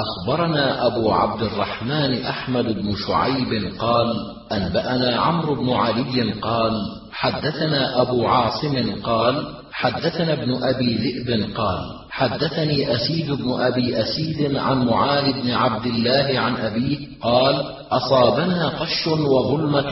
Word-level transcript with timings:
أخبرنا 0.00 0.86
أبو 0.86 1.12
عبد 1.12 1.42
الرحمن 1.42 2.24
أحمد 2.24 2.64
بن 2.64 2.94
شعيب 3.06 3.72
قال 3.78 4.06
أنبأنا 4.52 5.16
عمرو 5.20 5.54
بن 5.54 5.70
علي 5.72 6.32
قال 6.32 6.72
حدثنا 7.12 8.02
أبو 8.02 8.26
عاصم 8.26 9.02
قال 9.02 9.46
حدثنا 9.72 10.32
ابن 10.32 10.62
أبي 10.62 10.94
ذئب 10.94 11.56
قال 11.56 11.78
حدثني 12.10 12.94
أسيد 12.94 13.32
بن 13.32 13.60
أبي 13.60 14.00
أسيد 14.00 14.56
عن 14.56 14.86
معاذ 14.86 15.32
بن 15.42 15.50
عبد 15.50 15.86
الله 15.86 16.40
عن 16.40 16.56
أبيه 16.56 16.98
قال 17.22 17.64
أصابنا 17.90 18.68
قش 18.68 19.06
وظلمة 19.06 19.90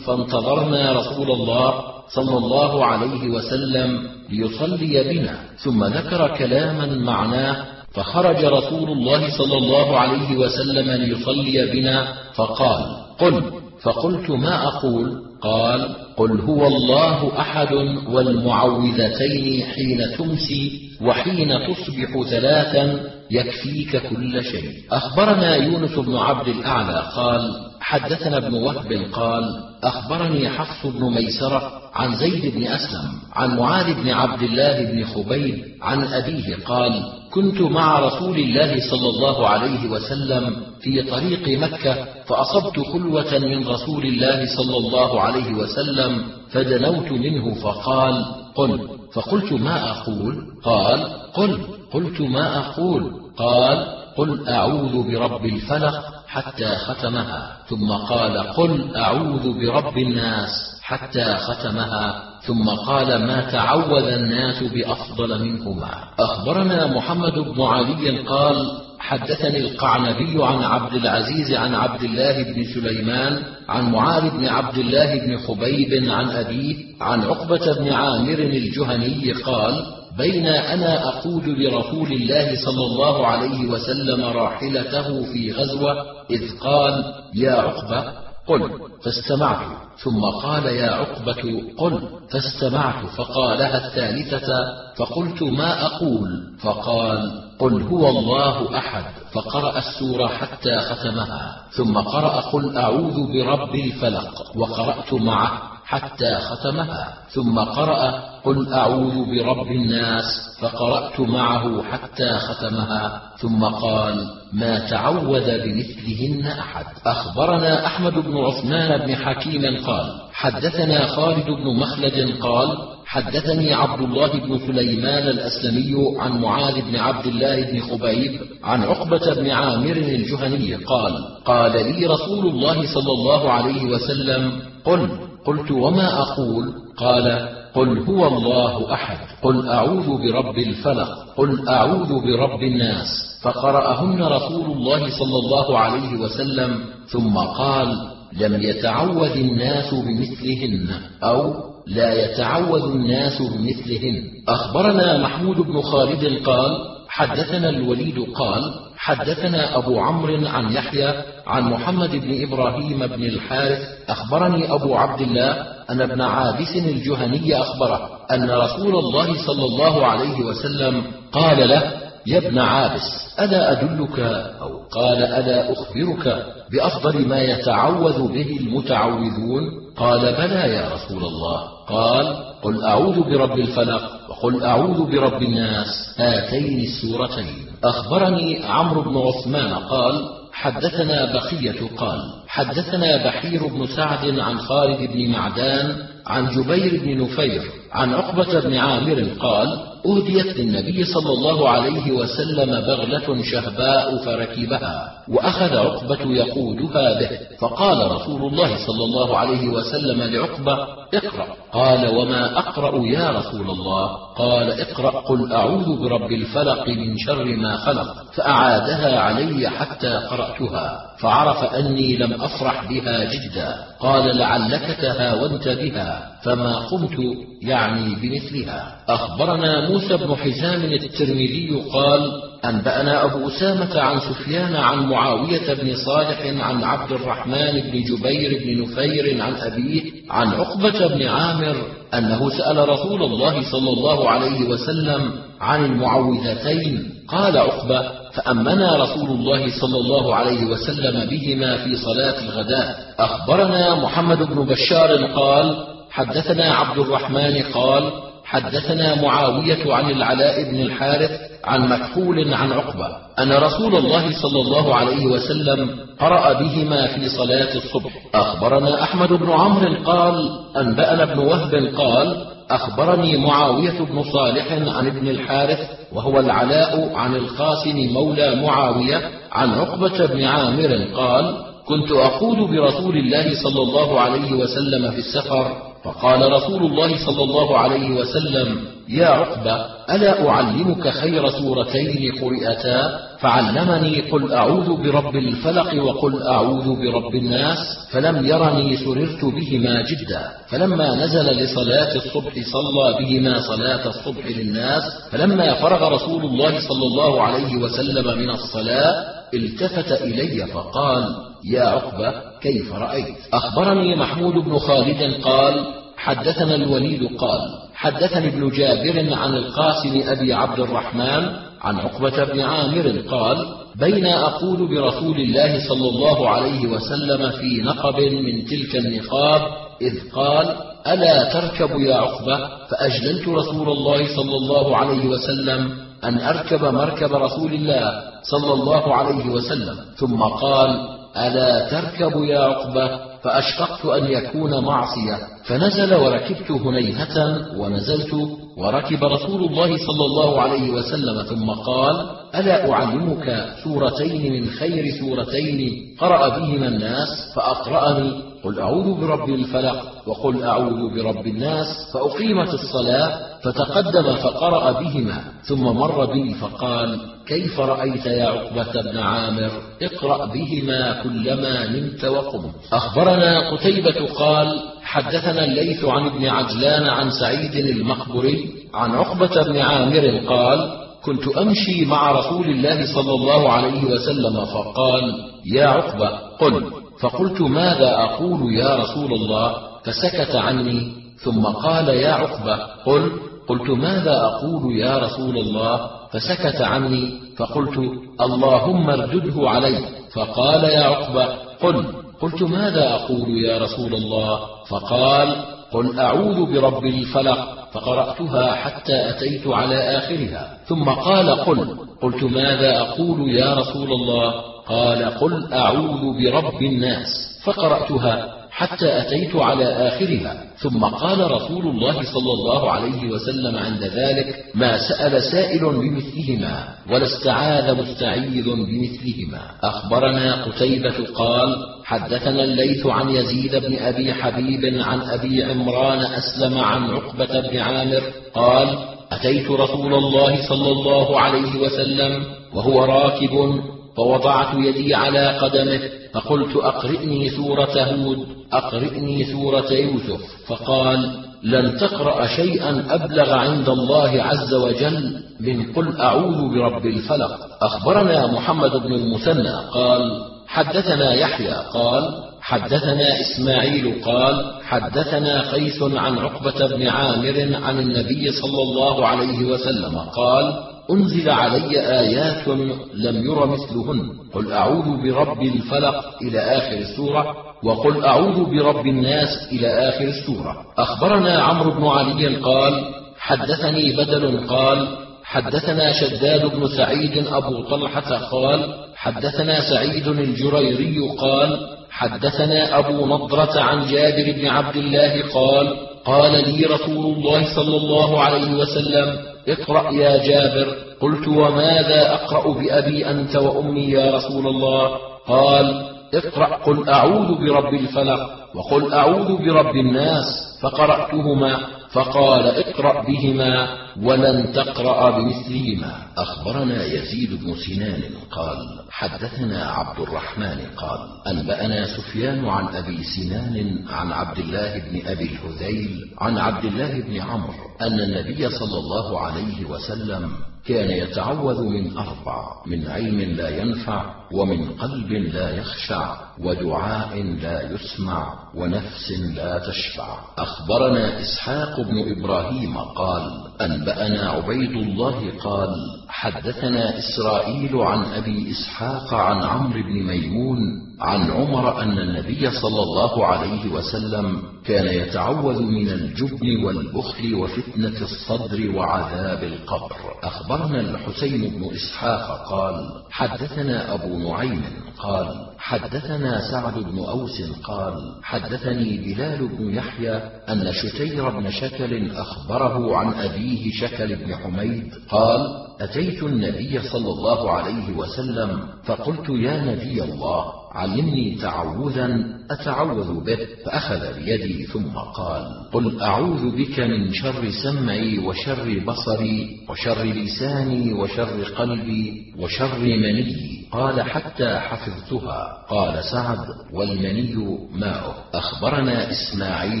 فانتظرنا 0.06 0.92
رسول 0.92 1.30
الله 1.30 1.74
صلى 2.08 2.38
الله 2.38 2.84
عليه 2.84 3.28
وسلم 3.28 4.08
ليصلي 4.30 5.04
بنا 5.04 5.38
ثم 5.56 5.84
ذكر 5.84 6.36
كلاما 6.36 6.86
معناه 6.86 7.75
فخرج 7.96 8.44
رسول 8.44 8.90
الله 8.90 9.38
صلى 9.38 9.58
الله 9.58 9.98
عليه 9.98 10.36
وسلم 10.36 10.90
ليصلي 10.90 11.72
بنا 11.72 12.12
فقال 12.34 12.84
قل. 13.18 13.44
فقلت 13.82 14.30
ما 14.30 14.66
أقول؟ 14.68 15.22
قال 15.42 15.88
قل 16.16 16.40
هو 16.40 16.66
الله 16.66 17.40
أحد 17.40 17.72
والمعوذتين 18.08 19.64
حين 19.64 20.16
تمسي 20.18 20.90
وحين 21.02 21.48
تصبح 21.48 22.28
ثلاثا 22.30 23.00
يكفيك 23.30 24.02
كل 24.08 24.44
شيء. 24.44 24.70
أخبرنا 24.92 25.56
يونس 25.56 25.98
بن 25.98 26.16
عبد 26.16 26.48
الأعلى 26.48 27.02
قال 27.16 27.52
حدثنا 27.88 28.36
ابن 28.36 28.54
وهب 28.54 28.92
قال 29.12 29.44
أخبرني 29.84 30.48
حفص 30.48 30.86
بن 30.86 31.04
ميسرة 31.14 31.72
عن 31.94 32.14
زيد 32.16 32.54
بن 32.54 32.66
أسلم 32.66 33.12
عن 33.32 33.56
معاذ 33.56 33.94
بن 33.94 34.08
عبد 34.10 34.42
الله 34.42 34.84
بن 34.84 35.04
خبيب 35.04 35.64
عن 35.82 36.04
أبيه 36.04 36.56
قال 36.64 37.02
كنت 37.30 37.60
مع 37.60 37.98
رسول 38.00 38.38
الله 38.38 38.90
صلى 38.90 39.08
الله 39.08 39.48
عليه 39.48 39.90
وسلم 39.90 40.56
في 40.80 41.02
طريق 41.02 41.58
مكة 41.58 42.04
فأصبت 42.26 42.80
خلوة 42.92 43.38
من 43.38 43.68
رسول 43.68 44.04
الله 44.06 44.46
صلى 44.56 44.76
الله 44.76 45.20
عليه 45.20 45.54
وسلم 45.54 46.24
فدنوت 46.50 47.12
منه 47.12 47.54
فقال 47.54 48.24
قل. 48.54 48.88
فقلت 49.14 49.52
ما 49.52 49.90
أقول؟ 49.90 50.34
قال 50.64 51.04
قل. 51.34 51.60
قلت 51.92 52.20
ما 52.20 52.58
أقول؟ 52.58 53.12
قال 53.36 53.86
قل 54.16 54.48
أعوذ 54.48 55.02
برب 55.10 55.44
الفلق 55.46 56.15
حتى 56.28 56.68
ختمها 56.68 57.56
ثم 57.68 57.92
قال 57.92 58.38
قل 58.38 58.96
أعوذ 58.96 59.52
برب 59.58 59.98
الناس 59.98 60.50
حتى 60.82 61.36
ختمها 61.36 62.22
ثم 62.40 62.68
قال 62.68 63.26
ما 63.26 63.50
تعوذ 63.50 64.08
الناس 64.08 64.62
بأفضل 64.62 65.44
منهما. 65.44 65.90
أخبرنا 66.20 66.86
محمد 66.86 67.32
بن 67.32 67.62
علي 67.62 68.18
قال 68.18 68.86
حدثني 68.98 69.58
القعنبي 69.58 70.44
عن 70.44 70.62
عبد 70.62 70.94
العزيز 70.94 71.52
عن 71.52 71.74
عبد 71.74 72.02
الله 72.02 72.42
بن 72.42 72.64
سليمان 72.74 73.42
عن 73.68 73.92
معاذ 73.92 74.30
بن 74.30 74.46
عبد 74.46 74.78
الله 74.78 75.18
بن 75.18 75.38
خبيب 75.38 76.10
عن 76.10 76.30
أبيه 76.30 76.76
عن 77.00 77.22
عقبة 77.22 77.74
بن 77.78 77.92
عامر 77.92 78.38
الجهني 78.38 79.32
قال 79.32 79.95
بين 80.18 80.46
أنا 80.46 81.08
أقود 81.08 81.48
لرسول 81.48 82.12
الله 82.12 82.56
صلى 82.64 82.86
الله 82.86 83.26
عليه 83.26 83.66
وسلم 83.66 84.24
راحلته 84.24 85.32
في 85.32 85.52
غزوة 85.52 86.06
إذ 86.30 86.58
قال 86.60 87.14
يا 87.34 87.52
عقبة 87.52 88.12
قل 88.46 88.70
فاستمعت. 89.04 89.76
ثم 90.04 90.20
قال 90.20 90.66
يا 90.66 90.90
عقبة 90.90 91.62
قل 91.78 92.08
فاستمعت. 92.30 93.06
فقالها 93.06 93.86
الثالثة 93.86 94.64
فقلت 94.96 95.42
ما 95.42 95.86
أقول؟ 95.86 96.42
فقال 96.60 97.42
قل 97.58 97.82
هو 97.82 98.08
الله 98.08 98.78
أحد. 98.78 99.04
فقرأ 99.32 99.78
السورة 99.78 100.26
حتى 100.26 100.78
ختمها 100.78 101.56
ثم 101.70 101.98
قرأ 101.98 102.40
قل 102.40 102.76
أعوذ 102.76 103.32
برب 103.32 103.74
الفلق. 103.74 104.56
وقرأت 104.56 105.14
معه 105.14 105.75
حتى 105.86 106.34
ختمها. 106.34 107.14
ثم 107.30 107.58
قرأ 107.58 108.24
قل 108.44 108.72
أعوذ 108.72 109.14
برب 109.14 109.66
الناس 109.66 110.24
فقرأت 110.60 111.20
معه 111.20 111.82
حتى 111.82 112.30
ختمها. 112.38 113.22
ثم 113.38 113.64
قال 113.64 114.26
ما 114.52 114.78
تعوذ 114.78 115.58
بمثلهن 115.64 116.46
أحد. 116.46 116.84
أخبرنا 117.06 117.86
أحمد 117.86 118.12
بن 118.12 118.36
عثمان 118.36 119.06
بن 119.06 119.16
حكيم 119.16 119.84
قال 119.86 120.26
حدثنا 120.32 121.06
خالد 121.06 121.46
بن 121.46 121.76
مخلد 121.80 122.36
قال 122.40 122.96
حدثني 123.06 123.74
عبد 123.74 124.00
الله 124.00 124.32
بن 124.32 124.58
سليمان 124.58 125.28
الأسلمي 125.28 126.20
عن 126.20 126.40
معاذ 126.40 126.80
بن 126.80 126.96
عبد 126.96 127.26
الله 127.26 127.62
بن 127.62 127.80
خبيب 127.80 128.40
عن 128.64 128.82
عقبة 128.82 129.34
بن 129.34 129.50
عامر 129.50 129.96
الجهني 129.96 130.74
قال 130.74 131.12
قال 131.44 131.72
لي 131.72 132.06
رسول 132.06 132.46
الله 132.46 132.94
صلى 132.94 133.12
الله 133.12 133.50
عليه 133.50 133.84
وسلم 133.84 134.60
قل 134.84 135.25
قلت 135.46 135.70
وما 135.70 136.18
أقول؟ 136.18 136.72
قال 136.96 137.48
قل 137.74 137.98
هو 137.98 138.26
الله 138.26 138.94
أحد. 138.94 139.18
قل 139.42 139.68
أعوذ 139.68 140.06
برب 140.06 140.58
الفلق. 140.58 141.08
قل 141.36 141.68
أعوذ 141.68 142.08
برب 142.08 142.62
الناس. 142.62 143.08
فقرأهن 143.42 144.22
رسول 144.22 144.64
الله 144.64 145.18
صلى 145.18 145.38
الله 145.38 145.78
عليه 145.78 146.20
وسلم 146.20 146.80
ثم 147.06 147.38
قال 147.38 147.96
لم 148.32 148.62
يتعوذ 148.62 149.36
الناس 149.36 149.94
بمثلهن 149.94 150.88
أو 151.22 151.54
لا 151.86 152.24
يتعوذ 152.24 152.82
الناس 152.82 153.42
بمثلهن. 153.42 154.22
أخبرنا 154.48 155.18
محمود 155.18 155.56
بن 155.56 155.82
خالد 155.82 156.42
قال 156.46 156.70
حدثنا 157.08 157.68
الوليد 157.68 158.18
قال 158.34 158.62
حدثنا 158.96 159.78
أبو 159.78 160.00
عمرو 160.00 160.46
عن 160.46 160.72
يحيى 160.72 161.14
عن 161.46 161.62
محمد 161.62 162.10
بن 162.10 162.42
إبراهيم 162.42 163.06
بن 163.06 163.22
الحارث 163.22 163.80
أخبرني 164.08 164.72
أبو 164.72 164.94
عبد 164.94 165.20
الله 165.20 165.52
أن 165.90 166.00
ابن 166.00 166.20
عابس 166.20 166.76
الجهني 166.76 167.60
أخبره 167.60 168.10
أن 168.30 168.50
رسول 168.50 168.96
الله 168.96 169.46
صلى 169.46 169.64
الله 169.64 170.06
عليه 170.06 170.44
وسلم 170.44 171.02
قال 171.32 171.68
له 171.68 171.92
يا 172.26 172.38
ابن 172.38 172.58
عابس 172.58 173.36
ألا 173.40 173.72
أدلك 173.72 174.18
أو 174.60 174.88
قال 174.90 175.22
ألا 175.22 175.72
أخبرك 175.72 176.46
بأفضل 176.72 177.28
ما 177.28 177.42
يتعوذ 177.42 178.32
به 178.32 178.56
المتعوذون؟ 178.60 179.62
قال 179.96 180.20
بلى 180.20 180.74
يا 180.74 180.90
رسول 180.94 181.24
الله. 181.24 181.62
قال 181.88 182.36
قل 182.62 182.84
أعوذ 182.84 183.20
برب 183.20 183.58
الفلق 183.58 184.02
وقل 184.30 184.64
أعوذ 184.64 185.10
برب 185.10 185.42
الناس 185.42 186.14
هاتين 186.18 186.80
السورتين. 186.80 187.66
أخبرني 187.84 188.64
عمرو 188.64 189.02
بن 189.02 189.18
عثمان 189.18 189.74
قال 189.74 190.35
حدثنا 190.56 191.32
بقية 191.32 191.88
قال 191.96 192.20
حدثنا 192.48 193.16
بحير 193.16 193.66
بن 193.66 193.86
سعد 193.86 194.38
عن 194.38 194.58
خالد 194.58 195.10
بن 195.12 195.30
معدان 195.30 195.96
عن 196.26 196.48
جبير 196.50 197.00
بن 197.04 197.22
نفير 197.22 197.62
عن 197.92 198.14
عقبة 198.14 198.60
بن 198.60 198.76
عامر 198.76 199.26
قال 199.40 199.78
أهديت 200.06 200.56
للنبي 200.56 201.04
صلى 201.04 201.32
الله 201.32 201.68
عليه 201.68 202.12
وسلم 202.12 202.80
بغلة 202.80 203.42
شهباء 203.42 204.16
فركبها 204.24 205.12
وأخذ 205.28 205.76
عقبة 205.76 206.32
يقودها 206.32 207.20
به. 207.20 207.30
فقال 207.58 208.10
رسول 208.12 208.52
الله 208.52 208.86
صلى 208.86 209.04
الله 209.04 209.38
عليه 209.38 209.68
وسلم 209.68 210.22
لعقبة 210.22 210.72
اقرأ. 211.14 211.46
قال 211.72 212.16
وما 212.16 212.58
أقرأ 212.58 213.06
يا 213.06 213.30
رسول 213.30 213.70
الله؟ 213.70 214.06
قال 214.34 214.80
اقرأ 214.80 215.10
قل 215.10 215.52
أعوذ 215.52 215.96
برب 216.00 216.32
الفلق 216.32 216.88
من 216.88 217.18
شر 217.18 217.44
ما 217.44 217.76
خلق 217.76 218.14
فأعادها 218.34 219.20
علي 219.20 219.70
حتى 219.70 220.08
قرأتها 220.08 221.00
فعرف 221.18 221.74
أني 221.74 222.16
لم 222.16 222.42
أفرح 222.42 222.88
بها 222.88 223.24
جدا. 223.24 223.74
قال 224.00 224.36
لعلك 224.36 224.96
تهاونت 225.00 225.68
بها. 225.68 226.15
فما 226.42 226.76
قمت 226.76 227.18
يعني 227.62 228.14
بمثلها. 228.22 228.96
أخبرنا 229.08 229.88
موسى 229.90 230.16
بن 230.16 230.36
حزام 230.36 230.82
الترمذي 230.82 231.82
قال 231.92 232.42
أنبأنا 232.64 233.24
أبو 233.24 233.48
أسامة 233.48 234.00
عن 234.00 234.20
سفيان 234.20 234.76
عن 234.76 234.98
معاوية 234.98 235.74
بن 235.74 235.96
صالح 235.96 236.40
عن 236.60 236.84
عبد 236.84 237.12
الرحمن 237.12 237.80
بن 237.80 238.02
جبير 238.04 238.62
بن 238.64 238.82
نفير 238.82 239.42
عن 239.42 239.54
أبيه 239.54 240.02
عن 240.30 240.46
عقبة 240.46 241.06
بن 241.06 241.26
عامر 241.26 241.76
أنه 242.14 242.50
سأل 242.50 242.88
رسول 242.88 243.22
الله 243.22 243.70
صلى 243.72 243.90
الله 243.90 244.30
عليه 244.30 244.68
وسلم 244.68 245.30
عن 245.60 245.84
المعوذتين. 245.84 247.12
قال 247.28 247.58
عقبة 247.58 248.02
فأمنا 248.32 248.96
رسول 248.96 249.30
الله 249.30 249.80
صلى 249.80 249.98
الله 249.98 250.34
عليه 250.34 250.64
وسلم 250.64 251.30
بهما 251.30 251.76
في 251.76 251.96
صلاة 251.96 252.40
الغداء. 252.44 253.14
أخبرنا 253.18 253.94
محمد 253.94 254.38
بن 254.38 254.64
بشار 254.64 255.26
قال 255.26 255.95
حدثنا 256.10 256.74
عبد 256.74 256.98
الرحمن 256.98 257.62
قال 257.74 258.10
حدثنا 258.44 259.22
معاوية 259.22 259.94
عن 259.94 260.10
العلاء 260.10 260.70
بن 260.70 260.80
الحارث 260.80 261.30
عن 261.64 261.88
مكحول 261.88 262.54
عن 262.54 262.72
عقبة 262.72 263.08
أن 263.38 263.52
رسول 263.52 263.96
الله 263.96 264.32
صلى 264.42 264.60
الله 264.60 264.94
عليه 264.94 265.26
وسلم 265.26 265.90
قرأ 266.20 266.52
بهما 266.52 267.06
في 267.06 267.28
صلاة 267.28 267.74
الصبح. 267.74 268.12
أخبرنا 268.34 269.02
أحمد 269.02 269.28
بن 269.32 269.50
عمرو 269.52 269.94
قال 270.04 270.50
أنبأنا 270.76 271.22
ابن 271.22 271.38
وهب 271.38 271.74
قال 271.96 272.46
أخبرني 272.70 273.36
معاوية 273.36 273.98
بن 274.00 274.22
صالح 274.32 274.72
عن 274.72 275.06
ابن 275.06 275.28
الحارث 275.28 275.78
وهو 276.12 276.40
العلاء 276.40 277.12
عن 277.14 277.34
القاسم 277.34 278.12
مولى 278.14 278.54
معاوية 278.62 279.30
عن 279.52 279.70
عقبة 279.70 280.26
بن 280.26 280.44
عامر 280.44 281.06
قال 281.14 281.54
كنت 281.86 282.12
أقول 282.12 282.56
برسول 282.70 283.16
الله 283.16 283.62
صلى 283.62 283.82
الله 283.82 284.20
عليه 284.20 284.52
وسلم 284.52 285.10
في 285.10 285.18
السفر 285.18 285.72
فقال 286.06 286.52
رسول 286.52 286.82
الله 286.86 287.26
صلى 287.26 287.42
الله 287.44 287.78
عليه 287.78 288.10
وسلم 288.10 288.78
يا 289.08 289.26
عقبة 289.26 289.76
ألا 290.10 290.48
أعلمك 290.48 291.08
خير 291.08 291.50
سورتين 291.50 292.32
قرئتا؟ 292.42 293.18
فعلمني 293.38 294.20
قل 294.20 294.52
أعوذ 294.52 295.02
برب 295.02 295.36
الفلق 295.36 296.04
وقل 296.04 296.42
أعوذ 296.42 296.96
برب 296.96 297.34
الناس 297.34 297.78
فلم 298.10 298.46
يرني 298.46 298.96
سررت 298.96 299.44
بهما 299.44 300.02
جدا. 300.02 300.42
فلما 300.68 301.14
نزل 301.24 301.46
لصلاة 301.62 302.14
الصبح 302.16 302.52
صلى 302.72 303.06
بهما 303.18 303.60
صلاة 303.60 304.08
الصبح 304.08 304.46
للناس 304.46 305.02
فلما 305.30 305.74
فرغ 305.74 306.08
رسول 306.08 306.44
الله 306.44 306.80
صلى 306.88 307.06
الله 307.06 307.42
عليه 307.42 307.76
وسلم 307.76 308.38
من 308.38 308.50
الصلاة 308.50 309.24
التفت 309.54 310.12
إلي 310.22 310.66
فقال 310.66 311.24
يا 311.64 311.82
عقبة 311.84 312.32
كيف 312.60 312.92
رأيت؟ 312.92 313.36
أخبرني 313.52 314.16
محمود 314.16 314.54
بن 314.54 314.78
خالد 314.78 315.34
قال 315.42 315.95
حدثنا 316.16 316.74
الوليد 316.74 317.36
قال 317.38 317.60
حدثني 317.94 318.48
ابن 318.48 318.68
جابر 318.68 319.34
عن 319.34 319.54
القاسم 319.54 320.22
أبي 320.26 320.52
عبد 320.52 320.78
الرحمن 320.78 321.50
عن 321.80 321.96
عقبة 321.96 322.44
بن 322.44 322.60
عامر 322.60 323.22
قال 323.30 323.66
بين 323.96 324.26
أقول 324.26 324.88
برسول 324.88 325.40
الله 325.40 325.88
صلى 325.88 326.08
الله 326.08 326.50
عليه 326.50 326.86
وسلم 326.86 327.50
في 327.50 327.82
نقب 327.82 328.20
من 328.20 328.64
تلك 328.64 328.96
النقاب 328.96 329.62
إذ 330.02 330.30
قال 330.32 330.76
ألا 331.06 331.52
تركب 331.52 332.00
يا 332.00 332.14
عقبة؟ 332.14 332.68
فأجللت 332.90 333.48
رسول 333.48 333.88
الله 333.88 334.36
صلى 334.36 334.56
الله 334.56 334.96
عليه 334.96 335.26
وسلم 335.26 335.90
أن 336.24 336.38
أركب 336.38 336.84
مركب 336.84 337.34
رسول 337.34 337.72
الله 337.74 338.22
صلى 338.42 338.72
الله 338.72 339.14
عليه 339.14 339.46
وسلم 339.50 339.96
ثم 340.16 340.42
قال 340.42 341.08
ألا 341.36 341.88
تركب 341.88 342.44
يا 342.44 342.60
عقبة؟ 342.60 343.20
فأشفقت 343.42 344.04
أن 344.06 344.32
يكون 344.32 344.84
معصية 344.84 345.38
فنزل 345.64 346.14
وركبت 346.14 346.70
هنيهة 346.70 347.58
ونزلت 347.78 348.34
وركب 348.76 349.24
رسول 349.24 349.64
الله 349.64 349.96
صلى 349.96 350.24
الله 350.26 350.60
عليه 350.60 350.90
وسلم 350.90 351.42
ثم 351.42 351.70
قال 351.70 352.26
ألا 352.54 352.90
أعلمك 352.92 353.66
سورتين 353.84 354.52
من 354.52 354.70
خير 354.70 355.20
سورتين؟ 355.20 355.90
قرأ 356.20 356.48
بهما 356.48 356.88
الناس 356.88 357.28
فأقرأني. 357.56 358.42
قل 358.64 358.78
أعوذ 358.80 359.20
برب 359.20 359.48
الفلق 359.48 360.04
وقل 360.26 360.62
أعوذ 360.62 361.14
برب 361.14 361.46
الناس 361.46 361.86
فأقيمت 362.14 362.74
الصلاة 362.74 363.38
فتقدم 363.66 364.34
فقرأ 364.34 364.92
بهما 364.92 365.44
ثم 365.62 365.82
مر 365.82 366.24
بي 366.32 366.54
فقال 366.54 367.18
كيف 367.46 367.80
رأيت 367.80 368.26
يا 368.26 368.46
عقبة 368.46 369.02
بن 369.12 369.18
عامر؟ 369.18 369.70
اقرأ 370.02 370.46
بهما 370.46 371.22
كلما 371.22 371.86
نمت 371.86 372.24
وقمت 372.24 372.74
أخبرنا 372.92 373.70
قتيبة 373.70 374.26
قال 374.38 374.82
حدثنا 375.02 375.64
الليث 375.64 376.04
عن 376.04 376.26
ابن 376.26 376.46
عجلان 376.46 377.06
عن 377.06 377.30
سعيد 377.30 377.74
المقبري 377.74 378.70
عن 378.94 379.10
عقبة 379.14 379.62
بن 379.62 379.76
عامر 379.78 380.40
قال 380.48 380.90
كنت 381.24 381.48
أمشي 381.48 382.04
مع 382.04 382.32
رسول 382.32 382.66
الله 382.70 383.14
صلى 383.14 383.34
الله 383.34 383.72
عليه 383.72 384.04
وسلم 384.04 384.64
فقال 384.64 385.44
يا 385.66 385.86
عقبة 385.86 386.28
قل. 386.60 386.84
فقلت 387.20 387.60
ماذا 387.60 388.14
أقول 388.14 388.72
يا 388.74 388.96
رسول 388.96 389.32
الله؟ 389.32 389.74
فسكت 390.04 390.56
عني 390.56 391.12
ثم 391.38 391.62
قال 391.66 392.08
يا 392.08 392.32
عقبة 392.32 392.76
قل. 393.06 393.30
قلت 393.68 393.90
ماذا 393.90 394.40
أقول 394.40 394.96
يا 394.96 395.18
رسول 395.18 395.58
الله؟ 395.58 396.10
فسكت 396.32 396.80
عني 396.80 397.32
فقلت 397.56 397.98
اللهم 398.40 399.10
اردده 399.10 399.70
علي. 399.70 399.98
فقال 400.34 400.84
يا 400.84 401.00
عقبة 401.00 401.44
قل. 401.82 402.04
قلت 402.40 402.62
ماذا 402.62 403.14
أقول 403.14 403.64
يا 403.64 403.78
رسول 403.78 404.14
الله؟ 404.14 404.60
فقال 404.88 405.56
قل 405.92 406.18
أعوذ 406.20 406.72
برب 406.72 407.06
الفلق. 407.06 407.88
فقرأتها 407.92 408.74
حتى 408.74 409.30
أتيت 409.30 409.66
على 409.66 410.18
آخرها. 410.18 410.78
ثم 410.86 411.04
قال 411.04 411.50
قل. 411.50 411.96
قلت 412.22 412.44
ماذا 412.44 413.00
أقول 413.00 413.50
يا 413.50 413.74
رسول 413.74 414.12
الله؟ 414.12 414.50
قال 414.88 415.24
قل 415.24 415.72
أعوذ 415.72 416.22
برب 416.38 416.82
الناس. 416.82 417.60
فقرأتها. 417.64 418.55
حتى 418.76 419.18
أتيت 419.20 419.56
على 419.56 419.84
آخرها. 419.84 420.64
ثم 420.78 421.04
قال 421.04 421.50
رسول 421.50 421.86
الله 421.86 422.22
صلى 422.22 422.52
الله 422.52 422.90
عليه 422.90 423.30
وسلم 423.30 423.76
عند 423.76 424.04
ذلك 424.04 424.64
ما 424.74 424.98
سأل 425.08 425.42
سائل 425.42 425.80
بمثلهما 425.80 426.88
ولا 427.10 427.24
استعاذ 427.24 427.94
مستعيذ 428.02 428.64
بمثلهما. 428.64 429.60
أخبرنا 429.82 430.64
قتيبة 430.64 431.26
قال 431.34 431.76
حدثنا 432.04 432.64
الليث 432.64 433.06
عن 433.06 433.28
يزيد 433.28 433.76
بن 433.76 433.98
أبي 433.98 434.34
حبيب 434.34 435.02
عن 435.02 435.20
أبي 435.20 435.64
عمران 435.64 436.20
أسلم 436.20 436.78
عن 436.78 437.10
عقبة 437.10 437.60
بن 437.60 437.78
عامر 437.78 438.22
قال 438.54 438.98
أتيت 439.32 439.70
رسول 439.70 440.14
الله 440.14 440.68
صلى 440.68 440.90
الله 440.92 441.40
عليه 441.40 441.80
وسلم 441.80 442.44
وهو 442.74 443.04
راكب 443.04 443.80
فوضعت 444.16 444.74
يدي 444.74 445.14
على 445.14 445.58
قدمه 445.58 446.00
فقلت 446.34 446.76
أقرئني 446.76 447.50
سورة 447.50 448.02
هود 448.02 448.46
أقرئني 448.72 449.44
سورة 449.44 449.92
يوسف. 449.92 450.40
فقال 450.66 451.30
لن 451.62 451.96
تقرأ 451.96 452.46
شيئا 452.46 453.06
أبلغ 453.10 453.52
عند 453.52 453.88
الله 453.88 454.42
عز 454.42 454.74
وجل 454.74 455.40
من 455.60 455.92
قل 455.92 456.20
أعوذ 456.20 456.74
برب 456.74 457.06
الفلق. 457.06 457.52
أخبرنا 457.82 458.46
محمد 458.46 458.92
بن 458.96 459.12
المثنى 459.12 459.74
قال 459.92 460.42
حدثنا 460.66 461.34
يحيى 461.34 461.74
قال 461.92 462.46
حدثنا 462.60 463.40
إسماعيل 463.40 464.22
قال 464.24 464.64
حدثنا 464.84 465.70
قيس 465.72 466.02
عن 466.02 466.38
عقبة 466.38 466.86
بن 466.86 467.06
عامر 467.06 467.78
عن 467.82 467.98
النبي 467.98 468.52
صلى 468.52 468.82
الله 468.82 469.26
عليه 469.26 469.64
وسلم 469.64 470.18
قال 470.18 470.74
أنزل 471.10 471.50
علي 471.50 472.20
آيات 472.20 472.68
لم 473.14 473.46
ير 473.46 473.66
مثلهن. 473.66 474.30
قل 474.54 474.72
أعوذ 474.72 475.22
برب 475.22 475.62
الفلق 475.62 476.24
إلى 476.42 476.60
آخر 476.60 476.98
السورة. 476.98 477.56
وقل 477.84 478.24
أعوذ 478.24 478.64
برب 478.64 479.06
الناس 479.06 479.68
إلى 479.72 480.08
آخر 480.08 480.24
السورة. 480.24 480.76
أخبرنا 480.98 481.62
عمرو 481.62 481.90
بن 481.90 482.06
علي 482.06 482.56
قال 482.56 483.04
حدثني 483.38 484.16
بدل 484.16 484.66
قال 484.66 485.08
حدثنا 485.44 486.12
شداد 486.12 486.66
بن 486.66 486.88
سعيد 486.88 487.46
أبو 487.46 487.82
طلحة 487.82 488.36
قال 488.50 488.94
حدثنا 489.16 489.80
سعيد 489.90 490.28
الجريري 490.28 491.18
قال 491.38 491.88
حدثنا 492.10 492.98
أبو 492.98 493.26
نضرة 493.26 493.80
عن 493.80 494.06
جابر 494.06 494.52
بن 494.52 494.66
عبد 494.66 494.96
الله 494.96 495.42
قال 495.54 495.96
قال 496.24 496.52
لي 496.52 496.84
رسول 496.84 497.36
الله 497.36 497.74
صلى 497.76 497.96
الله 497.96 498.40
عليه 498.40 498.74
وسلم 498.74 499.36
اقرأ 499.68 500.10
يا 500.10 500.36
جابر. 500.36 500.94
قلت 501.20 501.48
وماذا 501.48 502.34
أقرأ 502.34 502.72
بأبي 502.72 503.30
أنت 503.30 503.56
وأمي 503.56 504.10
يا 504.10 504.30
رسول 504.30 504.66
الله؟ 504.66 505.18
قال 505.46 506.06
اقرأ 506.34 506.76
قل 506.76 507.08
أعوذ 507.08 507.54
برب 507.54 507.94
الفلق 507.94 508.50
وقل 508.74 509.14
أعوذ 509.14 509.56
برب 509.56 509.96
الناس 509.96 510.44
فقرأتهما. 510.82 511.95
فقال 512.10 512.66
اقرأ 512.66 513.22
بهما 513.22 513.88
ولن 514.22 514.72
تقرأ 514.72 515.30
بمثلهما. 515.30 516.12
أخبرنا 516.36 517.04
يزيد 517.04 517.64
بن 517.64 517.74
سنان 517.74 518.22
قال 518.50 518.78
حدثنا 519.10 519.84
عبد 519.90 520.20
الرحمن 520.20 520.78
قال 520.96 521.18
أنبأنا 521.46 522.06
سفيان 522.16 522.68
عن 522.68 522.96
أبي 522.96 523.24
سنان 523.24 524.04
عن 524.08 524.32
عبد 524.32 524.58
الله 524.58 524.98
بن 524.98 525.26
أبي 525.26 525.44
الهذيل 525.44 526.34
عن 526.38 526.58
عبد 526.58 526.84
الله 526.84 527.20
بن 527.20 527.40
عمرو 527.40 527.74
أن 528.00 528.20
النبي 528.20 528.70
صلى 528.70 528.98
الله 528.98 529.40
عليه 529.40 529.84
وسلم 529.84 530.50
كان 530.88 531.10
يتعوذ 531.10 531.82
من 531.82 532.16
أربع 532.16 532.62
من 532.86 533.06
علم 533.06 533.40
لا 533.40 533.68
ينفع 533.82 534.34
ومن 534.52 534.88
قلب 534.88 535.32
لا 535.32 535.70
يخشع 535.76 536.36
ودعاء 536.60 537.42
لا 537.62 537.92
يسمع 537.92 538.54
ونفس 538.74 539.32
لا 539.56 539.78
تشبع. 539.78 540.38
أخبرنا 540.58 541.40
إسحاق 541.40 542.00
بن 542.00 542.16
إبراهيم 542.32 542.98
قال 542.98 543.42
أنبأنا 543.80 544.50
عبيد 544.50 544.90
الله 544.90 545.52
قال 545.64 545.90
حدثنا 546.28 547.18
إسرائيل 547.18 547.96
عن 547.96 548.24
أبي 548.24 548.70
إسحاق 548.70 549.34
عن 549.34 549.62
عمرو 549.62 550.02
بن 550.02 550.22
ميمون 550.22 550.78
عن 551.20 551.50
عمر 551.50 552.02
أن 552.02 552.18
النبي 552.18 552.70
صلى 552.70 553.02
الله 553.02 553.46
عليه 553.46 553.92
وسلم 553.92 554.62
كان 554.88 555.06
يتعوذ 555.06 555.82
من 555.82 556.08
الجبن 556.08 556.84
والبخل 556.84 557.54
وفتنة 557.54 558.22
الصدر 558.22 558.96
وعذاب 558.96 559.64
القبر. 559.64 560.16
أخبر 560.42 560.76
أخبرنا 560.76 561.00
الحسين 561.00 561.70
بن 561.70 561.94
إسحاق 561.94 562.68
قال 562.68 563.22
حدثنا 563.30 564.14
أبو 564.14 564.38
نعيم 564.38 564.82
قال 565.18 565.66
حدثنا 565.78 566.70
سعد 566.70 566.94
بن 566.98 567.18
أوس 567.18 567.62
قال 567.82 568.14
حدثني 568.42 569.16
بلال 569.16 569.68
بن 569.68 569.94
يحيى 569.94 570.34
أن 570.68 570.92
شتير 570.92 571.50
بن 571.50 571.70
شكل 571.70 572.30
أخبره 572.36 573.16
عن 573.16 573.34
أبيه 573.34 573.92
شكل 573.92 574.36
بن 574.36 574.56
حميد 574.56 575.12
قال 575.28 575.60
أتيت 576.00 576.42
النبي 576.42 577.00
صلى 577.00 577.30
الله 577.30 577.70
عليه 577.70 578.16
وسلم 578.16 578.80
فقلت 579.04 579.48
يا 579.48 579.84
نبي 579.84 580.22
الله 580.22 580.72
علمني 580.92 581.54
تعوذا 581.62 582.55
أتعوذ 582.70 583.44
به؟ 583.44 583.58
فأخذ 583.84 584.34
بيدي 584.38 584.86
ثم 584.86 585.14
قال 585.36 585.90
قل 585.92 586.20
أعوذ 586.20 586.76
بك 586.76 587.00
من 587.00 587.32
شر 587.32 587.70
سمعي 587.70 588.38
وشر 588.38 589.04
بصري 589.06 589.80
وشر 589.88 590.22
لساني 590.22 591.12
وشر 591.12 591.64
قلبي 591.64 592.54
وشر 592.58 592.98
مني. 592.98 593.85
قال 593.92 594.22
حتى 594.22 594.78
حفظتها. 594.78 595.86
قال 595.90 596.24
سعد 596.24 596.58
والمني 596.92 597.54
ماؤه. 597.92 598.34
أخبرنا 598.54 599.30
إسماعيل 599.30 600.00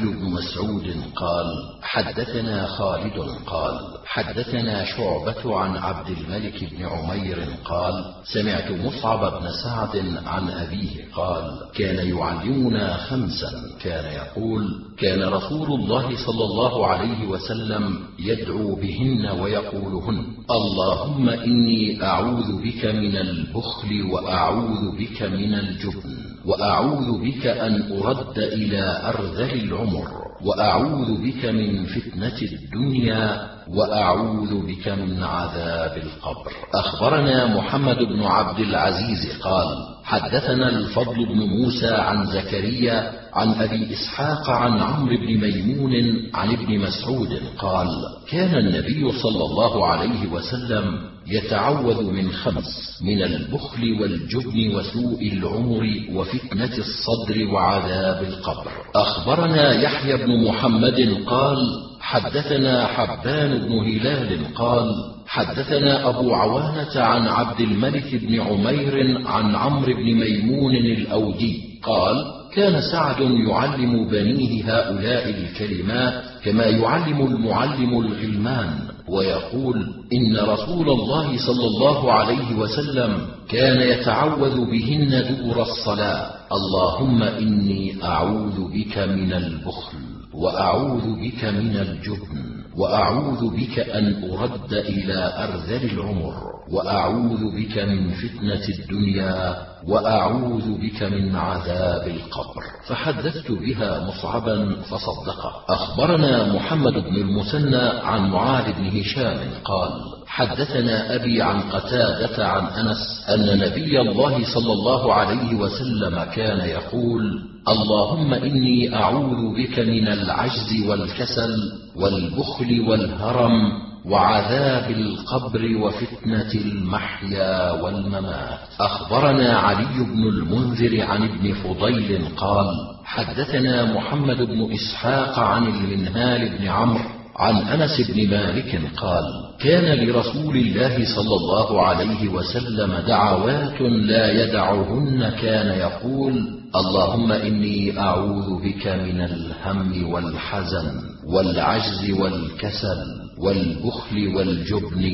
بن 0.00 0.24
مسعود 0.24 0.94
قال 1.16 1.46
حدثنا 1.82 2.66
خالد 2.66 3.18
قال 3.46 3.78
حدثنا 4.06 4.84
شعبة 4.84 5.56
عن 5.58 5.76
عبد 5.76 6.08
الملك 6.08 6.64
بن 6.64 6.86
عمير 6.86 7.46
قال 7.64 8.04
سمعت 8.24 8.70
مصعب 8.70 9.40
بن 9.40 9.48
سعد 9.64 9.96
عن 10.26 10.50
أبيه 10.50 11.12
قال 11.14 11.60
كان 11.74 12.08
يعلمنا 12.08 12.96
خمسا. 12.96 13.50
كان 13.80 14.12
يقول 14.12 14.64
كان 14.98 15.22
رسول 15.22 15.80
الله 15.80 16.26
صلى 16.26 16.44
الله 16.44 16.86
عليه 16.86 17.28
وسلم 17.28 17.98
يدعو 18.18 18.74
بهن 18.74 19.40
ويقولهن 19.40 20.26
اللهم 20.50 21.28
إني 21.28 22.04
أعوذ 22.04 22.62
بك 22.62 22.84
من 22.84 23.16
البخل 23.16 23.75
وأعوذ 24.12 24.96
بك 24.98 25.22
من 25.22 25.54
الجبن 25.54 26.16
وأعوذ 26.44 27.20
بك 27.24 27.46
أن 27.46 27.98
أرد 28.02 28.38
إلى 28.38 29.02
أرذل 29.08 29.60
العمر 29.64 30.08
وأعوذ 30.44 31.22
بك 31.22 31.44
من 31.44 31.84
فتنة 31.84 32.38
الدنيا 32.42 33.48
وأعوذ 33.68 34.66
بك 34.66 34.88
من 34.88 35.22
عذاب 35.22 35.96
القبر. 35.96 36.52
أخبرنا 36.74 37.46
محمد 37.56 37.96
بن 37.96 38.22
عبد 38.22 38.58
العزيز 38.58 39.40
قال 39.42 39.66
حدثنا 40.04 40.68
الفضل 40.68 41.26
بن 41.26 41.38
موسى 41.38 41.94
عن 41.94 42.26
زكريا 42.26 43.25
عن 43.36 43.48
أبي 43.48 43.92
إسحاق 43.92 44.50
عن 44.50 44.78
عمرو 44.78 45.16
بن 45.16 45.40
ميمون 45.40 45.92
عن 46.34 46.52
ابن 46.52 46.78
مسعود 46.78 47.40
قال 47.58 47.88
كان 48.30 48.54
النبي 48.58 49.12
صلى 49.12 49.44
الله 49.44 49.86
عليه 49.86 50.26
وسلم 50.32 50.98
يتعوذ 51.26 52.02
من 52.02 52.32
خمس 52.32 53.00
من 53.04 53.22
البخل 53.22 54.00
والجبن 54.00 54.76
وسوء 54.76 55.32
العمر 55.32 55.84
وفتنة 56.12 56.74
الصدر 56.78 57.48
وعذاب 57.52 58.22
القبر. 58.24 58.70
أخبرنا 58.94 59.82
يحيى 59.82 60.16
بن 60.16 60.48
محمد 60.48 61.22
قال 61.26 61.56
حدثنا 62.00 62.86
حبان 62.86 63.58
بن 63.58 63.72
هلال 63.72 64.54
قال 64.54 64.94
حدثنا 65.26 66.08
أبو 66.08 66.34
عوانة 66.34 67.00
عن 67.00 67.28
عبد 67.28 67.60
الملك 67.60 68.14
بن 68.14 68.40
عمير 68.40 69.26
عن 69.26 69.54
عمرو 69.54 69.94
بن 69.94 70.14
ميمون 70.14 70.74
الأودي 70.74 71.62
قال 71.82 72.35
كان 72.56 72.80
سعد 72.80 73.20
يعلم 73.20 74.08
بنيه 74.08 74.64
هؤلاء 74.64 75.30
الكلمات 75.30 76.24
كما 76.44 76.64
يعلم 76.64 77.26
المعلم 77.26 78.00
الغلمان 78.00 78.78
ويقول 79.08 79.76
إن 80.12 80.36
رسول 80.36 80.90
الله 80.90 81.36
صلى 81.46 81.66
الله 81.66 82.12
عليه 82.12 82.56
وسلم 82.58 83.26
كان 83.48 83.80
يتعوذ 83.88 84.70
بهن 84.70 85.10
دبر 85.28 85.62
الصلاة. 85.62 86.30
اللهم 86.52 87.22
إني 87.22 88.04
أعوذ 88.04 88.72
بك 88.72 88.98
من 88.98 89.32
البخل 89.32 89.98
وأعوذ 90.34 91.20
بك 91.20 91.44
من 91.44 91.76
الجبن. 91.76 92.65
وأعوذ 92.78 93.56
بك 93.56 93.78
أن 93.78 94.30
أرد 94.30 94.72
إلى 94.72 95.32
أرذل 95.38 95.90
العمر 95.90 96.34
وأعوذ 96.72 97.56
بك 97.56 97.78
من 97.78 98.10
فتنة 98.10 98.64
الدنيا 98.78 99.56
وأعوذ 99.88 100.78
بك 100.78 101.02
من 101.02 101.36
عذاب 101.36 102.08
القبر. 102.08 102.62
فحدثت 102.88 103.50
بها 103.52 104.06
مصعبا 104.08 104.76
فصدقه 104.82 105.52
أخبرنا 105.68 106.52
محمد 106.52 106.92
بن 106.92 107.16
المثنى 107.16 108.00
عن 108.02 108.30
معاذ 108.30 108.72
بن 108.72 109.00
هشام 109.00 109.38
قال 109.64 109.90
حدثنا 110.26 111.14
أبي 111.14 111.42
عن 111.42 111.60
قتادة 111.60 112.48
عن 112.48 112.66
أنس 112.66 113.24
أن 113.28 113.58
نبي 113.58 114.00
الله 114.00 114.44
صلى 114.54 114.72
الله 114.72 115.14
عليه 115.14 115.54
وسلم 115.54 116.24
كان 116.24 116.68
يقول 116.68 117.42
اللهم 117.68 118.34
إني 118.34 118.94
أعوذ 118.94 119.54
بك 119.56 119.78
من 119.78 120.08
العجز 120.08 120.86
والكسل 120.88 121.85
والبخل 121.96 122.80
والهرم 122.88 123.86
وعذاب 124.06 124.90
القبر 124.90 125.76
وفتنة 125.76 126.52
المحيا 126.54 127.72
والممات. 127.82 128.58
أخبرنا 128.80 129.58
علي 129.58 130.04
بن 130.04 130.22
المنذر 130.28 131.02
عن 131.02 131.22
ابن 131.22 131.52
فضيل 131.52 132.28
قال 132.36 132.66
حدثنا 133.04 133.94
محمد 133.94 134.36
بن 134.36 134.72
إسحاق 134.72 135.38
عن 135.38 135.66
المنهال 135.66 136.58
بن 136.58 136.68
عمرو 136.68 137.04
عن 137.36 137.56
أنس 137.56 138.10
بن 138.10 138.30
مالك 138.30 138.80
قال 138.96 139.24
كان 139.60 140.06
لرسول 140.06 140.56
الله 140.56 141.04
صلى 141.16 141.36
الله 141.36 141.82
عليه 141.82 142.28
وسلم 142.28 142.92
دعوات 143.06 143.80
لا 143.80 144.42
يدعهن 144.42 145.30
كان 145.42 145.78
يقول 145.78 146.32
اللهم 146.76 147.32
إني 147.32 147.98
أعوذ 147.98 148.62
بك 148.62 148.86
من 148.86 149.20
الهم 149.20 150.12
والحزن. 150.12 151.15
والعجز 151.26 152.10
والكسل 152.10 153.00
والبخل 153.38 154.36
والجبن 154.36 155.04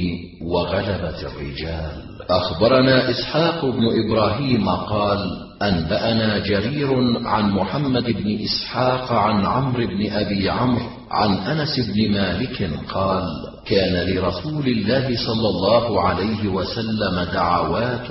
وغلبة 0.43 1.21
الرجال. 1.23 1.93
أخبرنا 2.31 3.11
إسحاق 3.11 3.65
بن 3.65 3.85
إبراهيم 4.05 4.69
قال 4.69 5.19
أنبأنا 5.63 6.39
جرير 6.39 6.91
عن 7.27 7.51
محمد 7.51 8.05
بن 8.05 8.39
إسحاق 8.45 9.13
عن 9.13 9.47
عمرو 9.47 9.87
بن 9.87 10.11
أبي 10.13 10.51
عمرو 10.51 10.87
عن 11.11 11.35
أنس 11.35 11.81
بن 11.81 12.13
مالك 12.13 12.71
قال 12.89 13.25
كان 13.67 14.09
لرسول 14.09 14.67
الله 14.67 15.17
صلى 15.27 15.49
الله 15.49 16.01
عليه 16.03 16.49
وسلم 16.49 17.27
دعوات 17.33 18.11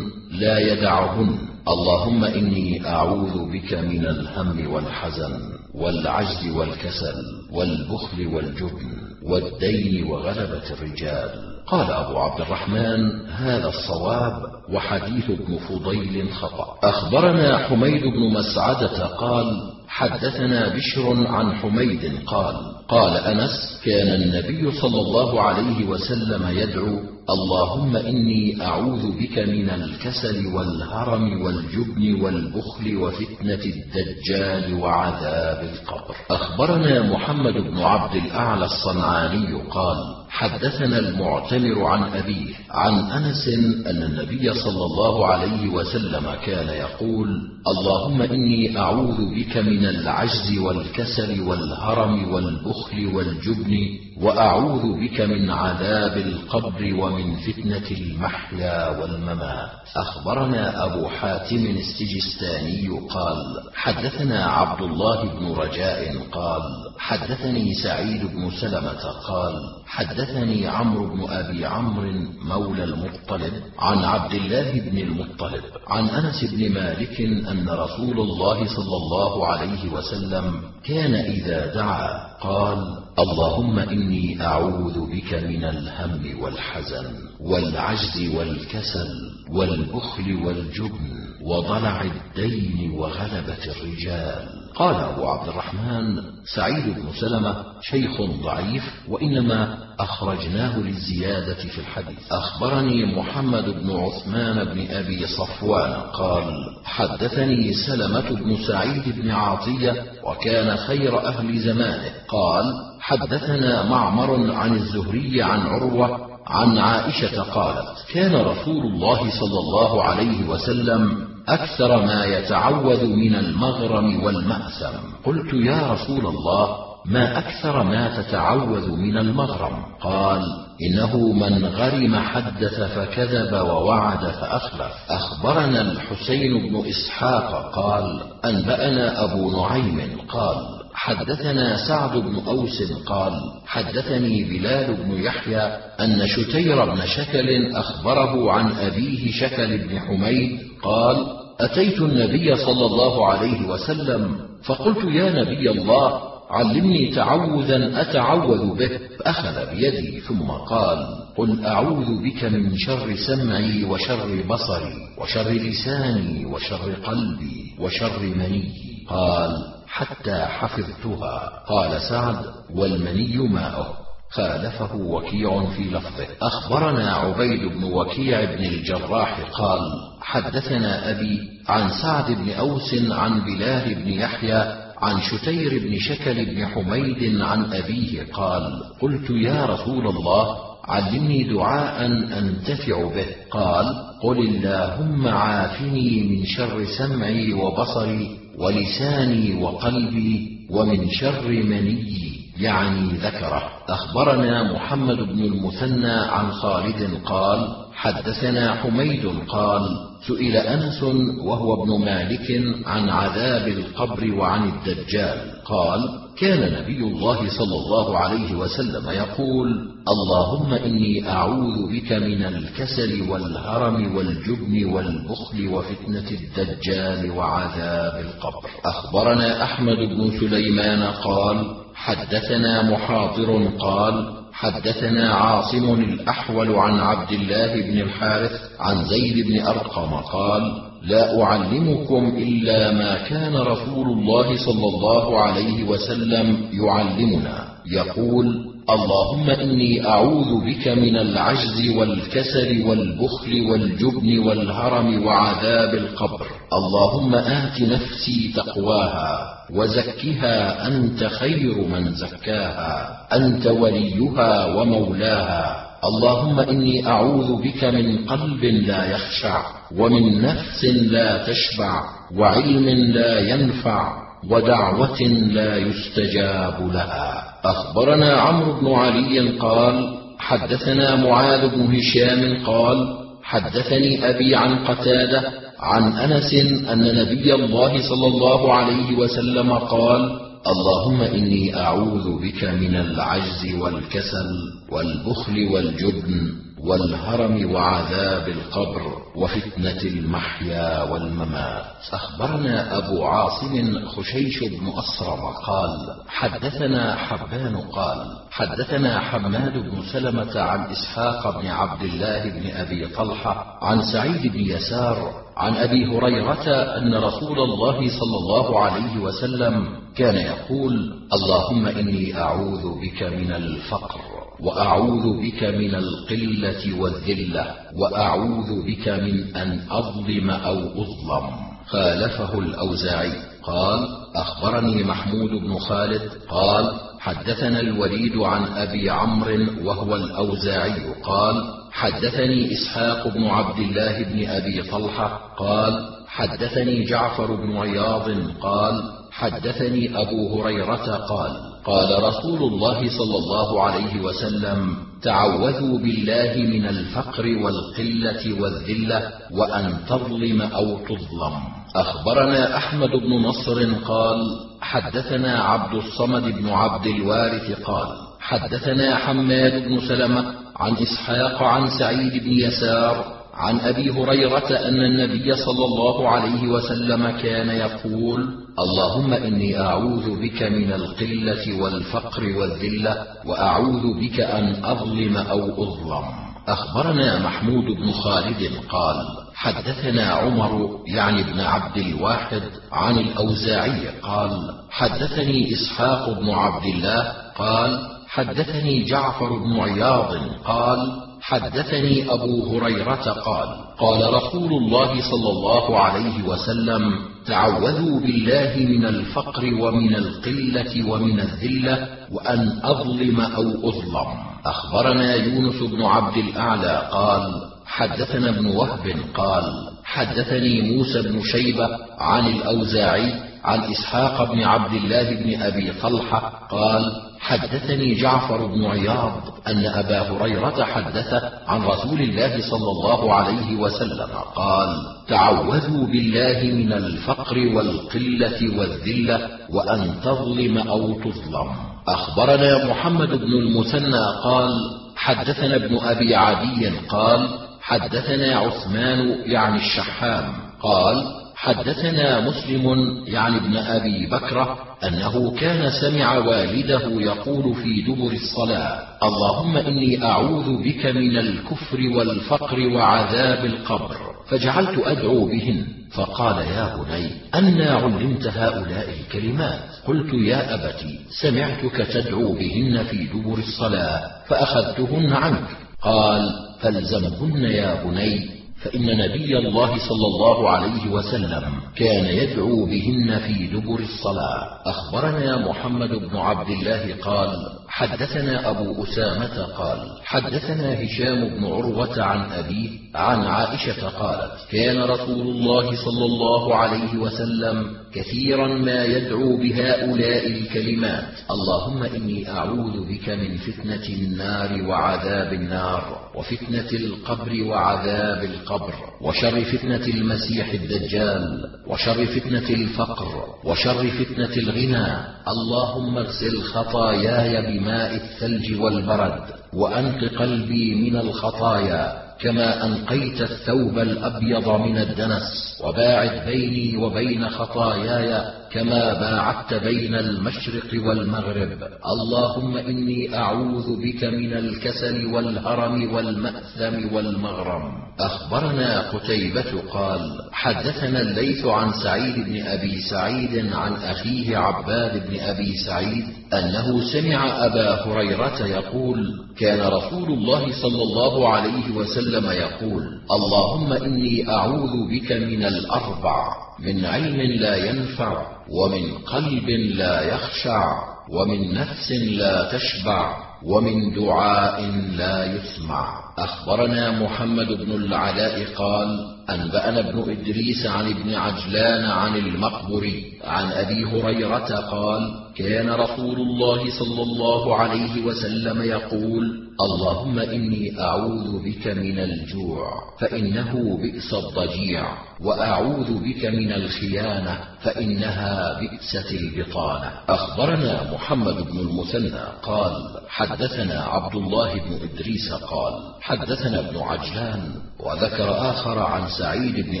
لا 0.30 0.58
يدعهن. 0.58 1.38
اللهم 1.68 2.24
إني 2.24 2.86
أعوذ 2.86 3.52
بك 3.52 3.74
من 3.74 4.06
الهم 4.06 4.72
والحزن 4.72 5.34
والعجز 5.74 6.48
والكسل. 6.56 7.35
والبخل 7.52 8.26
والجبن 8.26 8.96
والدين 9.22 10.06
وغلبة 10.06 10.70
الرجال. 10.70 11.30
قال 11.66 11.90
أبو 11.90 12.18
عبد 12.18 12.40
الرحمن 12.40 13.30
هذا 13.30 13.68
الصواب 13.68 14.42
وحديث 14.72 15.30
ابن 15.30 15.58
فضيل 15.58 16.32
خطأ. 16.32 16.88
أخبرنا 16.88 17.58
حميد 17.58 18.02
بن 18.02 18.32
مسعدة 18.34 19.06
قال 19.06 19.72
حدثنا 19.88 20.68
بشر 20.68 21.26
عن 21.26 21.52
حميد 21.54 22.18
قال 22.26 22.56
قال 22.88 23.16
أنس 23.16 23.80
كان 23.84 24.22
النبي 24.22 24.72
صلى 24.72 25.00
الله 25.00 25.42
عليه 25.42 25.84
وسلم 25.84 26.58
يدعو 26.58 27.15
اللهم 27.30 27.96
إني 27.96 28.62
أعوذ 28.62 29.18
بك 29.18 29.38
من 29.38 29.70
الكسل 29.70 30.46
والهرم 30.46 31.42
والجبن 31.42 32.22
والبخل 32.22 32.96
وفتنة 32.96 33.62
الدجال 33.74 34.74
وعذاب 34.74 35.60
القبر. 35.72 36.14
أخبرنا 36.30 37.02
محمد 37.12 37.52
بن 37.52 37.78
عبد 37.78 38.14
الأعلى 38.16 38.64
الصنعاني 38.64 39.62
قال 39.70 39.96
حدثنا 40.30 40.98
المعتمر 40.98 41.84
عن 41.84 42.02
أبيه 42.02 42.54
عن 42.70 42.94
أنس 42.98 43.48
أن 43.86 44.02
النبي 44.02 44.54
صلى 44.54 44.84
الله 44.84 45.26
عليه 45.26 45.68
وسلم 45.68 46.34
كان 46.46 46.68
يقول 46.68 47.28
اللهم 47.66 48.22
إني 48.22 48.78
أعوذ 48.78 49.34
بك 49.34 49.56
من 49.56 49.86
العجز 49.86 50.58
والكسل 50.58 51.40
والهرم 51.40 52.32
والبخل 52.32 53.06
والجبن 53.14 53.76
وأعوذ 54.22 55.00
بك 55.00 55.20
من 55.20 55.50
عذاب 55.50 56.16
القبر 56.16 56.94
ومن 56.94 57.36
فتنة 57.36 57.90
المحيا 57.90 58.88
والممات. 58.98 59.70
أخبرنا 59.96 60.84
أبو 60.84 61.08
حاتم 61.08 61.66
السجستاني 61.66 62.88
قال 63.10 63.36
حدثنا 63.74 64.44
عبد 64.44 64.82
الله 64.82 65.24
بن 65.24 65.52
رجاء 65.52 66.16
قال 66.32 66.62
حدثني 66.98 67.74
سعيد 67.74 68.24
بن 68.24 68.50
سلمة 68.50 69.02
قال 69.28 69.54
حدث 69.86 70.15
حدثني 70.16 70.66
عمرو 70.66 71.06
بن 71.06 71.24
أبي 71.30 71.64
عمرو 71.66 72.12
مولى 72.44 72.84
المطلب 72.84 73.52
عن 73.78 73.98
عبد 73.98 74.32
الله 74.34 74.72
بن 74.80 74.98
المطلب 74.98 75.62
عن 75.88 76.08
أنس 76.08 76.44
بن 76.44 76.72
مالك 76.72 77.20
أن 77.20 77.68
رسول 77.68 78.20
الله 78.20 78.66
صلى 78.66 78.96
الله 78.96 79.46
عليه 79.46 79.92
وسلم 79.92 80.60
كان 80.84 81.14
إذا 81.14 81.74
دعا 81.74 82.36
قال 82.40 82.78
اللهم 83.18 83.78
إني 83.78 84.42
أعوذ 84.42 85.06
بك 85.12 85.34
من 85.34 85.64
الهم 85.64 86.42
والحزن 86.42 87.06
والعجز 87.40 88.34
والكسل 88.34 89.08
والبخل 89.50 90.46
والجبن 90.46 91.10
وضلع 91.42 92.00
الدين 92.02 92.90
وغلبة 92.90 93.64
الرجال 93.76 94.65
قال 94.78 94.94
أبو 94.94 95.28
عبد 95.28 95.48
الرحمن 95.48 96.22
سعيد 96.54 96.84
بن 96.84 97.12
سلمة 97.20 97.64
شيخ 97.80 98.20
ضعيف 98.44 98.82
وإنما 99.08 99.78
أخرجناه 100.00 100.78
للزيادة 100.78 101.54
في 101.54 101.78
الحديث. 101.78 102.32
أخبرني 102.32 103.16
محمد 103.16 103.64
بن 103.64 103.96
عثمان 103.96 104.64
بن 104.64 104.86
أبي 104.90 105.26
صفوان 105.26 105.92
قال 105.92 106.44
حدثني 106.84 107.72
سلمة 107.72 108.30
بن 108.30 108.56
سعيد 108.68 109.20
بن 109.20 109.30
عاطية 109.30 110.02
وكان 110.24 110.76
خير 110.76 111.26
أهل 111.26 111.58
زمانه. 111.58 112.10
قال 112.28 112.74
حدثنا 113.00 113.82
معمر 113.82 114.52
عن 114.52 114.74
الزهري 114.74 115.42
عن 115.42 115.60
عروة 115.60 116.36
عن 116.46 116.78
عائشة 116.78 117.42
قالت 117.42 118.04
كان 118.14 118.34
رسول 118.34 118.86
الله 118.86 119.18
صلى 119.18 119.58
الله 119.58 120.02
عليه 120.02 120.48
وسلم 120.48 121.35
أكثر 121.48 122.06
ما 122.06 122.24
يتعوذ 122.24 123.06
من 123.06 123.34
المغرم 123.34 124.24
والماسم 124.24 124.92
قلت 125.24 125.54
يا 125.54 125.92
رسول 125.92 126.26
الله 126.26 126.76
ما 127.06 127.38
أكثر 127.38 127.82
ما 127.82 128.22
تتعوذ 128.22 128.90
من 128.90 129.18
المغرم؟ 129.18 129.84
قال 130.00 130.42
إنه 130.82 131.16
من 131.32 131.64
غرم 131.64 132.16
حدث 132.16 132.80
فكذب 132.80 133.52
ووعد 133.52 134.26
فأخلف. 134.26 134.92
أخبرنا 135.10 135.80
الحسين 135.80 136.68
بن 136.68 136.84
إسحاق 136.88 137.74
قال 137.74 138.20
أنبأنا 138.44 139.24
أبو 139.24 139.50
نعيم 139.50 140.18
قال 140.28 140.56
حدثنا 140.98 141.76
سعد 141.88 142.16
بن 142.16 142.42
أوس 142.46 142.82
قال 143.06 143.32
حدثني 143.66 144.44
بلال 144.44 144.94
بن 144.94 145.22
يحيى 145.22 145.62
أن 146.00 146.26
شتير 146.26 146.84
بن 146.84 147.06
شكل 147.06 147.76
أخبره 147.76 148.52
عن 148.52 148.72
أبيه 148.72 149.32
شكل 149.32 149.78
بن 149.78 150.00
حميد 150.00 150.58
قال 150.82 151.26
أتيت 151.60 151.98
النبي 151.98 152.56
صلى 152.56 152.86
الله 152.86 153.26
عليه 153.26 153.68
وسلم 153.68 154.36
فقلت 154.64 155.04
يا 155.04 155.30
نبي 155.30 155.70
الله 155.70 156.20
علمني 156.50 157.14
تعوذا 157.14 158.00
أتعوذ 158.00 158.74
به. 158.74 158.90
فأخذ 159.18 159.70
بيدي 159.70 160.20
ثم 160.20 160.50
قال 160.50 161.06
قل 161.36 161.64
أعوذ 161.64 162.22
بك 162.24 162.44
من 162.44 162.76
شر 162.76 163.16
سمعي 163.16 163.84
وشر 163.84 164.42
بصري 164.48 164.94
وشر 165.18 165.50
لساني 165.50 166.46
وشر 166.46 166.92
قلبي 167.04 167.74
وشر 167.80 168.22
مني 168.22 168.85
قال 169.08 169.50
حتى 169.88 170.44
حفظتها. 170.44 171.62
قال 171.68 172.00
سعد 172.00 172.44
والمني 172.74 173.36
ماؤه. 173.48 173.94
خالفه 174.30 174.96
وكيع 174.96 175.66
في 175.66 175.82
لفظه. 175.82 176.26
أخبرنا 176.42 177.12
عبيد 177.12 177.72
بن 177.72 177.84
وكيع 177.84 178.44
بن 178.44 178.64
الجراح 178.64 179.40
قال 179.52 179.80
حدثنا 180.20 181.10
أبي 181.10 181.40
عن 181.68 181.88
سعد 182.02 182.30
بن 182.30 182.50
أوس 182.50 182.94
عن 183.10 183.40
بلال 183.40 183.94
بن 183.94 184.08
يحيى 184.08 184.86
عن 184.98 185.20
شتير 185.20 185.88
بن 185.88 185.98
شكل 185.98 186.44
بن 186.44 186.66
حميد 186.66 187.40
عن 187.40 187.72
أبيه 187.72 188.32
قال 188.32 188.82
قلت 189.02 189.30
يا 189.30 189.66
رسول 189.66 190.06
الله 190.06 190.56
علمني 190.84 191.44
دعاء 191.44 192.06
أنتفع 192.38 193.14
به. 193.14 193.26
قال 193.50 193.86
قل 194.22 194.38
اللهم 194.38 195.28
عافني 195.28 196.22
من 196.22 196.46
شر 196.46 196.84
سمعي 196.84 197.52
وبصري 197.52 198.45
ولساني 198.58 199.62
وقلبي 199.62 200.58
ومن 200.70 201.10
شر 201.10 201.48
مني 201.48 202.36
يعني 202.60 203.12
ذكره. 203.12 203.62
أخبرنا 203.88 204.72
محمد 204.72 205.16
بن 205.16 205.40
المثنى 205.44 206.12
عن 206.12 206.50
خالد 206.50 207.18
قال 207.24 207.68
حدثنا 207.94 208.74
حميد 208.74 209.26
قال 209.48 209.82
سئل 210.26 210.56
أنس 210.56 211.02
وهو 211.44 211.82
ابن 211.82 212.04
مالك 212.04 212.62
عن 212.86 213.08
عذاب 213.08 213.68
القبر 213.68 214.34
وعن 214.34 214.68
الدجال 214.68 215.38
قال 215.64 216.00
كان 216.38 216.82
نبي 216.82 216.98
الله 216.98 217.48
صلى 217.48 217.76
الله 217.76 218.18
عليه 218.18 218.54
وسلم 218.54 219.10
يقول 219.10 219.95
اللهم 220.08 220.74
إني 220.74 221.28
أعوذ 221.28 221.92
بك 221.92 222.12
من 222.12 222.42
الكسل 222.44 223.30
والهرم 223.30 224.16
والجبن 224.16 224.84
والبخل 224.94 225.68
وفتنة 225.68 226.30
الدجال 226.30 227.30
وعذاب 227.30 228.24
القبر. 228.24 228.70
أخبرنا 228.84 229.62
أحمد 229.62 229.96
بن 229.96 230.30
سليمان 230.40 231.02
قال 231.02 231.66
حدثنا 231.94 232.90
محاضر 232.90 233.68
قال 233.78 234.32
حدثنا 234.52 235.34
عاصم 235.34 235.94
الأحول 235.94 236.74
عن 236.74 237.00
عبد 237.00 237.32
الله 237.32 237.74
بن 237.74 238.00
الحارث 238.00 238.52
عن 238.80 239.04
زيد 239.04 239.46
بن 239.46 239.66
أرقم 239.66 240.14
قال 240.14 240.62
لا 241.02 241.42
أعلمكم 241.42 242.36
إلا 242.38 242.92
ما 242.92 243.28
كان 243.28 243.56
رسول 243.56 244.06
الله 244.06 244.56
صلى 244.66 244.88
الله 244.94 245.40
عليه 245.40 245.84
وسلم 245.84 246.68
يعلمنا. 246.72 247.68
يقول 247.92 248.75
اللهم 248.90 249.50
إني 249.50 250.06
أعوذ 250.06 250.64
بك 250.64 250.88
من 250.88 251.16
العجز 251.16 251.96
والكسل 251.96 252.82
والبخل 252.86 253.66
والجبن 253.70 254.38
والهرم 254.38 255.26
وعذاب 255.26 255.94
القبر. 255.94 256.46
اللهم 256.72 257.34
آت 257.34 257.82
نفسي 257.82 258.52
تقواها 258.56 259.54
وزكها 259.74 260.86
أنت 260.86 261.24
خير 261.24 261.74
من 261.74 262.14
زكاها 262.14 263.26
أنت 263.32 263.66
وليها 263.66 264.66
ومولاها. 264.76 265.86
اللهم 266.04 266.60
إني 266.60 267.06
أعوذ 267.06 267.62
بك 267.62 267.84
من 267.84 268.24
قلب 268.24 268.64
لا 268.64 269.10
يخشع 269.10 269.62
ومن 269.96 270.42
نفس 270.42 270.84
لا 270.84 271.46
تشبع 271.46 272.02
وعلم 272.36 272.88
لا 272.88 273.40
ينفع. 273.40 274.25
ودعوة 274.50 275.20
لا 275.52 275.76
يستجاب 275.76 276.90
لها. 276.92 277.44
أخبرنا 277.64 278.34
عمرو 278.36 278.80
بن 278.80 278.92
علي 278.92 279.58
قال 279.58 280.14
حدثنا 280.38 281.16
معاذ 281.16 281.68
بن 281.68 281.96
هشام 281.96 282.64
قال 282.66 283.18
حدثني 283.42 284.28
أبي 284.30 284.56
عن 284.56 284.78
قتادة 284.78 285.42
عن 285.80 286.12
أنس 286.12 286.54
أن 286.92 287.14
نبي 287.14 287.54
الله 287.54 288.08
صلى 288.08 288.26
الله 288.26 288.72
عليه 288.72 289.16
وسلم 289.18 289.72
قال 289.72 290.40
اللهم 290.66 291.20
إني 291.20 291.76
أعوذ 291.76 292.42
بك 292.42 292.64
من 292.64 292.96
العجز 292.96 293.74
والكسل 293.80 294.50
والبخل 294.92 295.68
والجبن. 295.72 296.65
والهرم 296.86 297.74
وعذاب 297.74 298.48
القبر 298.48 299.02
وفتنة 299.36 300.02
المحيا 300.02 301.02
والممات. 301.02 301.84
أخبرنا 302.12 302.98
أبو 302.98 303.24
عاصم 303.24 304.06
خشيش 304.08 304.64
بن 304.64 304.92
أسرم 304.98 305.40
قال 305.66 306.16
حدثنا 306.28 307.14
حبان 307.16 307.76
قال 307.76 308.18
حدثنا 308.50 309.20
حماد 309.20 309.72
بن 309.72 310.02
سلمة 310.12 310.60
عن 310.60 310.90
إسحاق 310.90 311.60
بن 311.60 311.66
عبد 311.66 312.02
الله 312.02 312.44
بن 312.44 312.70
أبي 312.70 313.06
طلحة 313.06 313.78
عن 313.82 314.02
سعيد 314.12 314.52
بن 314.52 314.60
يسار 314.60 315.32
عن 315.56 315.76
أبي 315.76 316.06
هريرة 316.06 316.68
أن 316.98 317.14
رسول 317.14 317.58
الله 317.58 317.96
صلى 317.98 318.36
الله 318.40 318.80
عليه 318.80 319.18
وسلم 319.18 319.86
كان 320.16 320.36
يقول 320.36 320.94
اللهم 321.32 321.86
إني 321.86 322.38
أعوذ 322.38 323.00
بك 323.00 323.22
من 323.22 323.52
الفقر. 323.52 324.35
وأعوذ 324.60 325.42
بك 325.42 325.64
من 325.64 325.94
القلة 325.94 327.00
والذلة 327.00 327.74
وأعوذ 327.96 328.86
بك 328.86 329.08
من 329.08 329.56
أن 329.56 329.80
أظلم 329.90 330.50
أو 330.50 330.78
أظلم 330.78 331.50
خالفه 331.86 332.58
الأوزاعي. 332.58 333.32
قال 333.62 334.08
أخبرني 334.34 335.04
محمود 335.04 335.50
بن 335.50 335.78
خالد. 335.78 336.22
قال 336.48 336.92
حدثنا 337.18 337.80
الوليد 337.80 338.36
عن 338.36 338.64
أبي 338.64 339.10
عمرو 339.10 339.66
وهو 339.84 340.14
الأوزاعي. 340.14 341.12
قال 341.22 341.64
حدثني 341.92 342.72
إسحاق 342.72 343.28
بن 343.28 343.46
عبد 343.46 343.78
الله 343.78 344.22
بن 344.22 344.48
أبي 344.48 344.82
طلحة. 344.82 345.40
قال 345.58 346.08
حدثني 346.26 347.04
جعفر 347.04 347.54
بن 347.54 347.76
عياض. 347.76 348.30
قال 348.60 349.02
حدثني 349.30 350.20
أبو 350.20 350.62
هريرة. 350.62 351.16
قال 351.16 351.75
قال 351.86 352.22
رسول 352.22 352.72
الله 352.72 352.98
صلى 353.18 353.36
الله 353.38 353.82
عليه 353.82 354.20
وسلم 354.20 354.96
تعوذوا 355.22 355.98
بالله 355.98 356.52
من 356.56 356.86
الفقر 356.86 357.46
والقلة 357.46 358.60
والذلة 358.60 359.32
وأن 359.52 359.94
تظلم 360.08 360.62
أو 360.62 360.98
تظلم. 360.98 361.54
أخبرنا 361.96 362.76
أحمد 362.76 363.10
بن 363.10 363.32
نصر 363.42 363.94
قال 364.04 364.38
حدثنا 364.80 365.62
عبد 365.62 365.94
الصمد 365.94 366.42
بن 366.42 366.68
عبد 366.68 367.06
الوارث 367.06 367.82
قال 367.82 368.08
حدثنا 368.40 369.16
حماد 369.16 369.88
بن 369.88 370.00
سلمة 370.08 370.44
عن 370.76 370.96
إسحاق 370.96 371.62
عن 371.62 371.88
سعيد 371.98 372.44
بن 372.44 372.50
يسار 372.50 373.35
عن 373.56 373.80
أبي 373.80 374.10
هريرة 374.10 374.70
أن 374.70 375.00
النبي 375.00 375.56
صلى 375.56 375.84
الله 375.84 376.28
عليه 376.28 376.68
وسلم 376.68 377.30
كان 377.30 377.68
يقول 377.68 378.66
اللهم 378.78 379.32
إني 379.32 379.80
أعوذ 379.80 380.40
بك 380.42 380.62
من 380.62 380.92
القلة 380.92 381.82
والفقر 381.82 382.42
والذلة 382.58 383.16
وأعوذ 383.46 384.20
بك 384.20 384.40
أن 384.40 384.84
أظلم 384.84 385.36
أو 385.36 385.82
أظلم. 385.82 386.46
أخبرنا 386.68 387.38
محمود 387.38 387.84
بن 387.84 388.12
خالد 388.12 388.70
قال 388.88 389.16
حدثنا 389.54 390.24
عمر 390.26 391.00
يعني 391.06 391.42
بن 391.42 391.60
عبد 391.60 391.96
الواحد 391.96 392.62
عن 392.92 393.18
الأوزاعي 393.18 394.08
قال 394.22 394.50
حدثني 394.90 395.72
إسحاق 395.72 396.30
بن 396.30 396.50
عبد 396.50 396.84
الله 396.84 397.32
قال 397.58 397.98
حدثني 398.28 399.04
جعفر 399.04 399.58
بن 399.58 399.80
عياض 399.80 400.34
قال 400.64 401.25
حدثني 401.40 402.32
أبو 402.32 402.66
هريرة 402.66 403.30
قال 403.32 403.68
قال 403.98 404.34
رسول 404.34 404.72
الله 404.72 405.20
صلى 405.30 405.50
الله 405.50 405.98
عليه 406.00 406.42
وسلم 406.48 407.02
تعوذوا 407.46 408.20
بالله 408.20 408.72
من 408.76 409.06
الفقر 409.06 409.74
ومن 409.74 410.14
القلة 410.16 411.10
ومن 411.10 411.40
الذلة 411.40 412.08
وأن 412.32 412.80
أظلم 412.82 413.40
أو 413.40 413.88
أظلم. 413.88 414.26
أخبرنا 414.66 415.34
يونس 415.34 415.82
بن 415.82 416.02
عبد 416.02 416.36
الأعلى 416.36 417.08
قال 417.12 417.42
حدثنا 417.86 418.48
ابن 418.50 418.66
وهب 418.66 419.14
قال 419.34 419.64
حدثني 420.04 420.96
موسى 420.96 421.22
بن 421.22 421.42
شيبة 421.42 421.88
عن 422.18 422.46
الأوزاعي 422.46 423.34
عن 423.64 423.80
إسحاق 423.80 424.52
بن 424.52 424.62
عبد 424.62 424.92
الله 424.92 425.34
بن 425.34 425.62
أبي 425.62 425.92
طلحة 426.02 426.68
قال 426.70 427.25
حدثني 427.40 428.14
جعفر 428.14 428.66
بن 428.66 428.84
عياض 428.84 429.32
أن 429.66 429.86
أبا 429.86 430.20
هريرة 430.20 430.84
حدثه 430.84 431.50
عن 431.66 431.82
رسول 431.82 432.20
الله 432.20 432.70
صلى 432.70 432.90
الله 432.90 433.34
عليه 433.34 433.76
وسلم 433.76 434.28
قال 434.54 434.96
تعوذوا 435.28 436.06
بالله 436.06 436.74
من 436.74 436.92
الفقر 436.92 437.58
والقلة 437.58 438.78
والذلة 438.78 439.48
وأن 439.70 440.14
تظلم 440.24 440.78
أو 440.78 441.20
تظلم. 441.20 441.68
أخبرنا 442.08 442.84
محمد 442.84 443.28
بن 443.28 443.52
المثنى 443.52 444.24
قال 444.44 444.70
حدثنا 445.16 445.76
ابن 445.76 445.98
أبي 445.98 446.34
عدي 446.34 446.88
قال 447.08 447.48
حدثنا 447.82 448.56
عثمان 448.56 449.36
يعني 449.46 449.76
الشحام 449.76 450.52
قال 450.82 451.45
حدثنا 451.56 452.40
مسلم 452.40 453.16
يعني 453.26 453.56
ابن 453.56 453.76
أبي 453.76 454.26
بكره 454.26 454.78
أنه 455.04 455.50
كان 455.50 455.90
سمع 455.90 456.38
والده 456.38 457.20
يقول 457.20 457.74
في 457.74 458.02
دبر 458.02 458.32
الصلاة 458.32 458.98
اللهم 459.22 459.76
إني 459.76 460.24
أعوذ 460.24 460.82
بك 460.84 461.06
من 461.06 461.36
الكفر 461.38 462.00
والفقر 462.16 462.80
وعذاب 462.88 463.64
القبر 463.64 464.16
فجعلت 464.48 464.98
أدعو 464.98 465.46
بهن 465.46 465.84
فقال 466.12 466.56
يا 466.58 466.96
بني 466.96 467.30
أنا 467.54 467.90
علمت 467.92 468.46
هؤلاء 468.46 469.08
الكلمات 469.20 469.80
قلت 470.06 470.34
يا 470.34 470.74
ابت 470.74 471.04
سمعتك 471.40 471.96
تدعو 471.96 472.52
بهن 472.52 473.04
في 473.04 473.24
دبر 473.24 473.58
الصلاة 473.58 474.20
فأخذتهن 474.48 475.32
عنك 475.32 475.66
قال 476.02 476.50
فالزمهن 476.80 477.64
يا 477.64 478.04
بني 478.04 478.55
فإن 478.86 479.18
نبي 479.18 479.58
الله 479.58 479.86
صلى 479.86 480.26
الله 480.26 480.70
عليه 480.70 481.10
وسلم 481.10 481.62
كان 481.96 482.24
يدعو 482.24 482.86
بهن 482.86 483.38
في 483.38 483.66
دبر 483.66 483.98
الصلاة. 484.00 484.80
أخبرنا 484.86 485.68
محمد 485.68 486.08
بن 486.08 486.36
عبد 486.36 486.70
الله 486.70 487.14
قال 487.22 487.50
حدثنا 487.88 488.70
أبو 488.70 489.02
أسامة 489.02 489.62
قال 489.78 489.98
حدثنا 490.24 491.04
هشام 491.04 491.48
بن 491.48 491.64
عروة 491.64 492.22
عن 492.22 492.52
أبيه 492.52 492.90
عن 493.14 493.40
عائشة 493.44 494.08
قالت 494.08 494.52
كان 494.70 495.02
رسول 495.02 495.40
الله 495.46 495.84
صلى 496.04 496.24
الله 496.24 496.74
عليه 496.74 497.16
وسلم 497.18 497.86
كثيرا 498.16 498.68
ما 498.68 499.04
يدعو 499.04 499.56
بهؤلاء 499.56 500.46
الكلمات. 500.46 501.28
اللهم 501.50 502.02
إني 502.02 502.50
أعوذ 502.50 503.08
بك 503.08 503.28
من 503.28 503.56
فتنة 503.56 504.06
النار 504.08 504.82
وعذاب 504.88 505.52
النار 505.52 506.30
وفتنة 506.34 506.90
القبر 506.92 507.62
وعذاب 507.62 508.44
القبر 508.44 508.94
وشر 509.20 509.64
فتنة 509.64 510.06
المسيح 510.06 510.72
الدجال 510.72 511.70
وشر 511.86 512.26
فتنة 512.26 512.68
الفقر 512.70 513.44
وشر 513.64 514.08
فتنة 514.10 514.56
الغنى. 514.56 515.08
اللهم 515.48 516.18
اغسل 516.18 516.62
خطاياي 516.62 517.78
بماء 517.78 518.14
الثلج 518.14 518.80
والبرد 518.80 519.40
وأنق 519.72 520.24
قلبي 520.38 521.10
من 521.10 521.16
الخطايا. 521.16 522.25
كما 522.40 522.86
أنقيت 522.86 523.40
الثوب 523.40 523.98
الأبيض 523.98 524.68
من 524.68 524.98
الدنس 524.98 525.78
وباعد 525.84 526.46
بيني 526.46 526.96
وبين 526.96 527.48
خطاياي 527.48 528.52
كما 528.70 529.12
باعدت 529.12 529.74
بين 529.74 530.14
المشرق 530.14 531.06
والمغرب. 531.06 531.78
اللهم 532.06 532.76
إني 532.76 533.36
أعوذ 533.36 534.02
بك 534.02 534.24
من 534.24 534.52
الكسل 534.52 535.26
والهرم 535.26 536.14
والمأثم 536.14 537.14
والمغرم. 537.14 538.05
أخبرنا 538.20 539.10
قتيبة 539.10 539.82
قال 539.92 540.20
حدثنا 540.52 541.20
الليث 541.20 541.66
عن 541.66 541.92
سعيد 542.04 542.34
بن 542.34 542.66
أبي 542.66 543.00
سعيد 543.10 543.72
عن 543.72 543.92
أخيه 543.92 544.56
عباد 544.56 545.28
بن 545.28 545.40
أبي 545.40 545.76
سعيد 545.86 546.24
أنه 546.54 547.12
سمع 547.12 547.66
أبا 547.66 547.94
هريرة 548.06 548.66
يقول 548.66 549.46
كان 549.58 549.80
رسول 549.80 550.32
الله 550.32 550.82
صلى 550.82 551.02
الله 551.02 551.48
عليه 551.48 551.90
وسلم 551.96 552.46
يقول 552.50 553.02
اللهم 553.30 553.92
إني 553.92 554.48
أعوذ 554.50 554.92
بك 555.10 555.32
من 555.32 555.64
الأربع 555.64 556.48
من 556.78 557.04
علم 557.04 557.40
لا 557.40 557.76
ينفع 557.76 558.46
ومن 558.70 559.12
قلب 559.18 559.70
لا 559.70 560.34
يخشع. 560.34 561.15
ومن 561.30 561.74
نفس 561.74 562.12
لا 562.12 562.70
تشبع 562.72 563.36
ومن 563.62 564.14
دعاء 564.14 564.80
لا 565.16 565.44
يسمع. 565.44 566.26
أخبرنا 566.38 567.22
محمد 567.22 567.66
بن 567.66 567.92
العلاء 567.92 568.64
قال 568.74 569.36
أنبأنا 569.50 570.00
ابن 570.00 570.30
إدريس 570.30 570.86
عن 570.86 571.06
ابن 571.08 571.34
عجلان 571.34 572.04
عن 572.04 572.36
المقبري 572.36 573.32
عن 573.44 573.72
أبي 573.72 574.04
هريرة 574.04 574.76
قال 574.90 575.45
كان 575.58 575.90
رسول 575.90 576.40
الله 576.40 576.98
صلى 576.98 577.22
الله 577.22 577.76
عليه 577.76 578.24
وسلم 578.24 578.82
يقول 578.82 579.66
اللهم 579.80 580.38
إني 580.38 581.00
أعوذ 581.00 581.62
بك 581.64 581.86
من 581.86 582.18
الجوع 582.18 582.90
فإنه 583.20 583.98
بئس 584.02 584.34
الضجيع 584.34 585.04
وأعوذ 585.40 586.18
بك 586.24 586.44
من 586.44 586.72
الخيانة 586.72 587.58
فإنها 587.80 588.80
بئست 588.80 589.32
البطانة. 589.32 590.10
أخبرنا 590.28 591.12
محمد 591.12 591.54
بن 591.54 591.78
المثنى 591.78 592.40
قال 592.62 592.92
حدثنا 593.28 594.00
عبد 594.02 594.34
الله 594.36 594.74
بن 594.74 594.92
إدريس 595.02 595.52
قال 595.52 595.92
حدثنا 596.20 596.80
ابن 596.80 596.98
عجلان 596.98 597.70
وذكر 598.00 598.70
آخر 598.70 598.98
عن 598.98 599.28
سعيد 599.38 599.86
بن 599.86 600.00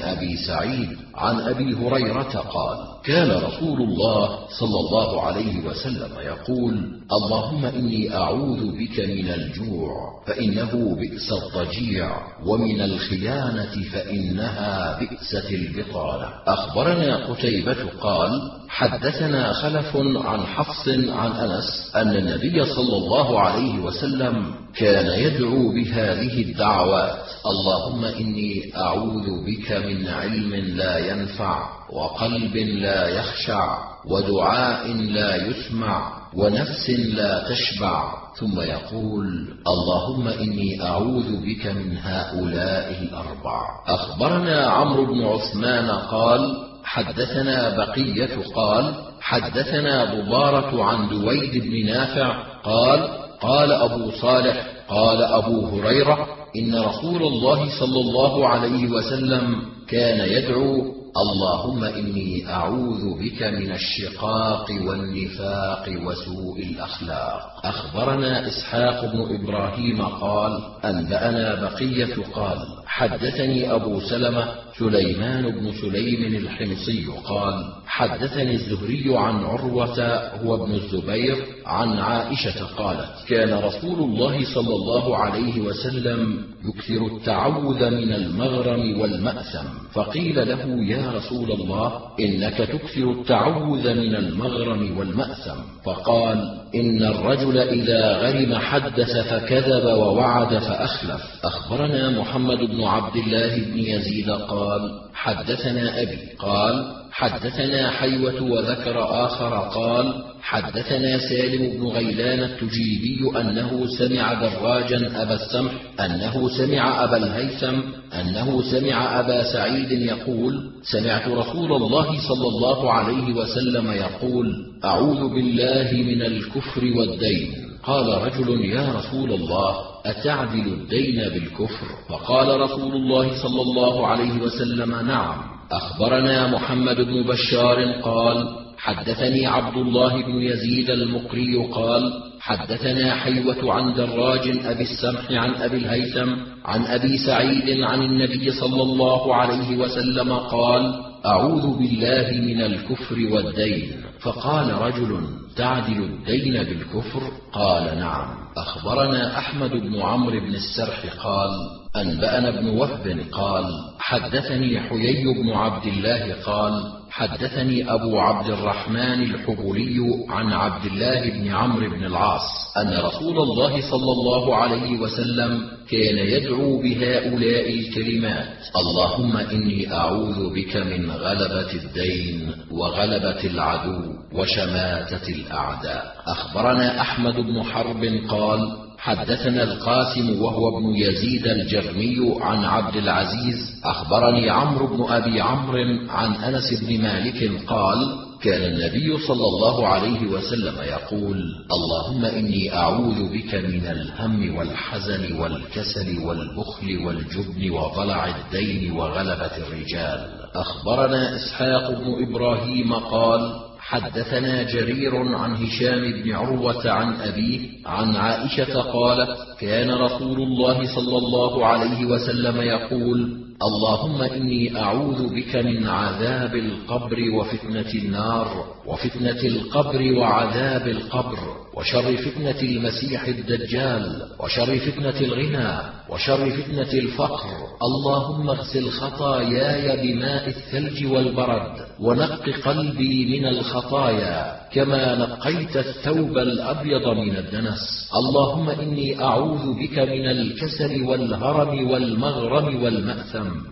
أبي 0.00 0.36
سعيد 0.36 0.98
عن 1.16 1.40
أبي 1.40 1.74
هريرة 1.74 2.38
قال 2.38 2.78
كان 3.04 3.30
رسول 3.30 3.82
الله 3.82 4.38
صلى 4.60 4.80
الله 4.80 5.22
عليه 5.22 5.66
وسلم 5.66 6.10
يقول 6.18 7.00
اللهم 7.12 7.64
إني 7.64 8.14
أعوذ 8.16 8.72
بك 8.78 9.00
من 9.00 9.28
الجوع 9.28 9.92
فإنه 10.26 10.96
بئس 11.00 11.32
الضجيع 11.32 12.10
ومن 12.46 12.80
الخيانة 12.80 13.74
فإنها 13.92 14.98
بئست 15.00 15.50
البطاله 15.52 16.28
أخبرنا 16.46 17.26
قتيبة 17.26 17.76
قال 18.00 18.30
حدثنا 18.68 19.52
خلف 19.52 19.96
عن 19.96 20.40
حفص 20.40 20.88
عن 20.88 21.32
أنس 21.32 21.92
أن 21.96 22.16
النبي 22.16 22.64
صلى 22.64 22.96
الله 22.96 23.40
عليه 23.40 23.78
وسلم 23.78 24.54
كان 24.76 25.06
يدعو 25.20 25.72
بهذه 25.72 26.42
الدعوات. 26.42 27.24
اللهم 27.46 28.04
إني 28.04 28.72
أعوذ 28.76 29.44
بك 29.46 29.72
من 29.72 30.08
علم 30.08 30.54
لا 30.54 30.98
ينفع 30.98 31.68
وقلب 31.92 32.56
لا 32.56 33.08
يخشع 33.08 33.78
ودعاء 34.06 34.92
لا 34.92 35.46
يسمع 35.46 36.12
ونفس 36.34 36.90
لا 36.90 37.48
تشبع. 37.48 38.26
ثم 38.36 38.60
يقول 38.60 39.48
اللهم 39.66 40.28
إني 40.28 40.82
أعوذ 40.82 41.36
بك 41.46 41.66
من 41.66 41.96
هؤلاء 41.98 43.02
الأربع. 43.02 43.60
أخبرنا 43.86 44.66
عمرو 44.66 45.06
بن 45.06 45.24
عثمان 45.24 45.90
قال 45.90 46.66
حدثنا 46.86 47.76
بقية 47.76 48.36
قال 48.54 48.94
حدثنا 49.20 50.04
ضباره 50.04 50.84
عن 50.84 51.08
دويد 51.08 51.62
بن 51.64 51.86
نافع 51.86 52.42
قال 52.62 53.08
قال 53.40 53.72
أبو 53.72 54.10
صالح 54.10 54.66
قال 54.88 55.22
أبو 55.22 55.66
هريرة 55.66 56.26
إن 56.56 56.74
رسول 56.74 57.22
الله 57.22 57.68
صلى 57.80 58.00
الله 58.00 58.48
عليه 58.48 58.88
وسلم 58.90 59.62
كان 59.88 60.28
يدعو 60.28 60.96
اللهم 61.16 61.84
إني 61.84 62.48
أعوذ 62.48 63.18
بك 63.18 63.42
من 63.42 63.72
الشقاق 63.72 64.70
والنفاق 64.70 65.88
وسوء 66.04 66.62
الأخلاق. 66.62 67.40
أخبرنا 67.64 68.46
إسحاق 68.48 69.04
بن 69.04 69.34
إبراهيم 69.34 70.02
قال 70.02 70.60
أنبأنا 70.84 71.54
بقية 71.54 72.14
قال 72.34 72.58
حدثني 72.86 73.72
أبو 73.74 74.00
سلمة 74.00 74.44
سليمان 74.78 75.50
بن 75.50 75.72
سليم 75.72 76.36
الحمصي 76.36 77.06
قال 77.24 77.64
حدثني 77.86 78.54
الزهري 78.54 79.16
عن 79.16 79.44
عروة 79.44 80.00
هو 80.44 80.64
ابن 80.64 80.74
الزبير 80.74 81.36
عن 81.66 81.98
عائشة 81.98 82.64
قالت 82.64 83.08
كان 83.28 83.52
رسول 83.58 83.98
الله 83.98 84.54
صلى 84.54 84.74
الله 84.74 85.16
عليه 85.16 85.60
وسلم 85.60 86.44
يكثر 86.68 87.06
التعوذ 87.06 87.90
من 87.90 88.12
المغرم 88.12 89.00
والمأثم 89.00 89.68
فقيل 89.92 90.48
له 90.48 90.84
يا 90.84 91.10
رسول 91.10 91.52
الله 91.52 92.00
إنك 92.20 92.56
تكثر 92.58 93.10
التعوذ 93.10 93.94
من 93.94 94.14
المغرم 94.14 94.98
والمأثم. 94.98 95.60
فقال 95.84 96.65
إن 96.80 97.02
الرجل 97.02 97.58
إذا 97.58 98.16
غرم 98.16 98.54
حدث 98.54 99.16
فكذب 99.16 99.84
ووعد 99.84 100.58
فأخلف. 100.58 101.22
أخبرنا 101.44 102.10
محمد 102.10 102.58
بن 102.58 102.84
عبد 102.84 103.16
الله 103.16 103.56
بن 103.56 103.78
يزيد 103.78 104.30
قال 104.30 105.00
حدثنا 105.14 106.02
أبي 106.02 106.18
قال 106.38 107.05
حدثنا 107.18 107.90
حيوة 107.90 108.42
وذكر 108.42 109.24
آخر 109.26 109.54
قال 109.74 110.24
حدثنا 110.42 111.18
سالم 111.18 111.78
بن 111.78 111.86
غيلان 111.86 112.42
التجيبي 112.42 113.40
أنه 113.40 113.86
سمع 113.98 114.34
دراجا 114.34 115.22
أبا 115.22 115.34
السمح 115.34 115.72
أنه 116.00 116.48
سمع 116.48 117.04
أبا 117.04 117.16
الهيثم 117.16 117.80
أنه 118.20 118.62
سمع 118.62 119.20
أبا 119.20 119.52
سعيد 119.52 119.92
يقول 119.92 120.70
سمعت 120.82 121.28
رسول 121.28 121.72
الله 121.72 122.04
صلى 122.28 122.48
الله 122.48 122.92
عليه 122.92 123.34
وسلم 123.34 123.90
يقول 123.92 124.46
أعوذ 124.84 125.28
بالله 125.34 125.92
من 125.92 126.22
الكفر 126.22 126.84
والدين. 126.84 127.52
قال 127.82 128.22
رجل 128.22 128.64
يا 128.64 128.92
رسول 128.92 129.32
الله 129.32 129.74
أتعدل 130.06 130.66
الدين 130.66 131.28
بالكفر؟ 131.28 131.86
فقال 132.08 132.60
رسول 132.60 132.92
الله 132.92 133.42
صلى 133.42 133.62
الله 133.62 134.06
عليه 134.06 134.32
وسلم 134.42 134.90
نعم. 134.90 135.55
أخبرنا 135.72 136.46
محمد 136.46 136.96
بن 136.96 137.22
بشار 137.22 137.92
قال 137.92 138.48
حدثني 138.78 139.46
عبد 139.46 139.76
الله 139.76 140.22
بن 140.22 140.42
يزيد 140.42 140.90
المقري 140.90 141.66
قال 141.72 142.22
حدثنا 142.40 143.14
حيوة 143.14 143.74
عن 143.74 143.94
دراج 143.94 144.48
أبي 144.64 144.82
السمح 144.82 145.32
عن 145.32 145.54
أبي 145.54 145.76
الهيثم 145.76 146.32
عن 146.64 146.84
أبي 146.84 147.18
سعيد 147.18 147.82
عن 147.82 148.02
النبي 148.02 148.50
صلى 148.50 148.82
الله 148.82 149.34
عليه 149.34 149.76
وسلم 149.76 150.32
قال 150.32 151.02
أعوذ 151.26 151.78
بالله 151.78 152.30
من 152.30 152.60
الكفر 152.62 153.16
والدين. 153.32 153.92
فقال 154.20 154.72
رجل 154.72 155.20
تعدل 155.56 156.02
الدين 156.02 156.62
بالكفر؟ 156.62 157.22
قال 157.52 157.98
نعم. 157.98 158.28
أخبرنا 158.56 159.38
أحمد 159.38 159.70
بن 159.70 160.00
عمرو 160.00 160.40
بن 160.40 160.54
السرح 160.54 161.06
قال 161.22 161.50
أنبأنا 161.96 162.50
بن 162.50 162.68
وهب 162.68 163.20
قال 163.32 163.64
حدثني 163.98 164.80
حيي 164.80 165.24
بن 165.24 165.50
عبد 165.50 165.86
الله 165.86 166.34
قال 166.44 166.92
حدثني 167.10 167.92
أبو 167.92 168.18
عبد 168.18 168.50
الرحمن 168.50 169.22
الحبولي 169.22 169.98
عن 170.28 170.52
عبد 170.52 170.84
الله 170.86 171.30
بن 171.30 171.48
عمرو 171.48 171.90
بن 171.90 172.04
العاص 172.04 172.76
أن 172.76 172.98
رسول 173.04 173.38
الله 173.38 173.90
صلى 173.90 174.12
الله 174.12 174.56
عليه 174.56 174.98
وسلم 174.98 175.60
كان 175.90 176.18
يدعو 176.18 176.82
بهؤلاء 176.82 177.70
الكلمات. 177.70 178.48
اللهم 178.76 179.36
إني 179.36 179.92
أعوذ 179.92 180.54
بك 180.54 180.76
من 180.76 181.10
غلبة 181.10 181.72
الدين 181.72 182.50
وغلبة 182.70 183.44
العدو 183.44 184.02
وشماتة 184.32 185.28
الأعداء. 185.28 186.16
أخبرنا 186.26 187.00
أحمد 187.00 187.34
بن 187.34 187.62
حرب 187.62 188.04
قال 188.28 188.85
حدثنا 188.98 189.62
القاسم 189.62 190.42
وهو 190.42 190.78
ابن 190.78 190.96
يزيد 190.96 191.46
الجرمي 191.46 192.16
عن 192.40 192.64
عبد 192.64 192.96
العزيز 192.96 193.80
أخبرني 193.84 194.50
عمرو 194.50 194.86
بن 194.86 195.12
أبي 195.12 195.40
عمرو 195.40 195.78
عن 196.08 196.34
أنس 196.34 196.82
بن 196.82 197.02
مالك 197.02 197.50
قال 197.66 198.26
كان 198.42 198.62
النبي 198.62 199.18
صلى 199.26 199.46
الله 199.46 199.86
عليه 199.86 200.26
وسلم 200.26 200.74
يقول 200.82 201.38
اللهم 201.72 202.24
إني 202.24 202.74
أعوذ 202.74 203.32
بك 203.32 203.54
من 203.54 203.86
الهم 203.86 204.56
والحزن 204.56 205.38
والكسل 205.40 206.18
والبخل 206.18 207.06
والجبن 207.06 207.70
وضلع 207.70 208.36
الدين 208.36 208.92
وغلبة 208.92 209.56
الرجال. 209.56 210.20
أخبرنا 210.54 211.36
إسحاق 211.36 211.90
بن 211.90 212.28
إبراهيم 212.28 212.92
قال 212.92 213.65
حدثنا 213.88 214.62
جرير 214.62 215.16
عن 215.36 215.54
هشام 215.54 216.12
بن 216.22 216.32
عروة 216.32 216.90
عن 216.90 217.20
أبيه 217.20 217.60
عن 217.86 218.16
عائشة 218.16 218.80
قالت 218.82 219.38
كان 219.60 219.90
رسول 219.90 220.42
الله 220.42 220.94
صلى 220.94 221.18
الله 221.18 221.66
عليه 221.66 222.04
وسلم 222.04 222.60
يقول 222.62 223.45
اللهم 223.62 224.22
إني 224.22 224.80
أعوذ 224.80 225.34
بك 225.34 225.56
من 225.56 225.86
عذاب 225.86 226.54
القبر 226.54 227.16
وفتنة 227.38 227.94
النار 227.94 228.64
وفتنة 228.86 229.40
القبر 229.44 230.12
وعذاب 230.12 230.88
القبر 230.88 231.38
وشر 231.76 232.16
فتنة 232.16 232.60
المسيح 232.62 233.24
الدجال 233.24 234.22
وشر 234.40 234.78
فتنة 234.78 235.20
الغنى 235.20 235.78
وشر 236.10 236.50
فتنة 236.50 236.92
الفقر. 236.92 237.48
اللهم 237.82 238.50
اغسل 238.50 238.90
خطاياي 238.90 239.86
بماء 240.02 240.48
الثلج 240.48 241.06
والبرد 241.12 241.72
ونق 242.00 242.50
قلبي 242.64 243.38
من 243.38 243.46
الخطايا 243.46 244.56
كما 244.72 245.14
نقيت 245.14 245.76
الثوب 245.76 246.38
الأبيض 246.38 247.08
من 247.08 247.36
الدنس. 247.36 248.08
اللهم 248.16 248.68
إني 248.68 249.22
أعوذ 249.22 249.74
بك 249.74 249.98
من 249.98 250.26
الكسل 250.30 251.02
والهرم 251.02 251.90
والمغرم 251.90 252.82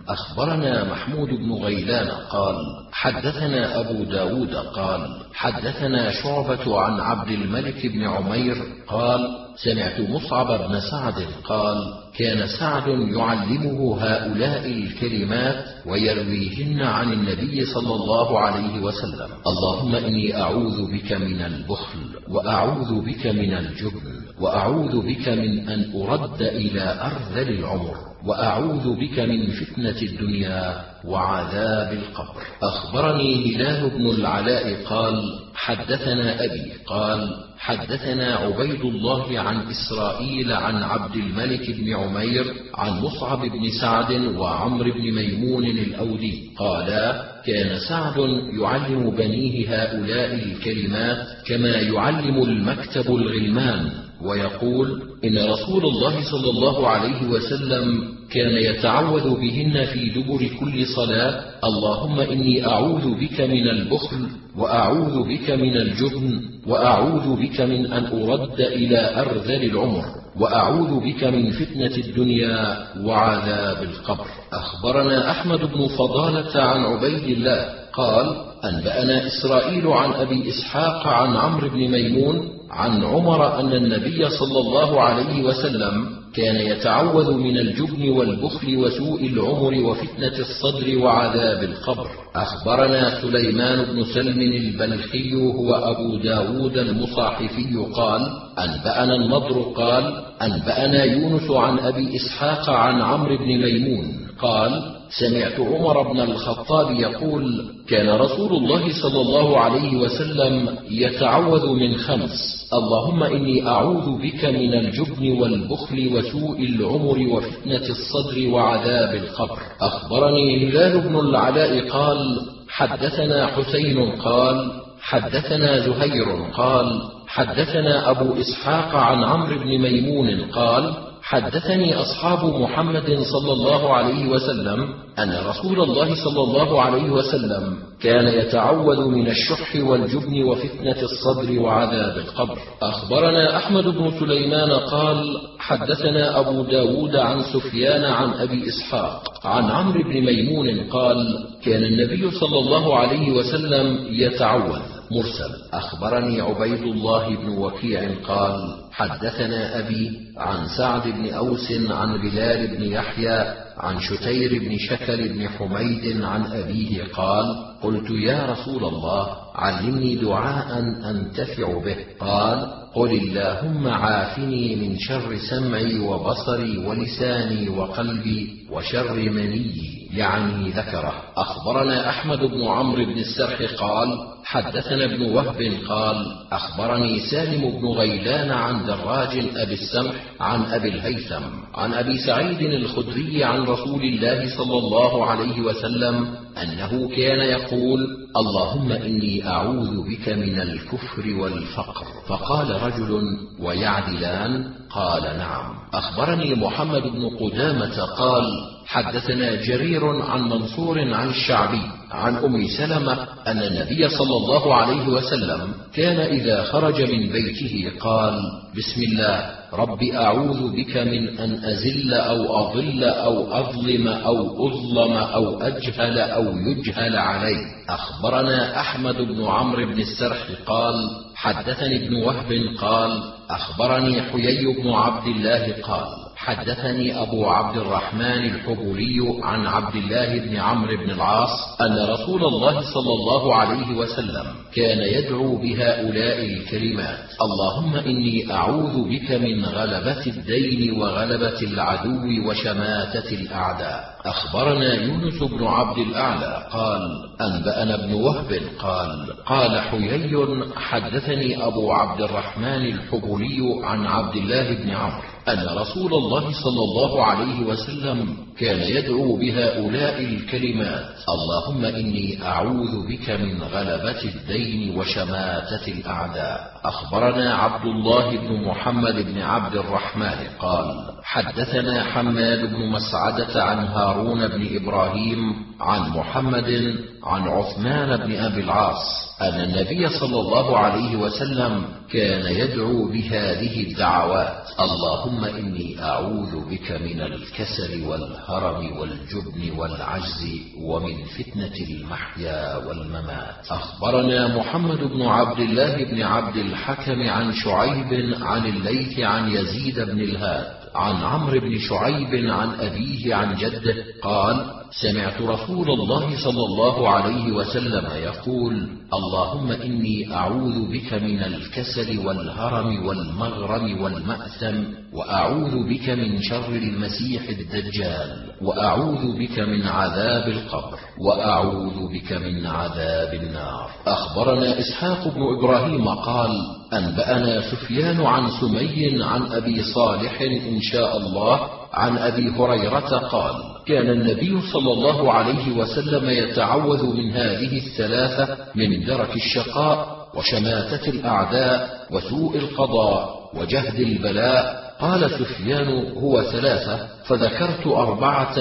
أخبرنا 0.07 0.83
محمود 0.83 1.29
بن 1.29 1.53
غيلان 1.53 2.07
قال 2.29 2.55
حدثنا 2.91 3.79
أبو 3.79 4.03
داود 4.03 4.55
قال 4.55 5.01
حدثنا 5.33 6.11
شعبة 6.11 6.79
عن 6.79 6.99
عبد 6.99 7.31
الملك 7.31 7.87
بن 7.87 8.03
عمير 8.03 8.55
قال 8.87 9.45
سمعت 9.63 9.99
مصعب 9.99 10.47
بن 10.47 10.79
سعد 10.79 11.25
قال 11.43 11.77
كان 12.17 12.47
سعد 12.47 12.87
يعلمه 12.87 13.97
هؤلاء 14.01 14.65
الكلمات 14.71 15.65
ويرويهن 15.85 16.81
عن 16.81 17.13
النبي 17.13 17.65
صلى 17.65 17.95
الله 17.95 18.39
عليه 18.39 18.79
وسلم. 18.79 19.29
اللهم 19.47 19.95
إني 19.95 20.41
أعوذ 20.41 20.91
بك 20.91 21.13
من 21.13 21.41
البخل 21.41 21.99
وأعوذ 22.29 23.05
بك 23.05 23.27
من 23.27 23.53
الجبن. 23.53 24.14
وأعوذ 24.41 25.01
بك 25.01 25.29
من 25.29 25.69
أن 25.69 25.91
أرد 25.95 26.41
إلى 26.41 26.97
أرذل 27.01 27.59
العمر 27.59 27.95
وأعوذ 28.25 28.95
بك 28.95 29.19
من 29.19 29.47
فتنة 29.47 30.01
الدنيا 30.01 30.81
وعذاب 31.05 31.93
القبر. 31.93 32.41
أخبرني 32.63 33.55
هلال 33.55 33.89
بن 33.89 34.09
العلاء 34.09 34.83
قال 34.83 35.23
حدثنا 35.55 36.45
أبي 36.45 36.71
قال 36.87 37.45
حدثنا 37.57 38.35
عبيد 38.35 38.81
الله 38.81 39.39
عن 39.39 39.61
إسرائيل 39.67 40.53
عن 40.53 40.83
عبد 40.83 41.15
الملك 41.15 41.71
بن 41.71 41.93
عمير 41.93 42.53
عن 42.75 42.99
مصعب 42.99 43.41
بن 43.41 43.69
سعد 43.81 44.11
وعمر 44.11 44.91
بن 44.91 45.11
ميمون 45.11 45.65
الأودي 45.65 46.51
قالا 46.57 47.25
كان 47.45 47.79
سعد 47.89 48.17
يعلم 48.61 49.09
بنيه 49.09 49.69
هؤلاء 49.69 50.33
الكلمات 50.35 51.27
كما 51.47 51.75
يعلم 51.75 52.43
المكتب 52.43 53.15
الغلمان. 53.15 54.04
ويقول 54.27 55.01
إن 55.25 55.37
رسول 55.37 55.85
الله 55.85 56.15
صلى 56.31 56.49
الله 56.49 56.87
عليه 56.87 57.27
وسلم 57.29 58.03
كان 58.31 58.55
يتعوذ 58.57 59.39
بهن 59.41 59.85
في 59.85 60.09
دبر 60.09 60.49
كل 60.59 60.85
صلاة 60.85 61.43
اللهم 61.63 62.19
إني 62.19 62.67
أعوذ 62.67 63.15
بك 63.21 63.41
من 63.41 63.67
البخل 63.69 64.27
وأعوذ 64.57 65.23
بك 65.27 65.51
من 65.51 65.77
الجبن 65.77 66.41
وأعوذ 66.67 67.35
بك 67.41 67.61
من 67.61 67.93
أن 67.93 68.05
أرد 68.05 68.59
إلى 68.61 69.19
أرذل 69.21 69.63
العمر 69.63 70.03
وأعوذ 70.39 70.99
بك 70.99 71.23
من 71.23 71.51
فتنة 71.51 71.95
الدنيا 71.97 72.77
وعذاب 73.05 73.83
القبر. 73.83 74.25
أخبرنا 74.53 75.31
أحمد 75.31 75.59
بن 75.59 75.87
فضالة 75.87 76.61
عن 76.61 76.79
عبيد 76.85 77.37
الله 77.37 77.84
قال 77.97 78.35
أنبأنا 78.65 79.27
إسرائيل 79.27 79.87
عن 79.87 80.11
أبي 80.13 80.49
إسحاق 80.49 81.07
عن 81.07 81.37
عمرو 81.37 81.69
بن 81.69 81.91
ميمون 81.91 82.49
عن 82.71 83.03
عمر 83.03 83.59
أن 83.59 83.73
النبي 83.73 84.29
صلى 84.29 84.59
الله 84.59 85.01
عليه 85.01 85.43
وسلم 85.43 86.07
كان 86.35 86.55
يتعوذ 86.55 87.31
من 87.31 87.57
الجبن 87.57 88.09
والبخل 88.09 88.77
وسوء 88.77 89.25
العمر 89.25 89.73
وفتنة 89.83 90.39
الصدر 90.39 90.97
وعذاب 90.99 91.63
القبر. 91.63 92.07
أخبرنا 92.35 93.21
سليمان 93.21 93.85
بن 93.85 94.03
سلم 94.03 94.41
البلخي 94.41 95.33
هو 95.33 95.75
أبو 95.75 96.17
داود 96.17 96.77
المصاحفي 96.77 97.75
قال 97.95 98.21
أنبأنا 98.59 99.15
النضر 99.15 99.61
قال 99.61 100.23
أنبأنا 100.41 101.03
يونس 101.03 101.51
عن 101.51 101.79
أبي 101.79 102.15
إسحاق 102.15 102.69
عن 102.69 103.01
عمرو 103.01 103.37
بن 103.37 103.45
ميمون 103.45 104.27
قال 104.39 104.94
سمعت 105.09 105.59
عمر 105.59 106.13
بن 106.13 106.19
الخطاب 106.19 106.91
يقول 106.91 107.65
كان 107.87 108.09
رسول 108.09 108.53
الله 108.53 109.01
صلى 109.01 109.21
الله 109.21 109.59
عليه 109.59 109.97
وسلم 109.97 110.77
يتعوذ 110.89 111.69
من 111.69 111.95
خمس 111.97 112.65
اللهم 112.73 113.23
إني 113.23 113.67
أعوذ 113.67 114.21
بك 114.21 114.45
من 114.45 114.73
الجبن 114.73 115.41
والبخل 115.41 116.15
وسوء 116.15 116.59
العمر 116.59 117.17
وفتنة 117.29 117.85
الصدر 117.89 118.49
وعذاب 118.49 119.15
القبر. 119.15 119.57
أخبرني 119.81 120.69
هلال 120.69 121.01
بن 121.01 121.19
العلاء 121.19 121.89
قال 121.89 122.41
حدثنا 122.69 123.47
حسين 123.47 124.11
قال 124.11 124.71
حدثنا 125.01 125.79
زهير 125.79 126.25
قال 126.53 127.01
حدثنا 127.27 128.09
أبو 128.11 128.39
إسحاق 128.39 128.95
عن 128.95 129.23
عمرو 129.23 129.59
بن 129.59 129.77
ميمون 129.77 130.41
قال 130.41 130.93
حدثني 131.27 131.95
أصحاب 132.01 132.45
محمد 132.45 133.19
صلى 133.33 133.53
الله 133.53 133.93
عليه 133.93 134.27
وسلم 134.27 134.93
أن 135.19 135.33
رسول 135.47 135.81
الله 135.81 136.15
صلى 136.15 136.43
الله 136.43 136.81
عليه 136.81 137.09
وسلم 137.09 137.77
كان 138.01 138.27
يتعوذ 138.27 139.05
من 139.05 139.27
الشح 139.27 139.75
والجبن 139.75 140.43
وفتنة 140.43 141.01
الصدر 141.01 141.61
وعذاب 141.61 142.17
القبر. 142.17 142.57
أخبرنا 142.81 143.57
أحمد 143.57 143.83
بن 143.83 144.11
سليمان 144.19 144.71
قال 144.71 145.37
حدثنا 145.59 146.39
أبو 146.39 146.63
داود 146.63 147.15
عن 147.15 147.43
سفيان 147.53 148.03
عن 148.03 148.29
أبي 148.29 148.67
إسحاق 148.67 149.47
عن 149.47 149.63
عمرو 149.63 150.03
بن 150.03 150.25
ميمون 150.25 150.89
قال 150.89 151.17
كان 151.65 151.83
النبي 151.83 152.31
صلى 152.31 152.59
الله 152.59 152.97
عليه 152.97 153.31
وسلم 153.31 154.07
يتعوذ. 154.09 154.94
مرسل. 155.11 155.55
أخبرني 155.73 156.41
عبيد 156.41 156.83
الله 156.83 157.35
بن 157.35 157.49
وكيع 157.49 158.09
قال 158.27 158.75
حدثنا 158.91 159.79
أبي 159.79 160.11
عن 160.37 160.67
سعد 160.77 161.07
بن 161.07 161.33
أوس 161.33 161.71
عن 161.89 162.21
بلال 162.21 162.77
بن 162.77 162.83
يحيى 162.83 163.53
عن 163.77 163.99
شتير 163.99 164.59
بن 164.59 164.77
شكل 164.77 165.29
بن 165.29 165.49
حميد 165.49 166.21
عن 166.21 166.43
أبيه 166.45 167.03
قال 167.13 167.45
قلت 167.81 168.11
يا 168.11 168.45
رسول 168.45 168.85
الله 168.85 169.27
علمني 169.55 170.15
دعاء 170.15 170.79
انتفع 171.09 171.79
به. 171.83 171.97
قال 172.19 172.84
قل 172.95 173.11
اللهم 173.11 173.87
عافني 173.87 174.75
من 174.75 174.99
شر 174.99 175.37
سمعي 175.49 175.99
وبصري 175.99 176.77
ولساني 176.77 177.69
وقلبي 177.69 178.49
وشر 178.71 179.13
منيي 179.13 180.09
يعني 180.13 180.69
ذكره. 180.69 181.13
أخبرنا 181.37 182.09
أحمد 182.09 182.39
بن 182.39 182.63
عمرو 182.67 183.05
بن 183.05 183.17
السرح 183.17 183.61
قال 183.79 184.09
حدثنا 184.43 185.05
ابن 185.05 185.21
وهب 185.21 185.71
قال 185.87 186.25
أخبرني 186.51 187.19
سالم 187.19 187.69
بن 187.79 187.87
غيلان 187.87 188.51
عن 188.51 188.85
دراج 188.85 189.45
أبي 189.55 189.73
السمح 189.73 190.15
عن 190.39 190.63
أبي 190.63 190.89
الهيثم 190.89 191.43
عن 191.75 191.93
أبي 191.93 192.17
سعيد 192.17 192.61
الخدري 192.61 193.43
عن 193.43 193.63
رسول 193.63 194.03
الله 194.03 194.57
صلى 194.57 194.77
الله 194.77 195.25
عليه 195.25 195.61
وسلم 195.61 196.44
أنه 196.57 197.09
كان 197.09 197.39
يقول 197.39 198.27
اللهم 198.37 198.91
إني 198.91 199.47
أعوذ 199.47 200.09
بك 200.09 200.29
من 200.29 200.59
الكفر 200.59 201.33
والفقر. 201.39 202.05
فقال 202.27 202.81
رجل 202.83 203.21
ويعدلان 203.59 204.73
قال 204.89 205.23
نعم. 205.23 205.75
أخبرني 205.93 206.55
محمد 206.55 207.01
بن 207.01 207.29
قدامة 207.29 208.01
قال 208.01 208.43
حدثنا 208.85 209.55
جرير 209.55 210.21
عن 210.21 210.41
منصور 210.41 211.13
عن 211.13 211.29
الشعبي 211.29 211.81
عن 212.11 212.35
أم 212.35 212.67
سلمة 212.67 213.13
أن 213.47 213.61
النبي 213.61 214.09
صلى 214.09 214.37
الله 214.37 214.75
عليه 214.75 215.07
وسلم 215.07 215.73
كان 215.93 216.19
إذا 216.19 216.63
خرج 216.63 217.01
من 217.01 217.29
بيته 217.29 217.91
قال 217.99 218.39
بسم 218.77 219.01
الله 219.03 219.49
رب 219.73 220.03
أعوذ 220.03 220.75
بك 220.75 220.97
من 220.97 221.39
أن 221.39 221.63
أزل 221.63 222.13
أو 222.13 222.57
أضل 222.57 223.03
أو 223.03 223.53
أظلم 223.53 224.07
أو 224.07 224.67
أظلم 224.67 225.13
أو 225.13 225.61
أجهل 225.61 226.19
أو 226.19 226.43
يجهل 226.57 227.15
علي. 227.17 227.57
أخبرنا 227.89 228.79
أحمد 228.79 229.15
بن 229.15 229.45
عمرو 229.45 229.85
بن 229.85 229.99
السرح 230.01 230.47
قال 230.65 230.95
حدثني 231.35 232.05
ابن 232.05 232.15
وهب 232.15 232.51
قال 232.79 233.23
أخبرني 233.49 234.21
حيي 234.21 234.65
بن 234.65 234.89
عبد 234.89 235.27
الله 235.27 235.73
قال. 235.81 236.24
حدثني 236.35 237.21
أبو 237.21 237.45
عبد 237.45 237.77
الرحمن 237.77 238.45
الحبولي 238.45 239.39
عن 239.43 239.67
عبد 239.67 239.95
الله 239.95 240.39
بن 240.39 240.55
عمرو 240.55 240.97
بن 240.97 241.11
العاص 241.11 241.81
أن 241.81 242.09
رسول 242.09 242.45
الله 242.45 242.81
صلى 242.93 243.13
الله 243.13 243.55
عليه 243.55 243.97
وسلم 243.97 244.45
كان 244.75 244.99
يدعو 244.99 245.57
بهؤلاء 245.57 246.45
الكلمات. 246.45 247.19
اللهم 247.41 247.95
إني 247.95 248.51
أعوذ 248.51 249.09
بك 249.09 249.31
من 249.31 249.65
غلبة 249.65 250.25
الدين 250.27 251.01
وغلبة 251.01 251.61
العدو 251.61 252.49
وشماتة 252.49 253.29
الأعداء. 253.35 254.14
أخبرنا 254.25 254.93
يونس 254.93 255.43
بن 255.43 255.63
عبد 255.63 255.97
الأعلى 255.97 256.67
قال 256.71 257.01
أنبأنا 257.41 257.95
ابن 257.95 258.13
وهب 258.13 258.59
قال 258.79 259.43
قال 259.45 259.79
حيي 259.79 260.35
حدثني 260.75 261.65
أبو 261.65 261.91
عبد 261.91 262.21
الرحمن 262.21 262.85
الحبولي 262.85 263.59
عن 263.83 264.05
عبد 264.07 264.35
الله 264.35 264.73
بن 264.83 264.89
عمرو 264.91 265.21
أن 265.47 265.77
رسول 265.77 266.13
الله 266.13 266.41
صلى 266.63 266.83
الله 266.83 267.25
عليه 267.25 267.59
وسلم 267.65 268.37
كان 268.59 268.79
يدعو 268.79 269.37
بهؤلاء 269.37 270.19
الكلمات 270.23 271.05
اللهم 271.29 271.85
إني 271.85 272.43
أعوذ 272.43 273.07
بك 273.09 273.29
من 273.29 273.61
غلبة 273.63 274.21
الدين 274.23 274.97
وشماتة 274.97 275.87
الأعداء. 275.87 276.71
أخبرنا 276.85 277.53
عبد 277.55 277.85
الله 277.85 278.37
بن 278.37 278.65
محمد 278.65 279.15
بن 279.15 279.41
عبد 279.41 279.75
الرحمن 279.75 280.37
قال 280.59 281.14
حدثنا 281.27 282.03
حماد 282.03 282.65
بن 282.65 282.89
مسعدة 282.89 283.63
عن 283.63 283.77
هارون 283.77 284.47
بن 284.47 284.75
إبراهيم 284.75 285.39
عن 285.79 286.09
محمد 286.09 286.95
عن 287.23 287.41
عثمان 287.47 288.17
بن 288.17 288.35
أبي 288.35 288.61
العاص 288.61 289.29
أن 289.41 289.61
النبي 289.61 290.09
صلى 290.09 290.39
الله 290.39 290.77
عليه 290.77 291.15
وسلم 291.15 291.83
كان 292.11 292.45
يدعو 292.55 293.11
بهذه 293.11 293.87
الدعوات. 293.87 294.65
اللهم 294.79 295.45
إني 295.45 296.03
أعوذ 296.03 296.69
بك 296.69 296.91
من 296.91 297.21
الكسل 297.21 298.03
والهرم 298.07 298.97
والجبن 298.97 299.77
والعجز 299.77 300.43
ومن 300.81 301.15
فتنة 301.25 301.87
المحيا 301.89 302.75
والممات. 302.75 303.55
أخبرنا 303.69 304.57
محمد 304.57 305.03
بن 305.03 305.21
عبد 305.21 305.59
الله 305.59 306.03
بن 306.03 306.21
عبد 306.21 306.57
الحكم 306.57 307.29
عن 307.29 307.53
شعيب 307.53 308.35
عن 308.41 308.65
الليث 308.65 309.19
عن 309.19 309.51
يزيد 309.51 309.99
بن 309.99 310.19
الهاد 310.19 310.84
عن 310.95 311.15
عمرو 311.15 311.59
بن 311.59 311.79
شعيب 311.79 312.49
عن 312.51 312.69
أبيه 312.79 313.35
عن 313.35 313.55
جده 313.55 314.05
قال 314.21 314.84
سمعت 315.01 315.41
رسول 315.41 315.89
الله 315.91 316.37
صلى 316.43 316.65
الله 316.65 317.09
عليه 317.09 317.51
وسلم 317.51 318.05
يقول 318.23 318.87
اللهم 319.13 319.71
إني 319.71 320.33
أعوذ 320.33 320.91
بك 320.91 321.13
من 321.13 321.43
الكسل 321.43 322.27
والهرم 322.27 323.05
والمغرم 323.05 324.01
والمأثم 324.01 324.83
وأعوذ 325.13 325.89
بك 325.89 326.09
من 326.09 326.41
شر 326.41 326.69
المسيح 326.69 327.49
الدجال 327.49 328.51
وأعوذ 328.61 329.37
بك 329.39 329.59
من 329.59 329.87
عذاب 329.87 330.47
القبر 330.49 330.99
وأعوذ 331.19 332.13
بك 332.13 332.33
من 332.33 332.65
عذاب 332.65 333.33
النار. 333.33 333.89
أخبرنا 334.07 334.79
إسحاق 334.79 335.27
بن 335.27 335.41
إبراهيم 335.59 336.07
قال 336.09 336.51
أنبأنا 336.93 337.61
سفيان 337.71 338.21
عن 338.21 338.51
سمي 338.61 339.23
عن 339.23 339.41
أبي 339.51 339.83
صالح 339.83 340.41
إن 340.41 340.81
شاء 340.81 341.17
الله 341.17 341.69
عن 341.93 342.17
أبي 342.17 342.49
هريرة 342.49 343.17
قال 343.17 343.74
كان 343.87 344.09
النبي 344.09 344.61
صلى 344.73 344.93
الله 344.93 345.31
عليه 345.31 345.71
وسلم 345.77 346.29
يتعوذ 346.29 347.05
من 347.05 347.31
هذه 347.31 347.77
الثلاثة 347.77 348.57
من 348.75 349.05
درك 349.05 349.35
الشقاء 349.35 350.27
وشماتة 350.35 351.09
الأعداء 351.09 352.07
وسوء 352.11 352.57
القضاء 352.57 353.49
وجهد 353.53 353.99
البلاء 353.99 354.84
قال 354.99 355.31
سفيان 355.31 356.13
هو 356.17 356.43
ثلاثة 356.43 357.07
فذكرت 357.25 357.87
أربعة 357.87 358.55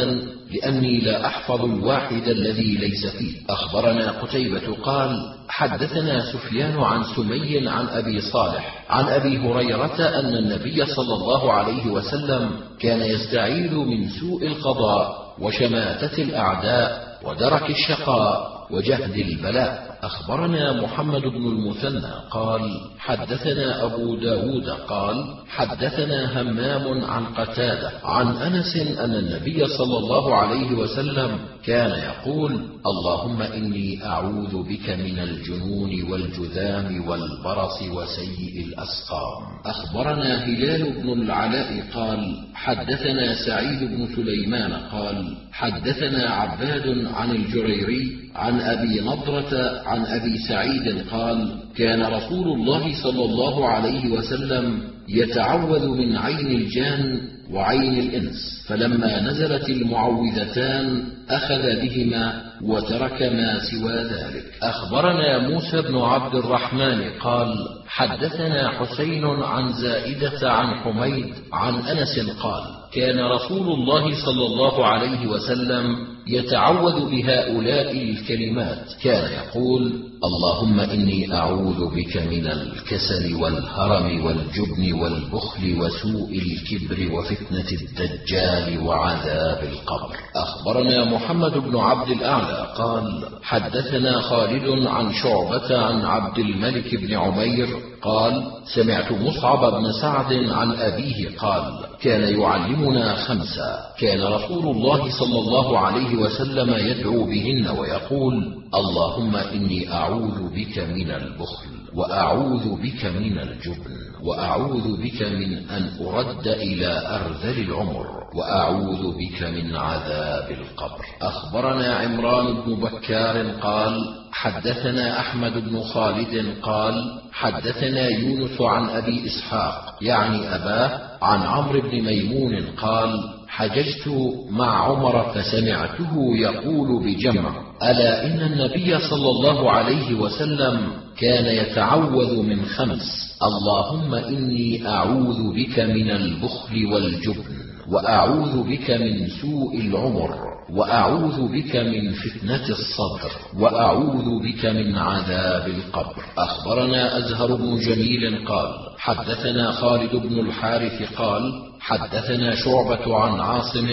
لأني 0.54 0.98
لا 1.00 1.26
أحفظ 1.26 1.64
الواحد 1.64 2.28
الذي 2.28 2.76
ليس 2.76 3.06
فيه. 3.06 3.40
أخبرنا 3.50 4.10
قتيبة 4.10 4.74
قال 4.82 5.34
حدثنا 5.48 6.32
سفيان 6.32 6.78
عن 6.78 7.02
سمي 7.16 7.68
عن 7.68 7.86
أبي 7.88 8.20
صالح 8.20 8.84
عن 8.90 9.04
أبي 9.04 9.38
هريرة 9.38 9.98
أن 9.98 10.34
النبي 10.36 10.86
صلى 10.86 11.14
الله 11.14 11.52
عليه 11.52 11.86
وسلم 11.86 12.50
كان 12.80 13.00
يستعيذ 13.02 13.74
من 13.74 14.08
سوء 14.08 14.46
القضاء 14.46 15.34
وشماتة 15.40 16.22
الأعداء 16.22 17.18
ودرك 17.24 17.70
الشقاء. 17.70 18.54
وجهد 18.70 19.16
البلاء. 19.16 19.94
أخبرنا 20.02 20.82
محمد 20.82 21.22
بن 21.22 21.46
المثنى 21.46 22.12
قال 22.30 22.60
حدثنا 22.98 23.84
أبو 23.84 24.16
داود 24.16 24.68
قال 24.68 25.24
حدثنا 25.48 26.40
همام 26.40 27.04
عن 27.04 27.24
قتادة 27.24 27.90
عن 28.04 28.26
أنس 28.36 28.76
أن 28.76 29.14
النبي 29.14 29.66
صلى 29.66 29.98
الله 29.98 30.34
عليه 30.34 30.72
وسلم 30.72 31.38
كان 31.64 31.90
يقول 31.90 32.52
اللهم 32.86 33.42
إني 33.42 34.06
أعوذ 34.06 34.62
بك 34.62 34.90
من 34.90 35.18
الجنون 35.18 36.10
والجذام 36.10 37.08
والبرص 37.08 37.82
وسيء 37.82 38.64
الأسقام. 38.68 39.42
أخبرنا 39.66 40.44
هلال 40.44 41.02
بن 41.02 41.22
العلاء 41.22 41.84
قال 41.94 42.36
حدثنا 42.54 43.34
سعيد 43.46 43.84
بن 43.84 44.16
سليمان 44.16 44.72
قال 44.72 45.36
حدثنا 45.52 46.30
عباد 46.30 47.06
عن 47.14 47.30
الجريري 47.30 48.23
عن 48.34 48.60
أبي 48.60 49.00
نضرة 49.00 49.82
عن 49.86 50.06
أبي 50.06 50.38
سعيد 50.48 51.04
قال 51.10 51.54
كان 51.76 52.02
رسول 52.02 52.46
الله 52.48 53.02
صلى 53.02 53.24
الله 53.24 53.68
عليه 53.68 54.10
وسلم 54.10 54.80
يتعوذ 55.08 55.88
من 55.88 56.16
عين 56.16 56.50
الجان 56.50 57.20
وعين 57.50 57.98
الإنس 57.98 58.64
فلما 58.68 59.20
نزلت 59.20 59.68
المعوذتان 59.70 61.04
أخذ 61.30 61.62
بهما 61.62 62.42
وترك 62.62 63.22
ما 63.22 63.58
سوى 63.70 63.92
ذلك. 63.94 64.44
أخبرنا 64.62 65.38
موسى 65.48 65.82
بن 65.82 65.98
عبد 65.98 66.34
الرحمن 66.34 67.10
قال 67.20 67.54
حدثنا 67.86 68.68
حسين 68.70 69.24
عن 69.24 69.72
زائدة 69.72 70.50
عن 70.50 70.74
حميد 70.74 71.34
عن 71.52 71.74
أنس 71.74 72.30
قال 72.42 72.62
كان 72.94 73.18
رسول 73.20 73.66
الله 73.72 74.24
صلى 74.24 74.46
الله 74.46 74.86
عليه 74.86 75.26
وسلم 75.26 76.13
يتعوذ 76.26 77.10
بهؤلاء 77.10 77.92
الكلمات. 77.92 78.92
كان 79.02 79.32
يقول 79.32 80.13
اللهم 80.24 80.80
إني 80.80 81.34
أعوذ 81.34 81.94
بك 81.96 82.16
من 82.16 82.46
الكسل 82.46 83.34
والهرم 83.34 84.24
والجبن 84.24 84.92
والبخل 84.92 85.80
وسوء 85.80 86.32
الكبر 86.32 87.14
وفتنة 87.14 87.68
الدجال 87.80 88.86
وعذاب 88.86 89.60
القبر. 89.72 90.16
أخبرنا 90.36 91.04
محمد 91.04 91.52
بن 91.58 91.76
عبد 91.76 92.10
الأعلى 92.10 92.72
قال 92.76 93.24
حدثنا 93.42 94.20
خالد 94.20 94.86
عن 94.86 95.12
شعبة 95.12 95.78
عن 95.78 96.02
عبد 96.02 96.38
الملك 96.38 96.94
بن 96.94 97.14
عمير 97.14 97.68
قال 98.02 98.42
سمعت 98.74 99.12
مصعب 99.12 99.72
بن 99.72 99.92
سعد 99.92 100.32
عن 100.32 100.72
أبيه 100.72 101.38
قال 101.38 101.64
كان 102.00 102.40
يعلمنا 102.40 103.14
خمسا. 103.14 103.94
كان 103.98 104.22
رسول 104.22 104.76
الله 104.76 105.10
صلى 105.10 105.38
الله 105.38 105.78
عليه 105.78 106.16
وسلم 106.16 106.70
يدعو 106.88 107.24
بهن 107.24 107.68
ويقول 107.78 108.64
اللهم 108.74 109.36
إني 109.36 109.88
اعوذ 110.14 110.54
بك 110.54 110.78
من 110.78 111.10
البخل 111.10 111.70
وأعوذ 111.94 112.82
بك 112.82 113.04
من 113.04 113.38
الجبن 113.38 113.96
وأعوذ 114.22 115.02
بك 115.02 115.22
من 115.22 115.70
أن 115.70 115.90
أرد 116.06 116.46
إلى 116.46 117.02
أرذل 117.06 117.60
العمر 117.60 118.06
وأعوذ 118.34 119.14
بك 119.18 119.42
من 119.42 119.76
عذاب 119.76 120.50
القبر. 120.50 121.04
أخبرنا 121.22 121.94
عمران 121.94 122.46
بن 122.46 122.74
بكار 122.74 123.50
قال 123.50 124.24
حدثنا 124.32 125.20
أحمد 125.20 125.68
بن 125.68 125.82
خالد 125.82 126.54
قال 126.62 127.20
حدثنا 127.32 128.08
يونس 128.08 128.60
عن 128.60 128.88
أبي 128.88 129.26
إسحاق 129.26 129.98
يعني 130.02 130.54
أباه 130.54 131.00
عن 131.22 131.40
عمرو 131.42 131.80
بن 131.80 132.02
ميمون 132.02 132.66
قال 132.76 133.33
حججت 133.56 134.08
مع 134.50 134.84
عمر 134.84 135.32
فسمعته 135.34 136.36
يقول 136.36 137.04
بجمع 137.04 137.50
ألا 137.82 138.26
إن 138.26 138.40
النبي 138.42 138.98
صلى 138.98 139.30
الله 139.30 139.70
عليه 139.70 140.14
وسلم 140.14 140.92
كان 141.16 141.46
يتعوذ 141.46 142.42
من 142.42 142.64
خمس؟ 142.64 143.34
اللهم 143.42 144.14
إني 144.14 144.88
أعوذ 144.88 145.54
بك 145.54 145.78
من 145.80 146.10
البخل 146.10 146.86
والجبن 146.92 147.54
وأعوذ 147.88 148.62
بك 148.62 148.90
من 148.90 149.28
سوء 149.28 149.80
العمر 149.80 150.30
وأعوذ 150.70 151.52
بك 151.52 151.76
من 151.76 152.12
فتنة 152.12 152.66
الصدر 152.68 153.32
وأعوذ 153.60 154.42
بك 154.42 154.66
من 154.66 154.96
عذاب 154.96 155.68
القبر. 155.68 156.22
أخبرنا 156.38 157.18
أزهر 157.18 157.54
بن 157.54 157.78
جميل 157.78 158.48
قال 158.48 158.68
حدثنا 158.98 159.72
خالد 159.72 160.16
بن 160.16 160.38
الحارث 160.40 161.16
قال 161.16 161.73
حدثنا 161.84 162.54
شعبة 162.54 163.16
عن 163.16 163.40
عاصم 163.40 163.88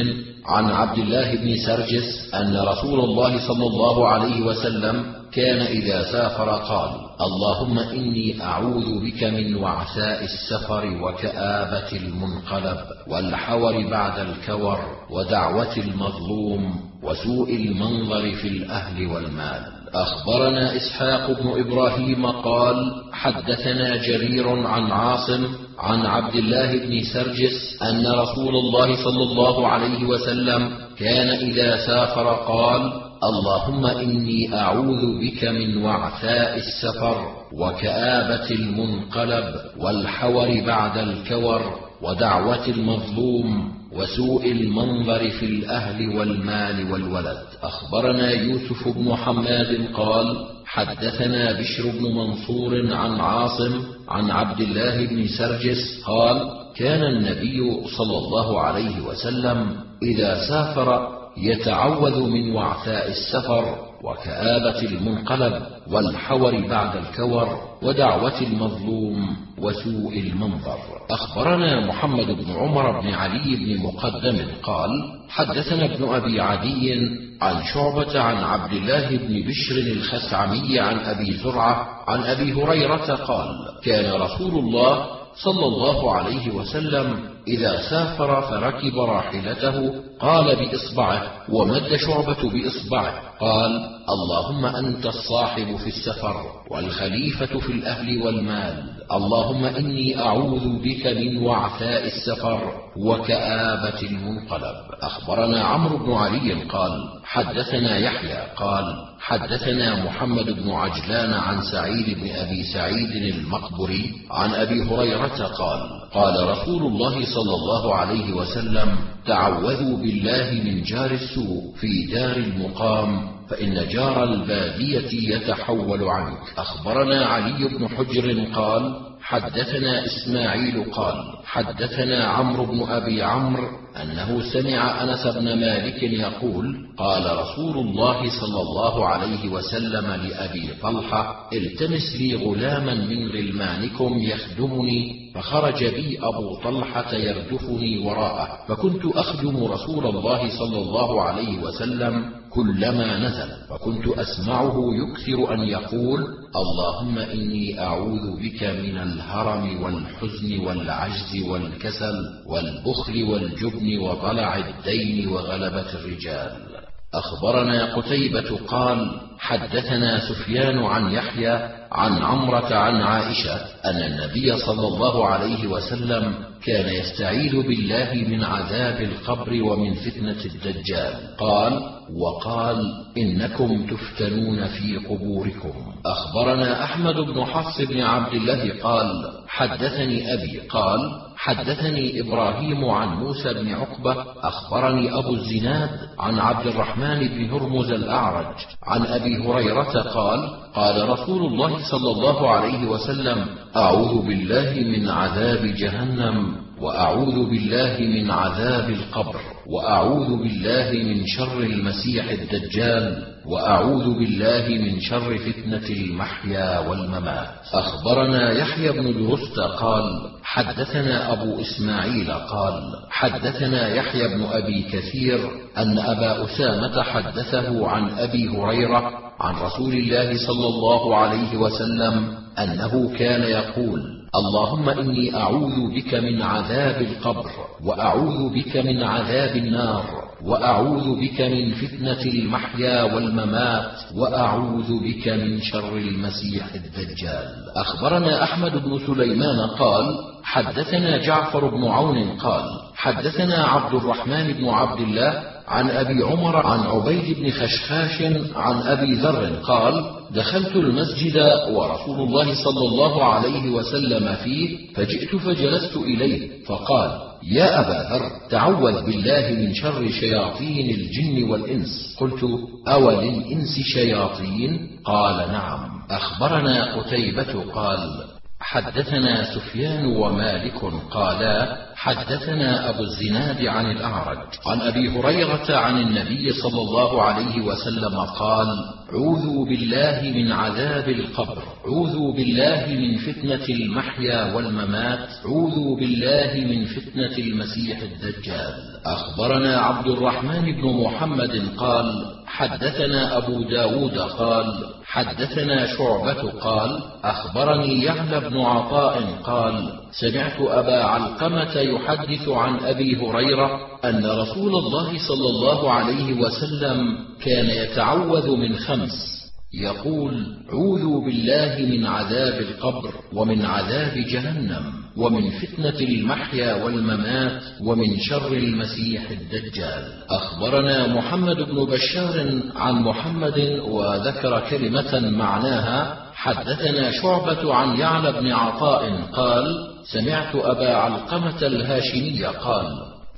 عن 0.46 0.66
عبد 0.70 0.98
الله 0.98 1.36
بن 1.36 1.56
سرجس 1.66 2.34
أن 2.34 2.58
رسول 2.58 3.00
الله 3.00 3.48
صلى 3.48 3.68
الله 3.68 4.08
عليه 4.08 4.42
وسلم 4.42 5.06
كان 5.34 5.60
إذا 5.60 6.12
سافر 6.12 6.50
قال 6.50 6.92
اللهم 7.22 7.80
إني 7.80 8.44
أعوذ 8.44 9.06
بك 9.06 9.24
من 9.24 9.56
وعثاء 9.56 10.24
السفر 10.24 10.86
وكآبة 11.04 11.92
المنقلب 11.92 12.78
والحور 13.08 13.90
بعد 13.90 14.20
الكور 14.20 14.80
ودعوة 15.10 15.78
المظلوم 15.78 16.80
وسوء 17.04 17.56
المنظر 17.56 18.36
في 18.36 18.48
الأهل 18.48 19.08
والمال. 19.08 19.62
أخبرنا 19.94 20.76
إسحاق 20.76 21.32
بن 21.32 21.60
إبراهيم 21.60 22.26
قال 22.26 22.76
حدثنا 23.14 23.96
جرير 23.96 24.68
عن 24.68 24.92
عاصم 24.92 25.48
عن 25.82 26.06
عبد 26.06 26.36
الله 26.36 26.78
بن 26.78 27.04
سرجس 27.14 27.82
أن 27.82 28.08
رسول 28.08 28.56
الله 28.56 29.04
صلى 29.04 29.24
الله 29.24 29.68
عليه 29.68 30.06
وسلم 30.06 30.70
كان 31.00 31.30
إذا 31.30 31.78
سافر 31.86 32.28
قال 32.34 32.94
اللهم 33.24 33.86
إني 33.86 34.56
أعوذ 34.60 35.20
بك 35.22 35.44
من 35.46 35.78
وعثاء 35.84 36.58
السفر 36.58 37.28
وكآبة 37.54 38.50
المنقلب 38.52 39.46
والحور 39.80 40.62
بعد 40.68 40.98
الكور 40.98 41.62
ودعوة 42.02 42.68
المظلوم 42.68 43.81
وسوء 43.96 44.52
المنظر 44.52 45.30
في 45.30 45.46
الأهل 45.46 46.18
والمال 46.18 46.92
والولد. 46.92 47.38
أخبرنا 47.64 48.32
يوسف 48.32 48.88
بن 48.88 49.16
حماد 49.16 49.88
قال 49.94 50.46
حدثنا 50.66 51.60
بشر 51.60 51.84
بن 51.90 52.04
منصور 52.16 52.94
عن 52.94 53.20
عاصم 53.20 53.82
عن 54.10 54.32
عبد 54.32 54.62
الله 54.62 55.06
بن 55.06 55.28
سرجس 55.28 56.04
قال 56.06 56.52
كان 56.76 57.04
النبي 57.04 57.88
صلى 57.98 58.18
الله 58.18 58.60
عليه 58.62 59.02
وسلم 59.02 59.76
إذا 60.04 60.48
سافر 60.50 61.08
يتعوذ 61.38 62.20
من 62.20 62.56
وعثاء 62.56 63.08
السفر 63.10 63.91
وكآبة 64.04 64.80
المنقلب 64.82 65.64
والحور 65.92 66.68
بعد 66.68 66.96
الكور 66.96 67.48
ودعوة 67.82 68.42
المظلوم 68.42 69.36
وسوء 69.58 70.20
المنظر. 70.20 70.80
أخبرنا 71.12 71.86
محمد 71.86 72.28
بن 72.28 72.52
عمر 72.52 73.02
بن 73.02 73.14
علي 73.14 73.56
بن 73.56 73.84
مقدم 73.84 74.38
قال 74.64 74.90
حدثنا 75.30 75.86
ابن 75.86 76.10
أبي 76.14 76.42
عدي 76.42 76.94
عن 77.42 77.64
شعبة 77.74 78.20
عن 78.20 78.38
عبد 78.38 78.74
الله 78.74 79.18
بن 79.18 79.42
بشر 79.48 79.78
الخثعمي 79.78 80.80
عن 80.80 81.00
أبي 81.00 81.34
زرعة 81.34 81.88
عن 82.08 82.24
أبي 82.24 82.54
هريرة 82.54 83.16
قال 83.16 83.56
كان 83.84 84.22
رسول 84.22 84.60
الله 84.60 85.06
صلى 85.36 85.66
الله 85.66 86.14
عليه 86.14 86.52
وسلم 86.52 87.20
إذا 87.48 87.82
سافر 87.90 88.42
فركب 88.42 89.00
راحلته 89.00 89.94
قال 90.22 90.56
بإصبعه 90.56 91.24
ومد 91.50 91.96
شعبة 91.96 92.50
بإصبعه. 92.50 93.14
قال 93.40 93.72
اللهم 94.10 94.66
أنت 94.66 95.06
الصاحب 95.06 95.76
في 95.76 95.88
السفر 95.88 96.36
والخليفة 96.72 97.60
في 97.60 97.72
الأهل 97.72 98.22
والمال. 98.22 98.84
اللهم 99.12 99.66
إني 99.66 100.20
أعوذ 100.20 100.80
بك 100.84 101.08
من 101.08 101.38
وعثاء 101.38 102.06
السفر 102.06 102.74
وكآبة 102.98 104.02
المنقلب. 104.02 104.76
أخبرنا 105.02 105.64
عمرو 105.64 105.98
بن 105.98 106.14
علي 106.14 106.54
قال 106.54 106.92
حدثنا 107.24 107.98
يحيى 107.98 108.40
قال 108.56 108.96
حدثنا 109.20 110.06
محمد 110.06 110.46
بن 110.52 110.72
عجلان 110.72 111.34
عن 111.34 111.62
سعيد 111.62 112.20
بن 112.20 112.30
أبي 112.30 112.64
سعيد 112.64 113.36
المقبري 113.36 114.12
عن 114.32 114.54
أبي 114.54 114.84
هريرة 114.84 115.48
قال 115.48 115.80
قال 116.14 116.50
رسول 116.50 116.84
الله 116.84 117.26
صلى 117.26 117.56
الله 117.56 117.96
عليه 117.96 118.34
وسلم 118.34 118.96
تعوذوا 119.26 119.98
بالله 120.12 120.52
من 120.64 120.84
جار 120.84 121.12
السوء 121.12 121.76
في 121.80 122.06
دار 122.06 122.38
المقام. 122.38 123.41
فإن 123.52 123.88
جار 123.88 124.24
البادية 124.24 125.36
يتحول 125.36 126.04
عنك. 126.04 126.38
أخبرنا 126.58 127.26
علي 127.26 127.68
بن 127.68 127.88
حجر 127.88 128.46
قال 128.56 129.12
حدثنا 129.22 130.06
إسماعيل 130.06 130.84
قال 130.92 131.16
حدثنا 131.46 132.26
عمرو 132.26 132.66
بن 132.66 132.84
أبي 132.90 133.22
عمرو 133.24 133.68
أنه 134.02 134.42
سمع 134.54 135.04
أنس 135.04 135.28
بن 135.28 135.44
مالك 135.60 136.04
يقول 136.04 136.76
قال 136.98 137.38
رسول 137.40 137.78
الله 137.78 138.30
صلى 138.40 138.62
الله 138.62 139.06
عليه 139.08 139.50
وسلم 139.50 140.12
لأبي 140.12 140.70
طلحة 140.82 141.50
التمس 141.54 142.16
لي 142.20 142.36
غلاما 142.36 142.94
من 142.96 143.28
غلمانكم 143.30 144.18
يخدمني 144.20 145.32
فخرج 145.36 145.84
بي 145.86 146.20
أبو 146.22 146.56
طلحة 146.64 147.16
يردفني 147.16 148.00
وراءه 148.08 148.66
فكنت 148.68 149.06
أخدم 149.06 149.64
رسول 149.64 150.06
الله 150.08 150.50
صلى 150.60 150.78
الله 150.78 151.22
عليه 151.22 151.58
وسلم 151.60 152.41
كلما 152.54 153.20
نزل 153.20 153.52
وكنت 153.72 154.08
أسمعه 154.08 154.76
يكثر 154.94 155.54
أن 155.54 155.60
يقول 155.60 156.20
اللهم 156.56 157.18
إني 157.18 157.80
أعوذ 157.80 158.40
بك 158.44 158.64
من 158.64 158.98
الهرم 158.98 159.84
والحزن 159.84 160.60
والعجز 160.60 161.44
والكسل 161.48 162.18
والبخل 162.46 163.24
والجبن 163.24 164.00
وضلع 164.00 164.58
الدين 164.58 165.28
وغلبة 165.28 165.90
الرجال. 165.94 166.71
أخبرنا 167.14 167.96
قتيبة 167.96 168.58
قال 168.68 169.20
حدثنا 169.40 170.20
سفيان 170.30 170.80
عن 170.80 171.12
يحيى 171.12 171.70
عن 171.92 172.18
عمرة 172.18 172.76
عن 172.76 173.02
عائشة 173.02 173.56
أن 173.86 174.04
النبي 174.04 174.58
صلى 174.58 174.88
الله 174.88 175.26
عليه 175.26 175.68
وسلم 175.68 176.34
كان 176.66 176.94
يستعيذ 176.94 177.62
بالله 177.62 178.14
من 178.28 178.44
عذاب 178.44 179.02
القبر 179.02 179.64
ومن 179.64 179.94
فتنة 179.94 180.46
الدجال. 180.46 181.14
قال 181.38 181.82
وقال 182.16 183.06
إنكم 183.18 183.88
تفتنون 183.88 184.68
في 184.68 184.98
قبوركم. 184.98 185.74
أخبرنا 186.06 186.84
أحمد 186.84 187.16
بن 187.16 187.46
حفص 187.46 187.82
بن 187.82 188.02
عبد 188.02 188.34
الله 188.34 188.74
قال 188.84 189.08
حدثني 189.48 190.34
أبي 190.34 190.60
قال 190.60 191.00
حدثني 191.44 192.22
إبراهيم 192.22 192.86
عن 192.86 193.08
موسى 193.08 193.54
بن 193.54 193.74
عقبة 193.74 194.26
أخبرني 194.44 195.18
أبو 195.20 195.34
الزناد 195.34 195.90
عن 196.20 196.40
عبد 196.40 196.68
الرحمن 196.68 197.20
بن 197.28 197.50
هرمز 197.50 197.92
الأعرج 197.92 198.56
عن 198.84 199.06
أبي 199.06 199.38
هريرة 199.38 200.02
قال 200.02 200.50
قال 200.76 201.10
رسول 201.10 201.46
الله 201.46 201.90
صلى 201.92 202.12
الله 202.12 202.50
عليه 202.50 202.86
وسلم 202.86 203.46
أعوذ 203.76 204.22
بالله 204.28 204.98
من 204.98 205.10
عذاب 205.10 205.66
جهنم 205.66 206.56
وأعوذ 206.82 207.50
بالله 207.50 207.98
من 208.00 208.32
عذاب 208.32 208.90
القبر. 208.90 209.40
وأعوذ 209.68 210.28
بالله 210.28 210.92
من 210.92 211.28
شر 211.28 211.60
المسيح 211.60 212.30
الدجال 212.30 213.24
وأعوذ 213.46 214.20
بالله 214.20 214.68
من 214.70 215.00
شر 215.00 215.38
فتنة 215.38 215.90
المحيا 215.90 216.80
والممات. 216.80 217.50
أخبرنا 217.74 218.52
يحيى 218.52 218.92
بن 218.92 219.28
درست 219.28 219.60
قال 219.60 220.04
حدثنا 220.44 221.34
أبو 221.34 221.62
إسماعيل 221.62 222.32
قال 222.32 222.82
حدثنا 223.10 223.88
يحيى 223.96 224.28
بن 224.28 224.44
أبي 224.44 224.84
كثير 224.92 225.40
أن 225.78 226.00
أبا 226.00 226.46
أسامة 226.46 227.04
حدثه 227.04 227.88
عن 227.88 228.10
أبي 228.10 228.48
هريرة 228.50 229.12
عن 229.40 229.56
رسول 229.56 229.94
الله 229.94 230.38
صلى 230.48 230.68
الله 230.68 231.16
عليه 231.16 231.58
وسلم 231.58 232.34
أنه 232.60 233.14
كان 233.18 233.44
يقول 233.44 234.21
اللهم 234.36 234.90
إني 234.90 235.36
أعوذ 235.36 235.92
بك 235.96 236.14
من 236.14 236.42
عذاب 236.42 237.02
القبر 237.02 237.52
وأعوذ 237.84 238.50
بك 238.54 238.78
من 238.78 239.04
عذاب 239.04 239.56
النار 239.56 240.06
وأعوذ 240.46 241.20
بك 241.20 241.42
من 241.42 241.72
فتنة 241.72 242.22
المحيا 242.22 243.04
والممات 243.04 243.92
وأعوذ 244.16 245.04
بك 245.04 245.28
من 245.28 245.62
شر 245.62 245.98
المسيح 245.98 246.74
الدجال. 246.76 247.48
أخبرنا 247.76 248.44
أحمد 248.44 248.84
بن 248.84 249.00
سليمان 249.08 249.60
قال 249.60 250.16
حدثنا 250.44 251.18
جعفر 251.18 251.68
بن 251.76 251.88
عون 251.88 252.38
قال 252.38 252.66
حدثنا 252.96 253.66
عبد 253.66 253.94
الرحمن 253.94 254.54
بن 254.54 254.70
عبد 254.70 255.00
الله 255.00 255.44
عن 255.72 255.90
أبي 255.90 256.24
عمر 256.24 256.68
عن 256.68 256.80
عبيد 256.80 257.40
بن 257.40 257.52
خشخاش 257.52 258.22
عن 258.56 258.82
أبي 258.82 259.14
ذر 259.14 259.46
قال 259.64 260.12
دخلت 260.32 260.76
المسجد 260.76 261.38
ورسول 261.72 262.20
الله 262.28 262.64
صلى 262.64 262.88
الله 262.88 263.26
عليه 263.26 263.70
وسلم 263.70 264.36
فيه 264.44 264.94
فجئت 264.94 265.36
فجلست 265.36 265.98
إليه 265.98 266.64
فقال 266.66 267.12
يا 267.44 267.80
أبا 267.80 268.14
ذر 268.16 268.32
تعوذ 268.50 269.06
بالله 269.06 269.52
من 269.52 269.74
شر 269.74 270.12
شياطين 270.12 270.90
الجن 270.90 271.50
والإنس. 271.50 272.16
قلت 272.20 272.46
أوللإنس 272.88 273.80
شياطين؟ 273.94 274.90
قال 275.06 275.52
نعم. 275.52 275.90
أخبرنا 276.12 276.96
قتيبة 276.96 277.64
قال 277.74 278.31
حدثنا 278.62 279.56
سفيان 279.56 280.06
ومالك 280.06 280.82
قالا 281.12 281.78
حدثنا 281.96 282.90
أبو 282.90 283.04
الزناد 283.04 283.66
عن 283.66 283.92
الأعرج 283.92 284.48
عن 284.66 284.82
أبي 284.82 285.10
هريرة 285.10 285.78
عن 285.78 286.02
النبي 286.02 286.52
صلى 286.54 286.82
الله 286.82 287.22
عليه 287.22 287.62
وسلم 287.62 288.20
قال 288.20 288.68
عوذوا 289.14 289.66
بالله 289.66 290.32
من 290.36 290.52
عذاب 290.52 291.10
القبر 291.10 291.64
عوذوا 291.86 292.34
بالله 292.34 292.86
من 292.88 293.18
فتنة 293.18 293.76
المحيا 293.76 294.56
والممات 294.56 295.30
عوذوا 295.46 295.98
بالله 295.98 296.52
من 296.56 296.86
فتنة 296.86 297.38
المسيح 297.38 298.00
الدجال. 298.02 298.74
أخبرنا 299.06 299.78
عبد 299.78 300.08
الرحمن 300.08 300.62
بن 300.62 301.04
محمد 301.04 301.62
قال 301.78 302.26
حدثنا 302.46 303.38
أبو 303.38 303.64
داود 303.64 304.18
قال 304.18 304.74
حدثنا 305.12 305.98
شعبة 305.98 306.52
قال 306.52 307.04
أخبرني 307.24 308.04
يعلى 308.04 308.40
بن 308.50 308.58
عطاء 308.58 309.24
قال 309.44 309.90
سمعت 310.12 310.60
أبا 310.60 311.04
علقمة 311.04 311.80
يحدث 311.80 312.50
عن 312.50 312.80
أبي 312.80 313.16
هريرة 313.16 313.80
أن 314.06 314.26
رسول 314.26 314.76
الله 314.76 315.28
صلى 315.28 315.50
الله 315.50 315.92
عليه 315.92 316.34
وسلم 316.34 317.18
كان 317.44 317.66
يتعوذ 317.66 318.56
من 318.56 318.76
خمس. 318.76 319.42
يقول 319.74 320.46
عوذوا 320.70 321.26
بالله 321.26 321.98
من 321.98 322.06
عذاب 322.06 322.62
القبر 322.62 323.14
ومن 323.34 323.66
عذاب 323.66 324.14
جهنم. 324.18 325.01
ومن 325.18 325.50
فتنة 325.52 326.00
المحيا 326.00 326.84
والممات 326.84 327.62
ومن 327.82 328.20
شر 328.20 328.54
المسيح 328.54 329.30
الدجال. 329.32 330.04
أخبرنا 330.30 331.08
محمد 331.08 331.56
بن 331.56 331.86
بشار 331.86 332.62
عن 332.76 332.94
محمد 332.94 333.80
وذكر 333.88 334.64
كلمة 334.70 335.20
معناها 335.30 336.18
حدثنا 336.36 337.12
شعبة 337.12 337.74
عن 337.74 338.00
يعلى 338.00 338.32
بن 338.32 338.52
عطاء 338.52 339.22
قال 339.34 339.88
سمعت 340.14 340.56
أبا 340.56 340.96
علقمة 340.96 341.62
الهاشمي 341.62 342.46
قال 342.46 342.86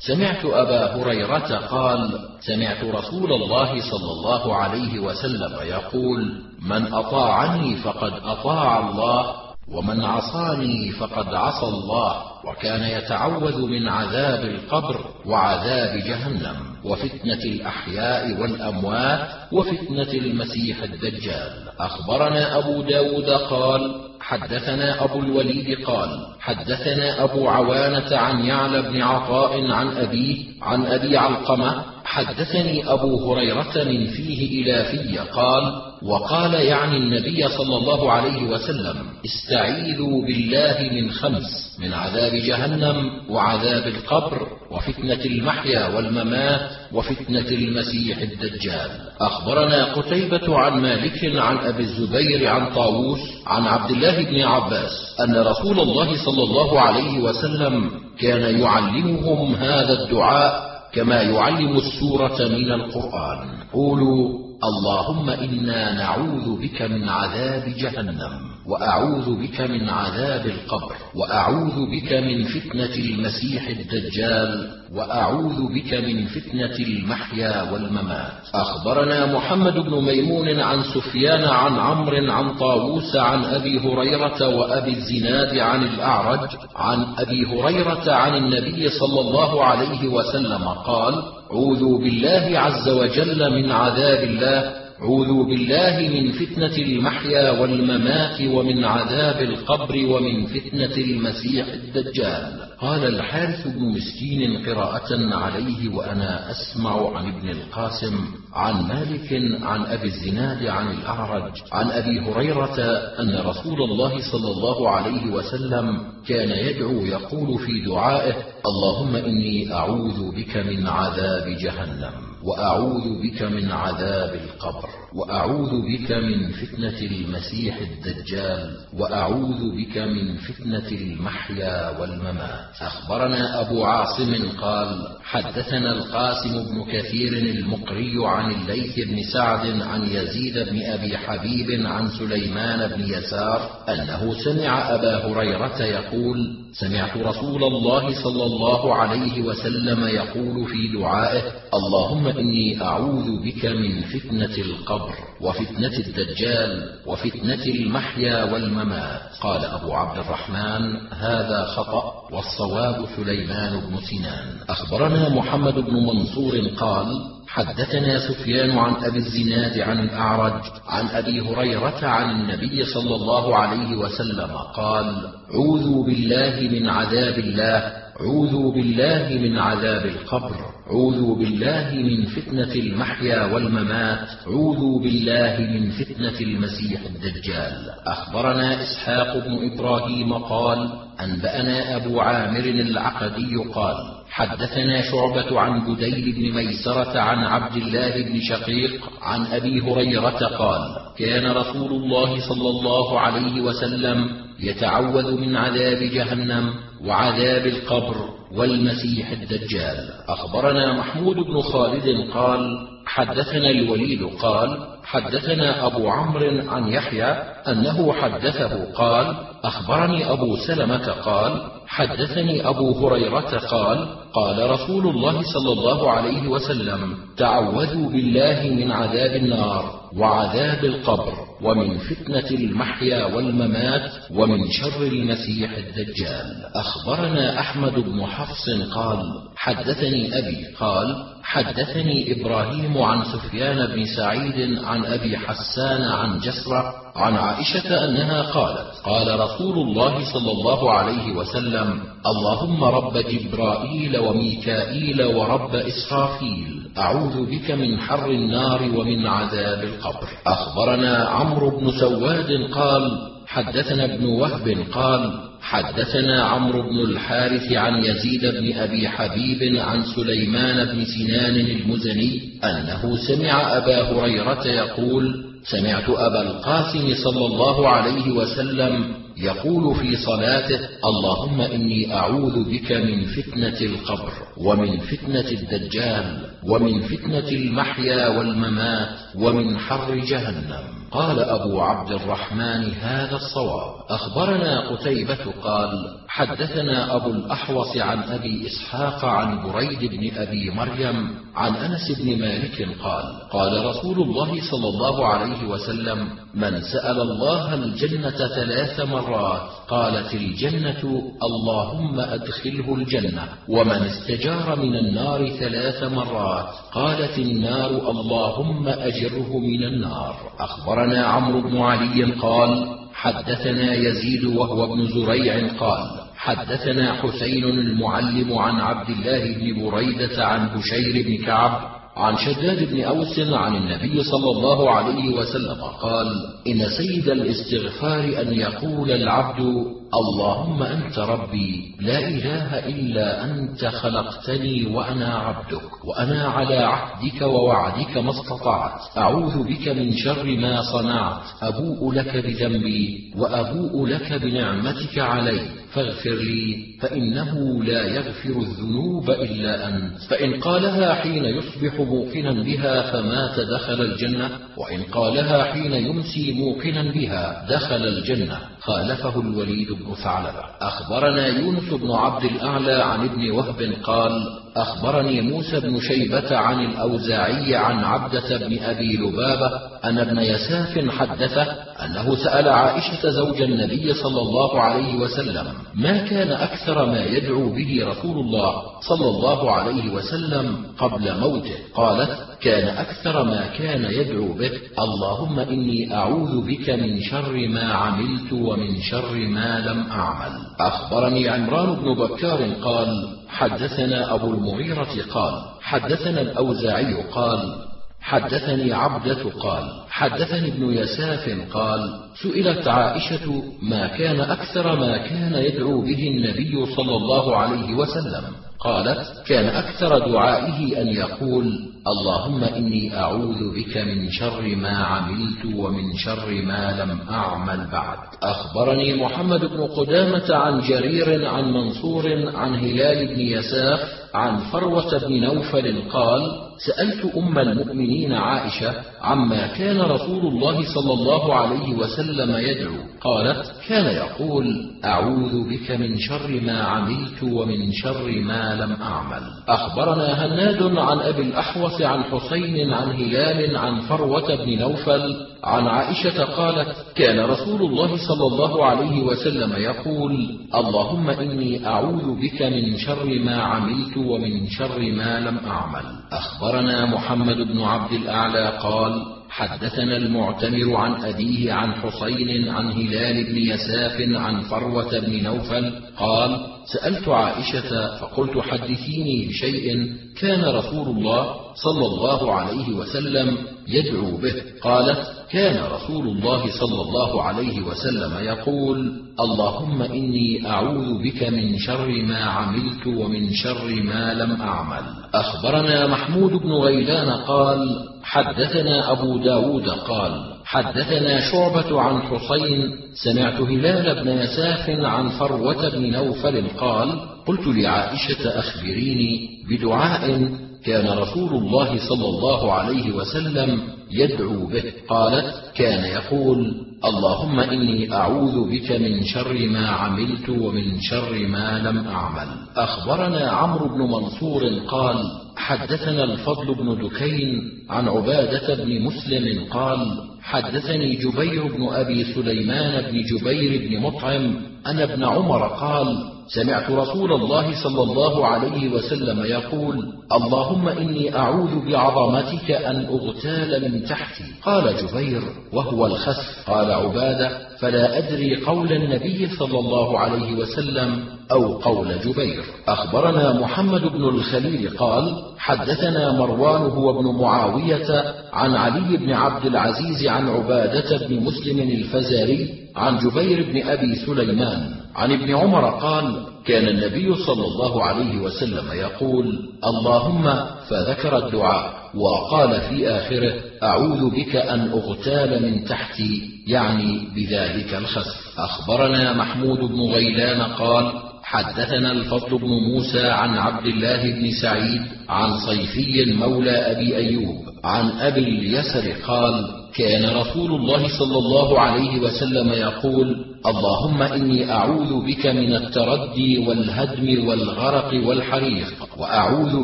سمعت 0.08 0.46
أبا 0.46 0.96
هريرة 0.96 1.58
قال 1.58 2.20
سمعت 2.40 2.84
رسول 2.84 3.34
الله 3.34 3.82
صلى 3.92 4.12
الله 4.12 4.56
عليه 4.56 5.00
وسلم 5.00 5.52
يقول 5.68 6.42
من 6.62 6.94
أطاعني 6.94 7.76
فقد 7.76 8.14
أطاع 8.24 8.90
الله 8.90 9.43
ومن 9.72 10.02
عصاني 10.04 10.92
فقد 10.92 11.34
عصى 11.34 11.66
الله 11.66 12.16
وكان 12.46 12.84
يتعوذ 12.84 13.62
من 13.62 13.88
عذاب 13.88 14.46
القبر 14.46 15.06
وعذاب 15.26 15.98
جهنم 15.98 16.56
وفتنة 16.86 17.44
الأحياء 17.46 18.42
والأموات 18.42 19.30
وفتنة 19.52 20.14
المسيح 20.14 20.84
الدجال. 20.84 21.52
أخبرنا 21.80 22.58
أبو 22.58 22.82
داود 22.82 23.30
قال 23.30 24.02
حدثنا 24.20 25.04
أبو 25.04 25.20
الوليد 25.20 25.86
قال 25.86 26.10
حدثنا 26.40 27.24
أبو 27.24 27.50
عوانة 27.50 28.18
عن 28.18 28.46
يعلى 28.46 28.82
بن 28.82 29.02
عطاء 29.02 29.72
عن 29.72 29.98
أبيه 29.98 30.46
عن 30.62 30.86
أبي 30.86 31.18
علقمة 31.18 31.84
حدثني 32.06 32.92
أبو 32.92 33.32
هريرة 33.32 33.84
من 33.84 34.08
فيه 34.08 34.62
إلى 34.62 34.86
في 34.86 35.18
قال 35.18 35.93
وقال 36.06 36.54
يعني 36.54 36.98
النبي 36.98 37.48
صلى 37.48 37.78
الله 37.78 38.12
عليه 38.12 38.44
وسلم 38.44 38.96
استعيذوا 39.26 40.26
بالله 40.26 40.90
من 40.92 41.12
خمس 41.12 41.78
من 41.80 41.94
عذاب 41.94 42.36
جهنم 42.36 43.12
وعذاب 43.30 43.88
القبر 43.88 44.48
وفتنة 44.72 45.26
المحيا 45.26 45.88
والممات 45.88 46.62
وفتنة 46.94 47.48
المسيح 47.48 48.18
الدجال. 48.18 48.90
أخبرنا 49.22 49.94
قتيبة 49.94 50.58
عن 50.58 50.82
مالك 50.82 51.36
عن 51.36 51.58
أبي 51.58 51.84
الزبير 51.84 52.48
عن 52.48 52.74
طاووس 52.74 53.20
عن 53.48 53.64
عبد 53.64 53.92
الله 53.92 54.24
بن 54.24 54.42
عباس 54.42 55.16
أن 55.20 55.36
رسول 55.36 55.80
الله 55.80 56.26
صلى 56.26 56.44
الله 56.44 56.80
عليه 56.80 57.20
وسلم 57.20 57.92
كان 58.20 58.60
يعلمهم 58.60 59.56
هذا 59.56 60.04
الدعاء 60.04 60.74
كما 60.94 61.22
يعلم 61.22 61.78
السورة 61.78 62.48
من 62.48 62.72
القرآن. 62.72 63.50
قولوا 63.74 64.43
اللهم 64.64 65.30
إنا 65.30 65.94
نعوذ 65.94 66.62
بك 66.62 66.82
من 66.82 67.10
عذاب 67.10 67.74
جهنم. 67.78 68.53
وأعوذ 68.68 69.42
بك 69.42 69.62
من 69.62 69.90
عذاب 69.90 70.46
القبر 70.46 70.96
وأعوذ 71.16 71.92
بك 71.92 72.14
من 72.14 72.44
فتنة 72.44 72.96
المسيح 72.96 73.68
الدجال 73.68 74.70
وأعوذ 74.96 75.74
بك 75.76 75.94
من 75.94 76.26
فتنة 76.26 76.76
المحيا 76.88 77.72
والممات. 77.72 78.32
أخبرنا 78.54 79.26
محمد 79.26 79.74
بن 79.74 80.02
ميمون 80.04 80.60
عن 80.60 80.84
سفيان 80.84 81.44
عن 81.44 81.74
عمرو 81.76 82.32
عن 82.32 82.58
طاووس 82.58 83.16
عن 83.16 83.46
أبي 83.46 83.80
هريرة 83.80 84.48
وأبي 84.58 84.92
الزناد 84.92 85.58
عن 85.58 85.84
الأعرج 85.84 86.50
عن 86.76 87.06
أبي 87.18 87.46
هريرة 87.46 88.12
عن 88.12 88.36
النبي 88.36 88.90
صلى 88.90 89.20
الله 89.22 89.64
عليه 89.64 90.08
وسلم 90.08 90.68
قال 90.68 91.24
عوذوا 91.52 92.00
بالله 92.00 92.60
عز 92.60 92.90
وجل 92.90 93.52
من 93.52 93.72
عذاب 93.72 94.24
الله 94.24 94.83
عوذوا 95.00 95.46
بالله 95.46 96.10
من 96.10 96.32
فتنة 96.32 96.78
المحيا 96.78 97.52
والممات 97.52 98.42
ومن 98.42 98.84
عذاب 98.86 99.42
القبر 99.42 99.96
ومن 100.06 100.46
فتنة 100.46 100.98
المسيح 100.98 101.68
الدجال. 101.68 102.74
قال 102.80 103.06
الحارث 103.06 103.68
بن 103.68 103.86
مسكين 103.86 104.66
قراءة 104.66 105.36
عليه 105.36 105.90
وأنا 105.90 106.52
أسمع 106.52 107.18
عن 107.18 107.28
ابن 107.28 107.50
القاسم 107.50 108.16
عن 108.54 108.88
مالك 108.88 109.62
عن 109.64 109.86
أبي 109.86 110.08
الزناد 110.08 110.66
عن 110.66 110.92
الأعرج 110.92 111.52
عن 111.72 111.92
أبي 111.92 112.20
هريرة 112.20 112.80
أن 113.20 113.36
رسول 113.46 113.82
الله 113.82 114.32
صلى 114.32 114.52
الله 114.52 114.90
عليه 114.90 115.26
وسلم 115.32 115.98
كان 116.28 116.50
يدعو 116.50 117.06
يقول 117.06 117.60
في 117.60 117.82
دعائه 117.86 118.36
اللهم 118.66 119.16
إني 119.16 119.74
أعوذ 119.74 120.36
بك 120.36 120.58
من 120.58 120.88
عذاب 120.88 121.58
جهنم. 121.58 122.33
وأعوذ 122.44 123.22
بك 123.22 123.42
من 123.42 123.72
عذاب 123.72 124.36
القبر. 124.36 125.03
وأعوذ 125.16 125.82
بك 125.82 126.12
من 126.12 126.52
فتنة 126.52 127.00
المسيح 127.02 127.78
الدجال 127.78 128.78
وأعوذ 128.94 129.76
بك 129.78 129.98
من 129.98 130.38
فتنة 130.38 130.88
المحيا 130.92 132.00
والممات. 132.00 132.82
أخبرنا 132.82 133.62
أبو 133.62 133.84
عاصم 133.84 134.36
قال 134.62 135.08
حدثنا 135.24 135.92
القاسم 135.92 136.64
بن 136.64 136.92
كثير 136.92 137.34
المقري 137.34 138.16
عن 138.26 138.52
الليث 138.52 139.00
بن 139.00 139.24
سعد 139.34 139.82
عن 139.82 140.04
يزيد 140.04 140.58
بن 140.58 140.82
أبي 140.82 141.18
حبيب 141.18 141.86
عن 141.86 142.10
سليمان 142.10 142.88
بن 142.88 143.02
يسار 143.14 143.70
أنه 143.90 144.34
سمع 144.44 144.96
أبا 144.96 145.26
هريرة 145.26 145.84
يقول 145.84 146.64
سمعت 146.74 147.18
رسول 147.18 147.64
الله 147.64 148.24
صلى 148.24 148.44
الله 148.46 148.96
عليه 148.96 149.42
وسلم 149.42 150.08
يقول 150.08 150.66
في 150.66 150.88
دعائه 150.98 151.42
اللهم 151.74 152.28
إني 152.28 152.82
أعوذ 152.82 153.44
بك 153.46 153.66
من 153.66 154.02
فتنة 154.02 154.56
القبر. 154.58 155.03
وفتنة 155.42 155.98
الدجال 156.08 156.90
وفتنة 157.06 157.66
المحيا 157.66 158.44
والممات. 158.44 159.22
قال 159.42 159.66
أبو 159.66 159.94
عبد 159.94 160.18
الرحمن 160.18 161.14
هذا 161.14 161.66
خطأ 161.66 162.14
والصواب 162.32 163.06
سليمان 163.16 163.80
بن 163.80 163.98
سنان. 164.02 164.48
أخبرنا 164.70 165.30
محمد 165.30 165.74
بن 165.74 165.94
منصور 165.94 166.68
قال 166.78 167.08
حدثنا 167.48 168.20
سفيان 168.28 168.78
عن 168.78 168.94
أبي 169.04 169.18
الزناد 169.18 169.80
عن 169.80 170.00
الأعرج 170.00 170.62
عن 170.88 171.08
أبي 171.08 171.42
هريرة 171.42 172.06
عن 172.08 172.30
النبي 172.30 172.86
صلى 172.86 173.16
الله 173.16 173.56
عليه 173.56 173.96
وسلم 173.96 174.52
قال 174.76 175.32
عوذوا 175.54 176.06
بالله 176.06 176.70
من 176.72 176.90
عذاب 176.90 177.40
الله 177.40 178.03
عوذوا 178.20 178.74
بالله 178.74 179.30
من 179.42 179.58
عذاب 179.58 180.06
القبر 180.06 180.56
عوذوا 180.88 181.36
بالله 181.36 181.92
من 181.94 182.26
فتنة 182.26 182.74
المحيا 182.76 183.54
والممات 183.54 184.28
عوذوا 184.48 185.00
بالله 185.00 185.56
من 185.60 185.90
فتنة 185.92 186.40
المسيح 186.42 187.02
الدجال. 187.06 187.90
أخبرنا 188.06 188.84
إسحاق 188.84 189.38
بن 189.38 189.72
إبراهيم 189.72 190.34
قال 190.34 190.90
أنبأنا 191.22 191.96
أبو 191.96 192.20
عامر 192.22 192.66
العقدي 192.66 193.56
قال 193.56 193.96
حدثنا 194.30 195.02
شعبة 195.02 195.60
عن 195.60 195.94
بديل 195.94 196.32
بن 196.32 196.56
ميسرة 196.56 197.20
عن 197.20 197.38
عبد 197.44 197.76
الله 197.76 198.24
بن 198.24 198.42
شقيق 198.42 199.10
عن 199.22 199.46
أبي 199.46 199.82
هريرة 199.82 200.58
قال: 200.58 200.82
كان 201.18 201.52
رسول 201.52 201.92
الله 201.92 202.50
صلى 202.50 202.70
الله 202.70 203.20
عليه 203.20 203.62
وسلم 203.62 204.30
يتعوذ 204.60 205.42
من 205.42 205.56
عذاب 205.56 206.04
جهنم 206.04 206.74
وعذاب 207.06 207.68
القبر 207.68 208.16
والمسيح 208.56 209.32
الدجال. 209.32 210.10
أخبرنا 210.28 210.94
محمود 210.94 211.36
بن 211.36 211.62
خالد 211.62 212.32
قال 212.34 212.88
حدثنا 213.06 213.70
الوليد 213.70 214.24
قال 214.42 214.78
حدثنا 215.04 215.86
أبو 215.86 216.10
عمرو 216.10 216.70
عن 216.70 216.88
يحيى 216.88 217.32
أنه 217.68 218.14
حدثه 218.14 218.94
قال 218.94 219.36
أخبرني 219.64 220.32
أبو 220.32 220.56
سلمة 220.56 221.08
قال 221.08 221.62
حدثني 221.88 222.68
أبو 222.70 223.08
هريرة 223.08 223.58
قال 223.58 224.08
قال 224.34 224.70
رسول 224.70 225.08
الله 225.08 225.42
صلى 225.42 225.72
الله 225.74 226.12
عليه 226.12 226.48
وسلم 226.48 227.18
تعوذوا 227.38 228.10
بالله 228.10 228.70
من 228.70 228.92
عذاب 228.92 229.36
النار 229.36 230.02
وعذاب 230.18 230.86
القبر 230.86 231.34
ومن 231.62 231.98
فتنة 231.98 232.50
المحيا 232.52 233.26
والممات 233.26 234.12
ومن 234.32 234.72
شر 234.72 235.04
المسيح 235.04 235.78
الدجال. 235.78 236.66
أخبرنا 236.94 237.60
أحمد 237.60 237.94
بن 237.94 238.26
حفص 238.26 238.70
قال 238.94 239.20
حدثني 239.56 240.38
أبي 240.38 240.66
قال 240.80 241.26
حدثني 241.44 242.32
إبراهيم 242.32 243.02
عن 243.02 243.24
سفيان 243.24 243.86
بن 243.86 244.06
سعيد 244.06 244.80
عن 244.84 245.06
أبي 245.06 245.38
حسان 245.38 246.02
عن 246.02 246.40
جسرة 246.40 246.94
عن 247.16 247.36
عائشة 247.36 248.06
أنها 248.06 248.42
قالت 248.42 249.02
قال 249.06 249.40
رسول 249.40 249.88
الله 249.88 250.34
صلى 250.34 250.52
الله 250.52 250.92
عليه 250.92 251.32
وسلم 251.36 252.00
اللهم 252.26 252.84
رب 252.84 253.18
جبرائيل 253.18 254.18
وميكائيل 254.18 255.24
ورب 255.24 255.76
إسرافيل 255.76 256.90
أعوذ 256.98 257.46
بك 257.52 257.72
من 257.72 258.00
حر 258.00 258.32
النار 258.32 258.82
ومن 258.96 259.28
عذاب 259.28 259.84
القبر. 259.84 260.28
أخبرنا 260.48 261.18
عمرو 261.18 261.80
بن 261.80 261.92
سواد 261.92 262.52
قال 262.72 263.34
حدثنا 263.48 264.06
ابن 264.06 264.26
وهب 264.26 264.86
قال 264.94 265.53
حدثنا 265.64 266.44
عمرو 266.44 266.82
بن 266.90 267.00
الحارث 267.00 267.72
عن 267.72 268.04
يزيد 268.04 268.46
بن 268.46 268.74
أبي 268.78 269.08
حبيب 269.10 269.76
عن 269.80 270.04
سليمان 270.16 270.86
بن 270.86 271.06
سنان 271.06 271.56
المزني 271.56 272.42
أنه 272.64 273.18
سمع 273.28 273.78
أبا 273.78 274.02
هريرة 274.02 274.68
يقول 274.68 275.46
سمعت 275.64 276.10
أبا 276.10 276.42
القاسم 276.42 277.14
صلى 277.24 277.46
الله 277.46 277.90
عليه 277.90 278.32
وسلم 278.32 279.14
يقول 279.38 279.96
في 279.96 280.16
صلاته 280.16 280.80
اللهم 281.06 281.62
إني 281.62 282.14
أعوذ 282.14 282.64
بك 282.72 282.92
من 282.92 283.26
فتنة 283.26 283.82
القبر 283.82 284.34
ومن 284.58 284.98
فتنة 285.00 285.50
الدجال 285.52 286.42
ومن 286.64 287.02
فتنة 287.02 287.50
المحيا 287.50 288.28
والممات 288.28 289.10
ومن 289.36 289.78
حر 289.78 290.16
جهنم. 290.16 291.03
قال 291.14 291.40
أبو 291.40 291.82
عبد 291.82 292.12
الرحمن 292.12 292.94
هذا 292.94 293.36
الصواب. 293.36 293.94
أخبرنا 294.10 294.90
قتيبة 294.90 295.54
قال 295.64 296.23
حدثنا 296.36 297.16
أبو 297.16 297.30
الأحوص 297.30 297.98
عن 297.98 298.24
أبي 298.24 298.68
إسحاق 298.68 299.26
عن 299.26 299.72
بريد 299.72 300.00
بن 300.00 300.38
أبي 300.38 300.72
مريم 300.72 301.30
عن 301.56 301.76
أنس 301.76 302.12
بن 302.20 302.42
مالك 302.42 302.88
قال 303.04 303.50
قال 303.52 303.86
رسول 303.86 304.22
الله 304.22 304.72
صلى 304.72 304.88
الله 304.88 305.28
عليه 305.28 305.68
وسلم 305.68 306.28
من 306.54 306.82
سأل 306.82 307.22
الله 307.22 307.74
الجنة 307.74 308.48
ثلاث 308.48 309.00
مرات 309.00 309.62
قالت 309.88 310.34
الجنة 310.34 311.22
اللهم 311.44 312.20
أدخله 312.20 312.96
الجنة. 312.96 313.48
ومن 313.70 314.02
استجار 314.02 314.76
من 314.76 314.96
النار 314.96 315.50
ثلاث 315.50 316.04
مرات 316.04 316.68
قالت 316.92 317.38
النار 317.38 318.12
اللهم 318.12 318.88
أجره 318.88 319.58
من 319.58 319.84
النار. 319.84 320.36
أخبرنا 320.60 321.26
عمرو 321.26 321.62
بن 321.62 321.78
علي 321.78 322.24
قال 322.32 323.04
حدثنا 323.14 323.94
يزيد 323.94 324.46
وهو 324.46 324.84
ابن 324.84 325.08
زريع 325.08 325.68
قال 325.80 326.23
حدثنا 326.44 327.14
حسين 327.14 327.64
المعلم 327.64 328.54
عن 328.54 328.76
عبد 328.82 329.10
الله 329.10 329.54
بن 329.54 329.90
بريدة 329.90 330.46
عن 330.46 330.70
بشير 330.78 331.26
بن 331.28 331.46
كعب 331.46 331.72
عن 332.18 332.38
شداد 332.38 332.94
بن 332.94 333.02
أوس 333.04 333.40
عن 333.40 333.76
النبي 333.76 334.24
صلى 334.24 334.52
الله 334.52 334.92
عليه 334.92 335.30
وسلم 335.36 335.82
قال 336.02 336.28
إن 336.68 336.86
سيد 336.98 337.30
الاستغفار 337.30 338.42
أن 338.42 338.54
يقول 338.54 339.12
العبد 339.12 339.86
اللهم 340.14 340.84
أنت 340.84 341.20
ربي 341.20 341.96
لا 342.00 342.20
إله 342.20 342.80
إلا 342.80 343.46
أنت 343.46 343.86
خلقتني 343.86 344.86
وأنا 344.86 345.36
عبدك 345.36 346.06
وأنا 346.06 346.44
على 346.44 346.78
عهدك 346.78 347.42
ووعدك 347.42 348.18
ما 348.18 348.30
استطعت. 348.30 349.18
أعوذ 349.18 349.64
بك 349.64 349.88
من 349.88 350.18
شر 350.18 350.46
ما 350.46 350.82
صنعت. 350.82 351.44
أبوء 351.62 352.14
لك 352.14 352.38
بذنبي 352.38 353.34
وأبوء 353.38 354.08
لك 354.08 354.34
بنعمتك 354.34 355.20
علي. 355.20 355.60
فاغفر 355.94 356.36
لي 356.36 356.86
فإنه 357.02 357.84
لا 357.84 358.04
يغفر 358.06 358.62
الذنوب 358.62 359.30
إلا 359.30 359.88
أنت. 359.88 360.18
فإن 360.30 360.54
قالها 360.60 361.14
حين 361.14 361.46
يصبح 361.46 362.00
موقنا 362.00 362.64
بها 362.64 363.12
فمات 363.12 363.60
دخل 363.60 364.02
الجنة 364.02 364.50
وإن 364.78 365.04
قالها 365.04 365.64
حين 365.64 365.94
يمسي 365.94 366.52
موقنا 366.52 367.12
بها 367.12 367.66
دخل 367.70 368.08
الجنة 368.08 368.58
خالفه 368.80 369.42
الوليد 369.42 369.92
بن 370.06 370.14
ثعلبه 370.14 370.64
أخبرنا 370.82 371.48
يونس 371.48 371.94
بن 371.94 372.12
عبد 372.12 372.44
الأعلى 372.44 373.04
عن 373.04 373.26
ابن 373.26 373.52
وهب 373.52 373.94
قال 374.04 374.63
أخبرني 374.76 375.42
موسى 375.42 375.80
بن 375.80 376.00
شيبة 376.00 376.58
عن 376.58 376.86
الأوزاعي 376.86 377.76
عن 377.76 378.04
عبدة 378.04 378.58
بن 378.58 378.80
أبي 378.84 379.18
لبابة 379.18 379.72
أن 380.04 380.20
ابن 380.20 380.40
يساف 380.40 381.10
حدثه 381.10 381.64
أنه 382.06 382.36
سأل 382.36 382.70
عائشة 382.70 383.30
زوج 383.30 383.62
النبي 383.62 384.14
صلى 384.14 384.42
الله 384.42 384.82
عليه 384.82 385.16
وسلم 385.16 385.68
ما 385.96 386.18
كان 386.18 386.52
أكثر 386.52 387.06
ما 387.06 387.24
يدعو 387.24 387.70
به 387.70 388.06
رسول 388.06 388.38
الله 388.40 388.74
صلى 389.02 389.28
الله 389.28 389.72
عليه 389.72 390.14
وسلم 390.14 390.76
قبل 390.98 391.40
موته؟ 391.40 391.76
قالت 391.96 392.30
كان 392.62 392.98
أكثر 392.98 393.44
ما 393.44 393.68
كان 393.78 394.06
يدعو 394.06 394.54
به. 394.54 394.72
اللهم 395.00 395.60
إني 395.60 396.16
أعوذ 396.16 396.68
بك 396.68 396.90
من 396.90 397.22
شر 397.22 397.68
ما 397.68 397.94
عملت 397.94 398.54
ومن 398.54 399.02
شر 399.02 399.36
ما 399.36 399.80
لم 399.80 400.12
أعمل. 400.12 400.52
أخبرني 400.80 401.50
عمران 401.50 401.96
بن 401.96 402.14
بكار 402.14 402.74
قال 402.84 403.43
حدثنا 403.54 404.36
أبو 404.36 404.48
المغيرة 404.48 405.10
قال 405.34 405.54
حدثنا 405.82 406.42
الأوزاعي 406.42 407.14
قال 407.14 407.76
حدثني 408.22 408.94
عبدة 408.94 409.50
قال 409.60 410.04
حدثني 410.10 410.68
ابن 410.68 410.94
يساف 410.94 411.74
قال 411.74 412.20
سئلت 412.44 412.88
عائشة 412.88 413.64
ما 413.82 414.08
كان 414.08 414.40
أكثر 414.40 415.00
ما 415.00 415.18
كان 415.18 415.54
يدعو 415.56 416.02
به 416.02 416.28
النبي 416.28 416.86
صلى 416.96 417.16
الله 417.16 417.58
عليه 417.58 417.94
وسلم 417.94 418.44
قالت 418.80 419.44
كان 419.46 419.66
أكثر 419.66 420.18
دعائه 420.20 421.02
أن 421.02 421.08
يقول 421.08 421.93
اللهم 422.08 422.64
إني 422.64 423.18
أعوذ 423.18 423.76
بك 423.76 423.98
من 423.98 424.32
شر 424.32 424.76
ما 424.76 424.98
عملت 424.98 425.66
ومن 425.76 426.18
شر 426.18 426.52
ما 426.64 427.04
لم 427.04 427.20
أعمل 427.30 427.88
بعد. 427.92 428.18
أخبرني 428.44 429.14
محمد 429.14 429.66
بن 429.66 429.84
قدامة 429.84 430.56
عن 430.56 430.82
جرير 430.82 431.48
عن 431.48 431.72
منصور 431.72 432.56
عن 432.56 432.76
هلال 432.76 433.28
بن 433.28 433.40
يساف 433.40 434.00
عن 434.34 434.60
فروة 434.60 435.18
بن 435.18 435.42
نوفل 435.42 436.04
قال 436.14 436.42
سألت 436.78 437.36
أم 437.36 437.60
المؤمنين 437.60 438.34
عائشة 438.34 438.94
عما 439.22 439.68
كان 439.68 440.02
رسول 440.02 440.48
الله 440.48 440.94
صلى 440.96 441.14
الله 441.14 441.56
عليه 441.56 441.94
وسلم 441.94 442.56
يدعو. 442.56 442.98
قالت 443.22 443.74
كان 443.88 444.06
يقول 444.06 444.92
أعوذ 445.06 445.70
بك 445.70 445.92
من 445.92 446.18
شر 446.18 446.62
ما 446.66 446.82
عملت 446.82 447.44
ومن 447.44 447.92
شر 447.92 448.28
ما 448.42 448.76
لم 448.76 449.02
أعمل. 449.02 449.44
أخبرنا 449.68 450.46
هناد 450.46 450.98
عن 450.98 451.20
أبي 451.20 451.42
الأحوص 451.42 451.93
عن 452.02 452.24
حسين 452.24 452.94
عن 452.94 453.12
هلال 453.12 453.78
عن 453.78 454.00
فروة 454.00 454.56
بن 454.56 454.80
نوفل 454.80 455.36
عن 455.64 455.88
عائشة 455.88 456.44
قالت 456.44 456.96
كان 457.16 457.40
رسول 457.40 457.82
الله 457.82 458.18
صلى 458.28 458.48
الله 458.48 458.86
عليه 458.86 459.24
وسلم 459.24 459.74
يقول 459.78 460.58
اللهم 460.76 461.30
إني 461.30 461.88
أعوذ 461.88 462.42
بك 462.42 462.62
من 462.62 462.98
شر 462.98 463.26
ما 463.26 463.64
عملت 463.64 464.18
ومن 464.18 464.70
شر 464.70 465.00
ما 465.00 465.40
لم 465.40 465.58
أعمل. 465.68 466.06
أخبرنا 466.32 467.06
محمد 467.06 467.58
بن 467.58 467.82
عبد 467.82 468.12
الأعلى 468.12 468.80
قال 468.84 469.43
حدثنا 469.54 470.18
المعتمر 470.18 470.96
عن 470.96 471.24
أبيه 471.24 471.74
عن 471.74 471.94
حسين 471.94 472.70
عن 472.70 472.92
هلال 472.92 473.44
بن 473.44 473.58
يساف 473.58 474.22
عن 474.22 474.62
فروة 474.62 475.20
بن 475.20 475.44
نوفل 475.44 475.92
قال 476.18 476.66
سألت 476.86 477.28
عائشة 477.28 478.18
فقلت 478.18 478.58
حدثيني 478.58 479.48
بشيء 479.48 480.16
كان 480.40 480.64
رسول 480.64 481.08
الله 481.18 481.56
صلى 481.76 482.06
الله 482.06 482.54
عليه 482.54 482.94
وسلم 482.94 483.58
يدعو 483.88 484.38
به. 484.38 484.54
قالت 484.82 485.20
كان 485.52 485.84
رسول 485.92 486.28
الله 486.28 486.62
صلى 486.80 487.02
الله 487.02 487.44
عليه 487.44 487.82
وسلم 487.82 488.32
يقول 488.42 489.14
اللهم 489.40 490.02
إني 490.02 490.70
أعوذ 490.70 491.24
بك 491.24 491.44
من 491.44 491.78
شر 491.78 492.08
ما 492.08 492.44
عملت 492.44 493.08
ومن 493.08 493.54
شر 493.54 494.04
ما 494.04 494.34
لم 494.34 494.62
أعمل. 494.62 495.04
أخبرنا 495.34 496.08
محمود 496.08 496.52
بن 496.52 496.72
غيلان 496.72 497.30
قال 497.30 498.10
حدثنا 498.24 499.12
أبو 499.12 499.38
داود 499.38 499.90
قال 499.90 500.54
حدثنا 500.66 501.52
شعبة 501.52 502.02
عن 502.02 502.22
حسين 502.22 502.92
سمعت 503.14 503.62
هلال 503.62 504.24
بن 504.24 504.30
يساف 504.30 504.90
عن 504.90 505.30
فروة 505.30 505.90
بن 505.90 506.12
نوفل 506.12 506.68
قال 506.78 507.20
قلت 507.48 507.68
لعائشة 507.68 508.60
أخبريني 508.60 509.53
بدعاء 509.70 510.50
كان 510.86 511.18
رسول 511.18 511.54
الله 511.54 512.10
صلى 512.10 512.26
الله 512.26 512.74
عليه 512.74 513.12
وسلم 513.12 513.82
يدعو 514.12 514.68
به. 514.68 514.84
قالت 515.10 515.72
كان 515.76 516.04
يقول 516.06 516.76
اللهم 517.06 517.60
إني 517.60 518.14
أعوذ 518.14 518.72
بك 518.72 518.92
من 518.92 519.24
شر 519.24 519.68
ما 519.68 519.88
عملت 519.88 520.50
ومن 520.50 521.02
شر 521.02 521.48
ما 521.48 521.80
لم 521.80 522.08
أعمل. 522.08 522.48
أخبرنا 522.78 523.52
عمرو 523.52 523.88
بن 523.88 524.02
منصور 524.02 524.64
قال 524.88 525.43
حدثنا 525.58 526.24
الفضل 526.24 526.76
بن 526.76 527.08
دكين 527.08 527.62
عن 527.90 528.08
عبادة 528.08 528.84
بن 528.84 529.02
مسلم 529.02 529.66
قال 529.70 530.00
حدثني 530.42 531.16
جبير 531.16 531.68
بن 531.68 531.88
أبي 531.94 532.24
سليمان 532.24 533.12
بن 533.12 533.22
جبير 533.22 533.90
بن 533.90 534.00
مطعم 534.02 534.56
أن 534.88 535.00
ابن 535.00 535.24
عمر 535.24 535.68
قال 535.68 536.18
سمعت 536.48 536.92
رسول 536.92 537.34
الله 537.34 537.84
صلى 537.84 538.04
الله 538.04 538.48
عليه 538.48 538.90
وسلم 538.90 539.44
يقول 539.46 540.14
اللهم 540.32 540.88
إني 540.88 541.36
أعوذ 541.36 541.86
بعظمتك 541.86 542.72
أن 542.72 543.06
أغتال 543.06 543.92
من 543.92 544.06
تحتي. 544.06 544.44
قال 544.64 544.96
جبير 544.98 545.42
وهو 545.74 546.06
الخسف 546.06 546.70
قال 546.70 546.92
عبادة 546.92 547.73
فلا 547.80 548.18
أدري 548.18 548.56
قول 548.66 548.92
النبي 548.94 549.48
صلى 549.60 549.80
الله 549.80 550.20
عليه 550.20 550.54
وسلم 550.54 551.24
أو 551.52 551.78
قول 551.78 552.08
جبير. 552.26 552.64
أخبرنا 552.88 553.60
محمد 553.60 554.02
بن 554.02 554.24
الخليل 554.24 554.98
قال 554.98 555.44
حدثنا 555.58 556.32
مروان 556.32 556.82
هو 556.82 557.20
ابن 557.20 557.42
معاوية 557.42 558.24
عن 558.54 558.76
علي 558.76 559.18
بن 559.18 559.32
عبد 559.32 559.66
العزيز 559.66 560.28
عن 560.28 560.50
عبادة 560.50 561.28
بن 561.28 561.44
مسلم 561.44 561.80
الفزاري 561.80 562.70
عن 562.96 563.18
جبير 563.18 563.72
بن 563.72 563.90
أبي 563.90 564.16
سليمان 564.16 564.96
عن 565.16 565.32
ابن 565.32 565.56
عمر 565.56 565.90
قال 565.90 566.46
كان 566.66 566.88
النبي 566.88 567.36
صلى 567.36 567.66
الله 567.66 568.04
عليه 568.04 568.38
وسلم 568.42 568.92
يقول 568.94 569.70
اللهم 569.84 570.56
فذكر 570.90 571.38
الدعاء 571.38 571.94
وقال 572.16 572.82
في 572.82 573.10
آخره 573.10 573.54
أعوذ 573.84 574.30
بك 574.30 574.56
أن 574.56 574.92
أغتال 574.92 575.64
من 575.64 575.86
تحتي. 575.86 576.53
يعني 576.68 577.28
بذلك 577.36 577.94
الخسف 577.94 578.60
أخبرنا 578.60 579.34
محمود 579.34 579.80
بن 579.80 580.02
غيلان 580.02 580.62
قال 580.62 581.12
حدثنا 581.44 582.12
الفضل 582.12 582.58
بن 582.58 582.68
موسى 582.68 583.28
عن 583.28 583.58
عبد 583.58 583.86
الله 583.86 584.32
بن 584.32 584.52
سعيد 584.62 585.02
عن 585.30 585.58
صيفي 585.58 586.34
مولى 586.34 586.72
أبي 586.72 587.16
أيوب 587.18 587.56
عن 587.84 588.10
أبي 588.10 588.40
اليسر 588.40 589.12
قال 589.28 589.66
كان 589.96 590.36
رسول 590.36 590.72
الله 590.76 591.08
صلى 591.20 591.38
الله 591.38 591.80
عليه 591.80 592.20
وسلم 592.20 592.74
يقول 592.74 593.53
اللهم 593.66 594.22
إني 594.22 594.72
أعوذ 594.72 595.26
بك 595.26 595.46
من 595.48 595.76
التردي 595.76 596.58
والهدم 596.68 597.48
والغرق 597.48 598.12
والحريق 598.28 598.94
وأعوذ 599.18 599.84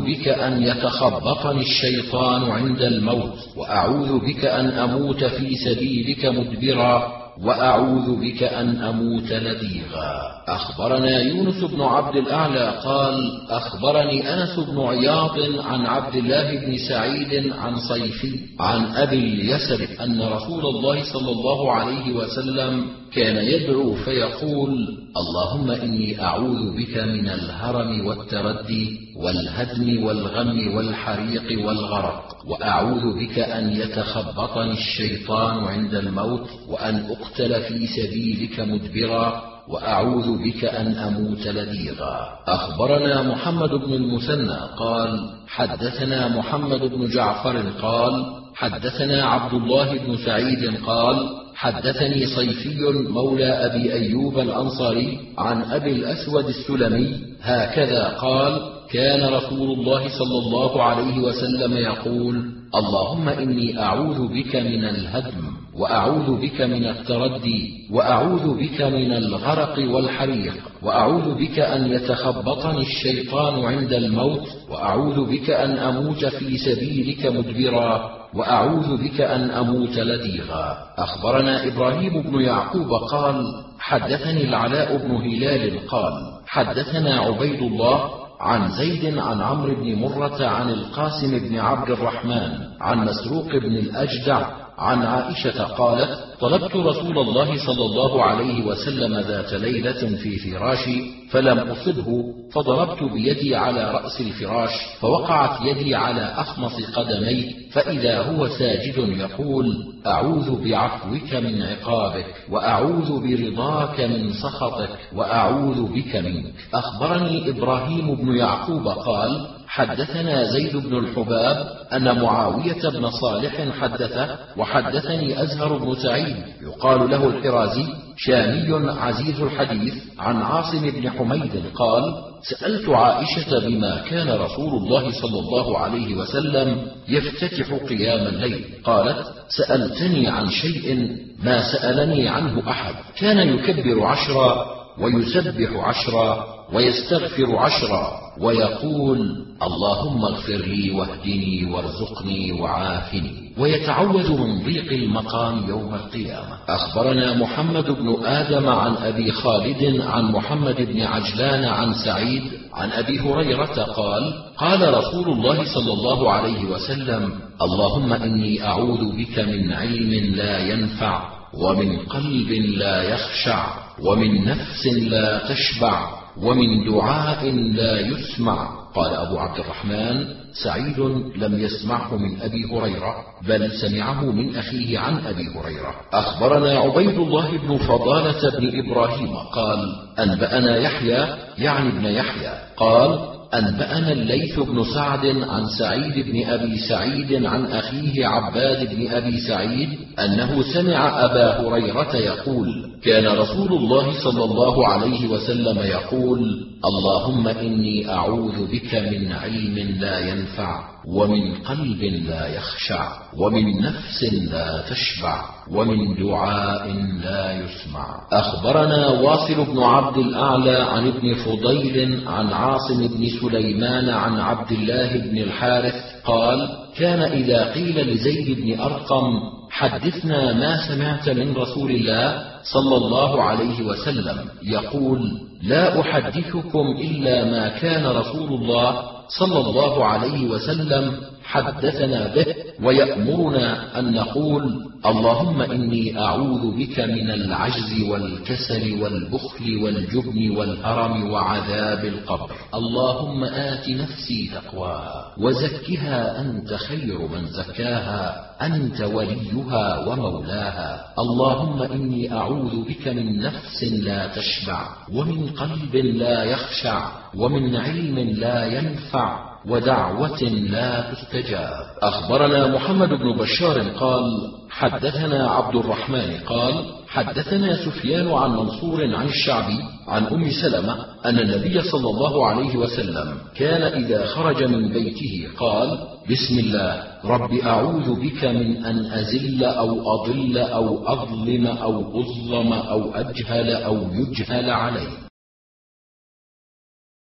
بك 0.00 0.28
أن 0.28 0.62
يتخبطني 0.62 1.60
الشيطان 1.60 2.42
عند 2.50 2.82
الموت 2.82 3.38
وأعوذ 3.56 4.18
بك 4.18 4.44
أن 4.44 4.66
أموت 4.66 5.24
في 5.24 5.54
سبيلك 5.54 6.24
مدبرا 6.26 7.12
وأعوذ 7.44 8.20
بك 8.20 8.42
أن 8.42 8.76
أموت 8.76 9.32
لديغا. 9.32 10.39
أخبرنا 10.50 11.18
يونس 11.18 11.64
بن 11.64 11.80
عبد 11.80 12.16
الأعلى 12.16 12.80
قال 12.84 13.14
أخبرني 13.50 14.34
أنس 14.34 14.58
بن 14.58 14.80
عياض 14.80 15.38
عن 15.60 15.86
عبد 15.86 16.14
الله 16.16 16.66
بن 16.66 16.76
سعيد 16.88 17.52
عن 17.52 17.76
صيفي 17.76 18.40
عن 18.60 18.84
أبي 18.96 19.18
اليسر 19.18 19.88
أن 20.04 20.22
رسول 20.22 20.66
الله 20.66 21.12
صلى 21.12 21.30
الله 21.32 21.72
عليه 21.72 22.12
وسلم 22.12 22.86
كان 23.12 23.36
يدعو 23.36 23.94
فيقول 23.94 24.72
اللهم 25.16 25.70
إني 25.70 26.22
أعوذ 26.22 26.76
بك 26.76 26.96
من 26.98 27.28
الهرم 27.28 28.06
والتردي 28.06 28.98
والهدم 29.16 30.04
والغم 30.04 30.76
والحريق 30.76 31.66
والغرق 31.66 32.36
وأعوذ 32.46 33.18
بك 33.20 33.38
أن 33.38 33.72
يتخبطني 33.72 34.72
الشيطان 34.72 35.64
عند 35.64 35.94
الموت 35.94 36.48
وأن 36.68 37.06
أقتل 37.10 37.60
في 37.62 37.86
سبيلك 37.86 38.60
مدبرا 38.60 39.49
وأعوذ 39.70 40.38
بك 40.44 40.64
أن 40.64 40.94
أموت 40.94 41.46
لديغا. 41.46 42.28
أخبرنا 42.46 43.22
محمد 43.22 43.70
بن 43.70 43.92
المثنى 43.94 44.58
قال 44.78 45.30
حدثنا 45.48 46.28
محمد 46.28 46.80
بن 46.80 47.08
جعفر 47.08 47.62
قال 47.82 48.24
حدثنا 48.54 49.24
عبد 49.24 49.54
الله 49.54 49.98
بن 49.98 50.16
سعيد 50.16 50.84
قال 50.86 51.28
حدثني 51.54 52.26
صيفي 52.26 52.78
مولى 53.10 53.46
أبي 53.66 53.92
أيوب 53.92 54.38
الأنصاري 54.38 55.18
عن 55.38 55.62
أبي 55.62 55.92
الأسود 55.92 56.44
السلمي 56.44 57.20
هكذا 57.42 58.08
قال 58.08 58.79
كان 58.92 59.34
رسول 59.34 59.70
الله 59.70 60.08
صلى 60.08 60.38
الله 60.38 60.82
عليه 60.82 61.18
وسلم 61.18 61.76
يقول 61.76 62.60
اللهم 62.74 63.28
إني 63.28 63.82
أعوذ 63.82 64.28
بك 64.28 64.56
من 64.56 64.84
الهدم 64.84 65.44
وأعوذ 65.78 66.40
بك 66.40 66.60
من 66.60 66.84
التردي 66.84 67.88
وأعوذ 67.92 68.58
بك 68.58 68.82
من 68.82 69.12
الغرق 69.12 69.78
والحريق 69.78 70.54
وأعوذ 70.82 71.34
بك 71.34 71.58
أن 71.58 71.92
يتخبطني 71.92 72.80
الشيطان 72.80 73.64
عند 73.64 73.92
الموت 73.92 74.48
وأعوذ 74.70 75.30
بك 75.30 75.50
أن 75.50 75.78
أموت 75.78 76.24
في 76.24 76.58
سبيلك 76.58 77.26
مدبرا 77.26 78.10
وأعوذ 78.34 78.96
بك 78.96 79.20
أن 79.20 79.50
أموت 79.50 79.98
لديغا. 79.98 80.78
أخبرنا 80.98 81.66
إبراهيم 81.66 82.22
بن 82.22 82.40
يعقوب 82.40 82.92
قال 83.12 83.44
حدثني 83.78 84.44
العلاء 84.44 84.96
بن 84.96 85.10
هلال 85.16 85.86
قال 85.88 86.12
حدثنا 86.46 87.20
عبيد 87.20 87.62
الله 87.62 88.19
عن 88.40 88.68
زيد 88.68 89.18
عن 89.18 89.40
عمرو 89.40 89.74
بن 89.74 89.94
مرة 89.94 90.46
عن 90.46 90.70
القاسم 90.70 91.38
بن 91.38 91.58
عبد 91.58 91.90
الرحمن 91.90 92.58
عن 92.80 92.98
مسروق 93.04 93.46
بن 93.46 93.76
الأجدع 93.76 94.46
عن 94.78 95.02
عائشة 95.02 95.64
قالت 95.64 96.29
طلبت 96.40 96.76
رسول 96.76 97.18
الله 97.18 97.66
صلى 97.66 97.84
الله 97.84 98.22
عليه 98.22 98.64
وسلم 98.64 99.20
ذات 99.20 99.52
ليلة 99.52 100.16
في 100.16 100.38
فراشي 100.38 101.02
فلم 101.30 101.58
أصبه 101.58 102.24
فضربت 102.52 103.02
بيدي 103.02 103.56
على 103.56 103.90
رأس 103.90 104.20
الفراش 104.20 104.70
فوقعت 105.00 105.66
يدي 105.66 105.94
على 105.94 106.20
أخمص 106.20 106.72
قدمي 106.96 107.54
فإذا 107.72 108.22
هو 108.22 108.48
ساجد 108.48 108.98
يقول 108.98 109.66
أعوذ 110.06 110.64
بعفوك 110.64 111.34
من 111.34 111.62
عقابك 111.62 112.26
وأعوذ 112.50 113.20
برضاك 113.20 114.00
من 114.00 114.32
سخطك 114.32 114.90
وأعوذ 115.14 115.82
بك 115.82 116.16
منك. 116.16 116.54
أخبرني 116.74 117.50
إبراهيم 117.50 118.14
بن 118.14 118.36
يعقوب 118.36 118.88
قال 118.88 119.59
حدثنا 119.70 120.44
زيد 120.44 120.76
بن 120.76 120.98
الحباب 120.98 121.66
أن 121.92 122.20
معاوية 122.20 122.88
بن 122.88 123.10
صالح 123.10 123.80
حدثه 123.80 124.38
وحدثني 124.56 125.42
أزهر 125.42 125.78
بن 125.78 125.94
سعيد 125.94 126.36
يقال 126.62 127.10
له 127.10 127.26
الحرازي 127.26 127.86
شامي 128.16 128.90
عزيز 128.90 129.40
الحديث 129.40 129.94
عن 130.18 130.36
عاصم 130.36 130.90
بن 130.90 131.10
حميد 131.10 131.62
قال 131.74 132.02
سألت 132.42 132.88
عائشة 132.88 133.58
بما 133.58 134.02
كان 134.10 134.28
رسول 134.28 134.74
الله 134.74 135.10
صلى 135.10 135.38
الله 135.38 135.78
عليه 135.78 136.14
وسلم 136.16 136.86
يفتتح 137.08 137.72
قيام 137.88 138.26
الليل 138.26 138.64
قالت 138.84 139.26
سألتني 139.48 140.28
عن 140.28 140.50
شيء 140.50 141.16
ما 141.42 141.72
سألني 141.72 142.28
عنه 142.28 142.62
أحد 142.70 142.94
كان 143.18 143.48
يكبر 143.48 144.06
عشرا 144.06 144.79
ويسبح 145.00 145.88
عشرا 145.88 146.44
ويستغفر 146.72 147.56
عشرا 147.56 148.20
ويقول 148.40 149.18
اللهم 149.62 150.24
اغفر 150.24 150.56
لي 150.66 150.90
واهدني 150.90 151.72
وارزقني 151.72 152.52
وعافني. 152.52 153.52
ويتعوذ 153.58 154.32
من 154.32 154.64
ضيق 154.64 154.92
المقام 154.92 155.68
يوم 155.68 155.94
القيامة. 155.94 156.58
أخبرنا 156.68 157.34
محمد 157.34 157.90
بن 157.90 158.16
آدم 158.24 158.68
عن 158.68 158.94
أبي 158.96 159.32
خالد 159.32 160.00
عن 160.00 160.24
محمد 160.32 160.76
بن 160.76 161.00
عجلان 161.00 161.64
عن 161.64 161.94
سعيد 161.94 162.42
عن 162.74 162.90
أبي 162.92 163.20
هريرة 163.20 163.82
قال 163.82 164.34
قال 164.56 164.94
رسول 164.94 165.28
الله 165.28 165.64
صلى 165.74 165.92
الله 165.92 166.32
عليه 166.32 166.64
وسلم 166.64 167.32
اللهم 167.62 168.12
إني 168.12 168.64
أعوذ 168.64 169.16
بك 169.16 169.38
من 169.38 169.72
علم 169.72 170.34
لا 170.34 170.58
ينفع 170.58 171.22
ومن 171.54 171.96
قلب 171.96 172.50
لا 172.52 173.02
يخشع. 173.02 173.89
ومن 174.04 174.44
نفس 174.44 174.86
لا 174.86 175.38
تشبع 175.48 176.20
ومن 176.36 176.84
دعاء 176.84 177.50
لا 177.50 178.00
يسمع. 178.00 178.89
قال 178.94 179.14
أبو 179.14 179.38
عبد 179.38 179.58
الرحمن 179.58 180.24
سعيد 180.64 180.98
لم 181.36 181.58
يسمعه 181.58 182.16
من 182.16 182.40
أبي 182.40 182.64
هريرة 182.72 183.14
بل 183.48 183.70
سمعه 183.72 184.24
من 184.24 184.56
أخيه 184.56 184.98
عن 184.98 185.18
أبي 185.26 185.48
هريرة. 185.48 185.94
أخبرنا 186.12 186.78
عبيد 186.78 187.18
الله 187.18 187.50
بن 187.58 187.76
فضالة 187.78 188.58
بن 188.58 188.78
إبراهيم 188.78 189.36
قال 189.36 189.78
أنبأنا 190.18 190.76
يحيى 190.76 191.26
يعني 191.58 191.88
ابن 191.88 192.04
يحيى. 192.04 192.52
قال 192.76 193.18
أنبأنا 193.54 194.12
الليث 194.12 194.60
بن 194.60 194.84
سعد 194.94 195.26
عن 195.26 195.66
سعيد 195.78 196.26
بن 196.26 196.50
أبي 196.50 196.78
سعيد 196.78 197.44
عن 197.46 197.66
أخيه 197.66 198.26
عباد 198.26 198.94
بن 198.94 199.08
أبي 199.10 199.40
سعيد 199.40 199.88
أنه 200.18 200.62
سمع 200.74 201.24
أبا 201.24 201.60
هريرة 201.60 202.16
يقول 202.16 202.68
كان 203.04 203.26
رسول 203.26 203.72
الله 203.72 204.12
صلى 204.24 204.44
الله 204.44 204.88
عليه 204.88 205.28
وسلم 205.28 205.78
يقول 205.78 206.66
اللهم 206.84 207.48
إني 207.48 208.10
أعوذ 208.12 208.66
بك 208.72 208.79
من 208.94 209.32
علم 209.32 209.78
لا 210.00 210.18
ينفع 210.18 210.90
ومن 211.06 211.54
قلب 211.54 212.02
لا 212.02 212.46
يخشع 212.46 213.12
ومن 213.36 213.80
نفس 213.82 214.22
لا 214.52 214.82
تشبع 214.90 215.44
ومن 215.70 216.14
دعاء 216.14 216.92
لا 217.24 217.52
يسمع. 217.52 218.06
أخبرنا 218.32 219.08
واصل 219.08 219.64
بن 219.64 219.82
عبد 219.82 220.18
الأعلى 220.18 220.76
عن 220.76 221.06
ابن 221.06 221.34
فضيل 221.34 222.28
عن 222.28 222.52
عاصم 222.52 223.08
بن 223.08 223.28
سليمان 223.40 224.08
عن 224.08 224.40
عبد 224.40 224.72
الله 224.72 225.16
بن 225.16 225.38
الحارث 225.38 225.94
قال 226.24 226.68
كان 226.96 227.22
إذا 227.22 227.72
قيل 227.72 228.14
لزيد 228.14 228.60
بن 228.60 228.80
أرقم 228.80 229.24
حدثنا 229.70 230.52
ما 230.52 230.88
سمعت 230.88 231.28
من 231.28 231.56
رسول 231.56 231.90
الله 231.90 232.42
صلى 232.62 232.96
الله 232.96 233.42
عليه 233.42 233.82
وسلم 233.82 234.36
يقول 234.62 235.49
لا 235.62 236.00
أحدثكم 236.00 236.86
إلا 236.98 237.44
ما 237.44 237.68
كان 237.68 238.06
رسول 238.06 238.48
الله 238.52 239.02
صلى 239.28 239.58
الله 239.58 240.04
عليه 240.04 240.46
وسلم 240.46 241.16
حدثنا 241.44 242.34
به 242.34 242.46
ويأمرنا 242.82 243.98
أن 243.98 244.12
نقول 244.12 244.90
اللهم 245.06 245.62
إني 245.62 246.18
أعوذ 246.18 246.76
بك 246.76 247.00
من 247.00 247.30
العجز 247.30 248.02
والكسل 248.08 249.02
والبخل 249.02 249.82
والجبن 249.82 250.56
والهرم 250.56 251.30
وعذاب 251.30 252.04
القبر. 252.04 252.50
اللهم 252.74 253.44
آت 253.44 253.88
نفسي 253.88 254.50
تقواها 254.54 255.34
وزكها 255.38 256.40
أنت 256.40 256.74
خير 256.74 257.18
من 257.18 257.46
زكاها 257.46 258.50
أنت 258.62 259.00
وليها 259.00 260.08
ومولاها. 260.08 261.04
اللهم 261.18 261.82
إني 261.82 262.32
أعوذ 262.32 262.84
بك 262.88 263.08
من 263.08 263.40
نفس 263.40 263.82
لا 263.82 264.26
تشبع 264.26 264.88
ومن 265.12 265.46
قلب 265.46 265.96
لا 265.96 266.44
يخشع 266.44 267.08
ومن 267.34 267.76
علم 267.76 268.18
لا 268.18 268.66
ينفع. 268.66 269.49
ودعوة 269.68 270.42
لا 270.42 271.12
تستجاب. 271.12 271.84
أخبرنا 272.02 272.66
محمد 272.66 273.08
بن 273.08 273.36
بشار 273.36 273.80
قال 273.80 274.24
حدثنا 274.70 275.50
عبد 275.50 275.76
الرحمن 275.76 276.36
قال 276.46 276.84
حدثنا 277.08 277.76
سفيان 277.84 278.32
عن 278.32 278.50
منصور 278.50 279.14
عن 279.14 279.26
الشعبي 279.26 279.78
عن 280.08 280.26
أم 280.26 280.50
سلمة 280.50 280.96
أن 281.26 281.38
النبي 281.38 281.80
صلى 281.80 282.10
الله 282.10 282.46
عليه 282.46 282.76
وسلم 282.76 283.34
كان 283.56 283.82
إذا 284.04 284.26
خرج 284.26 284.64
من 284.64 284.88
بيته 284.88 285.48
قال 285.58 285.98
بسم 286.30 286.58
الله 286.58 287.04
رب 287.24 287.54
أعوذ 287.54 288.20
بك 288.20 288.44
من 288.44 288.84
أن 288.84 289.06
أزل 289.12 289.64
أو 289.64 290.12
أضل 290.12 290.58
أو 290.58 291.08
أظلم 291.08 291.66
أو 291.66 292.20
أظلم 292.20 292.72
أو 292.72 293.14
أجهل 293.14 293.70
أو 293.70 293.96
يجهل 294.12 294.70
علي. 294.70 295.29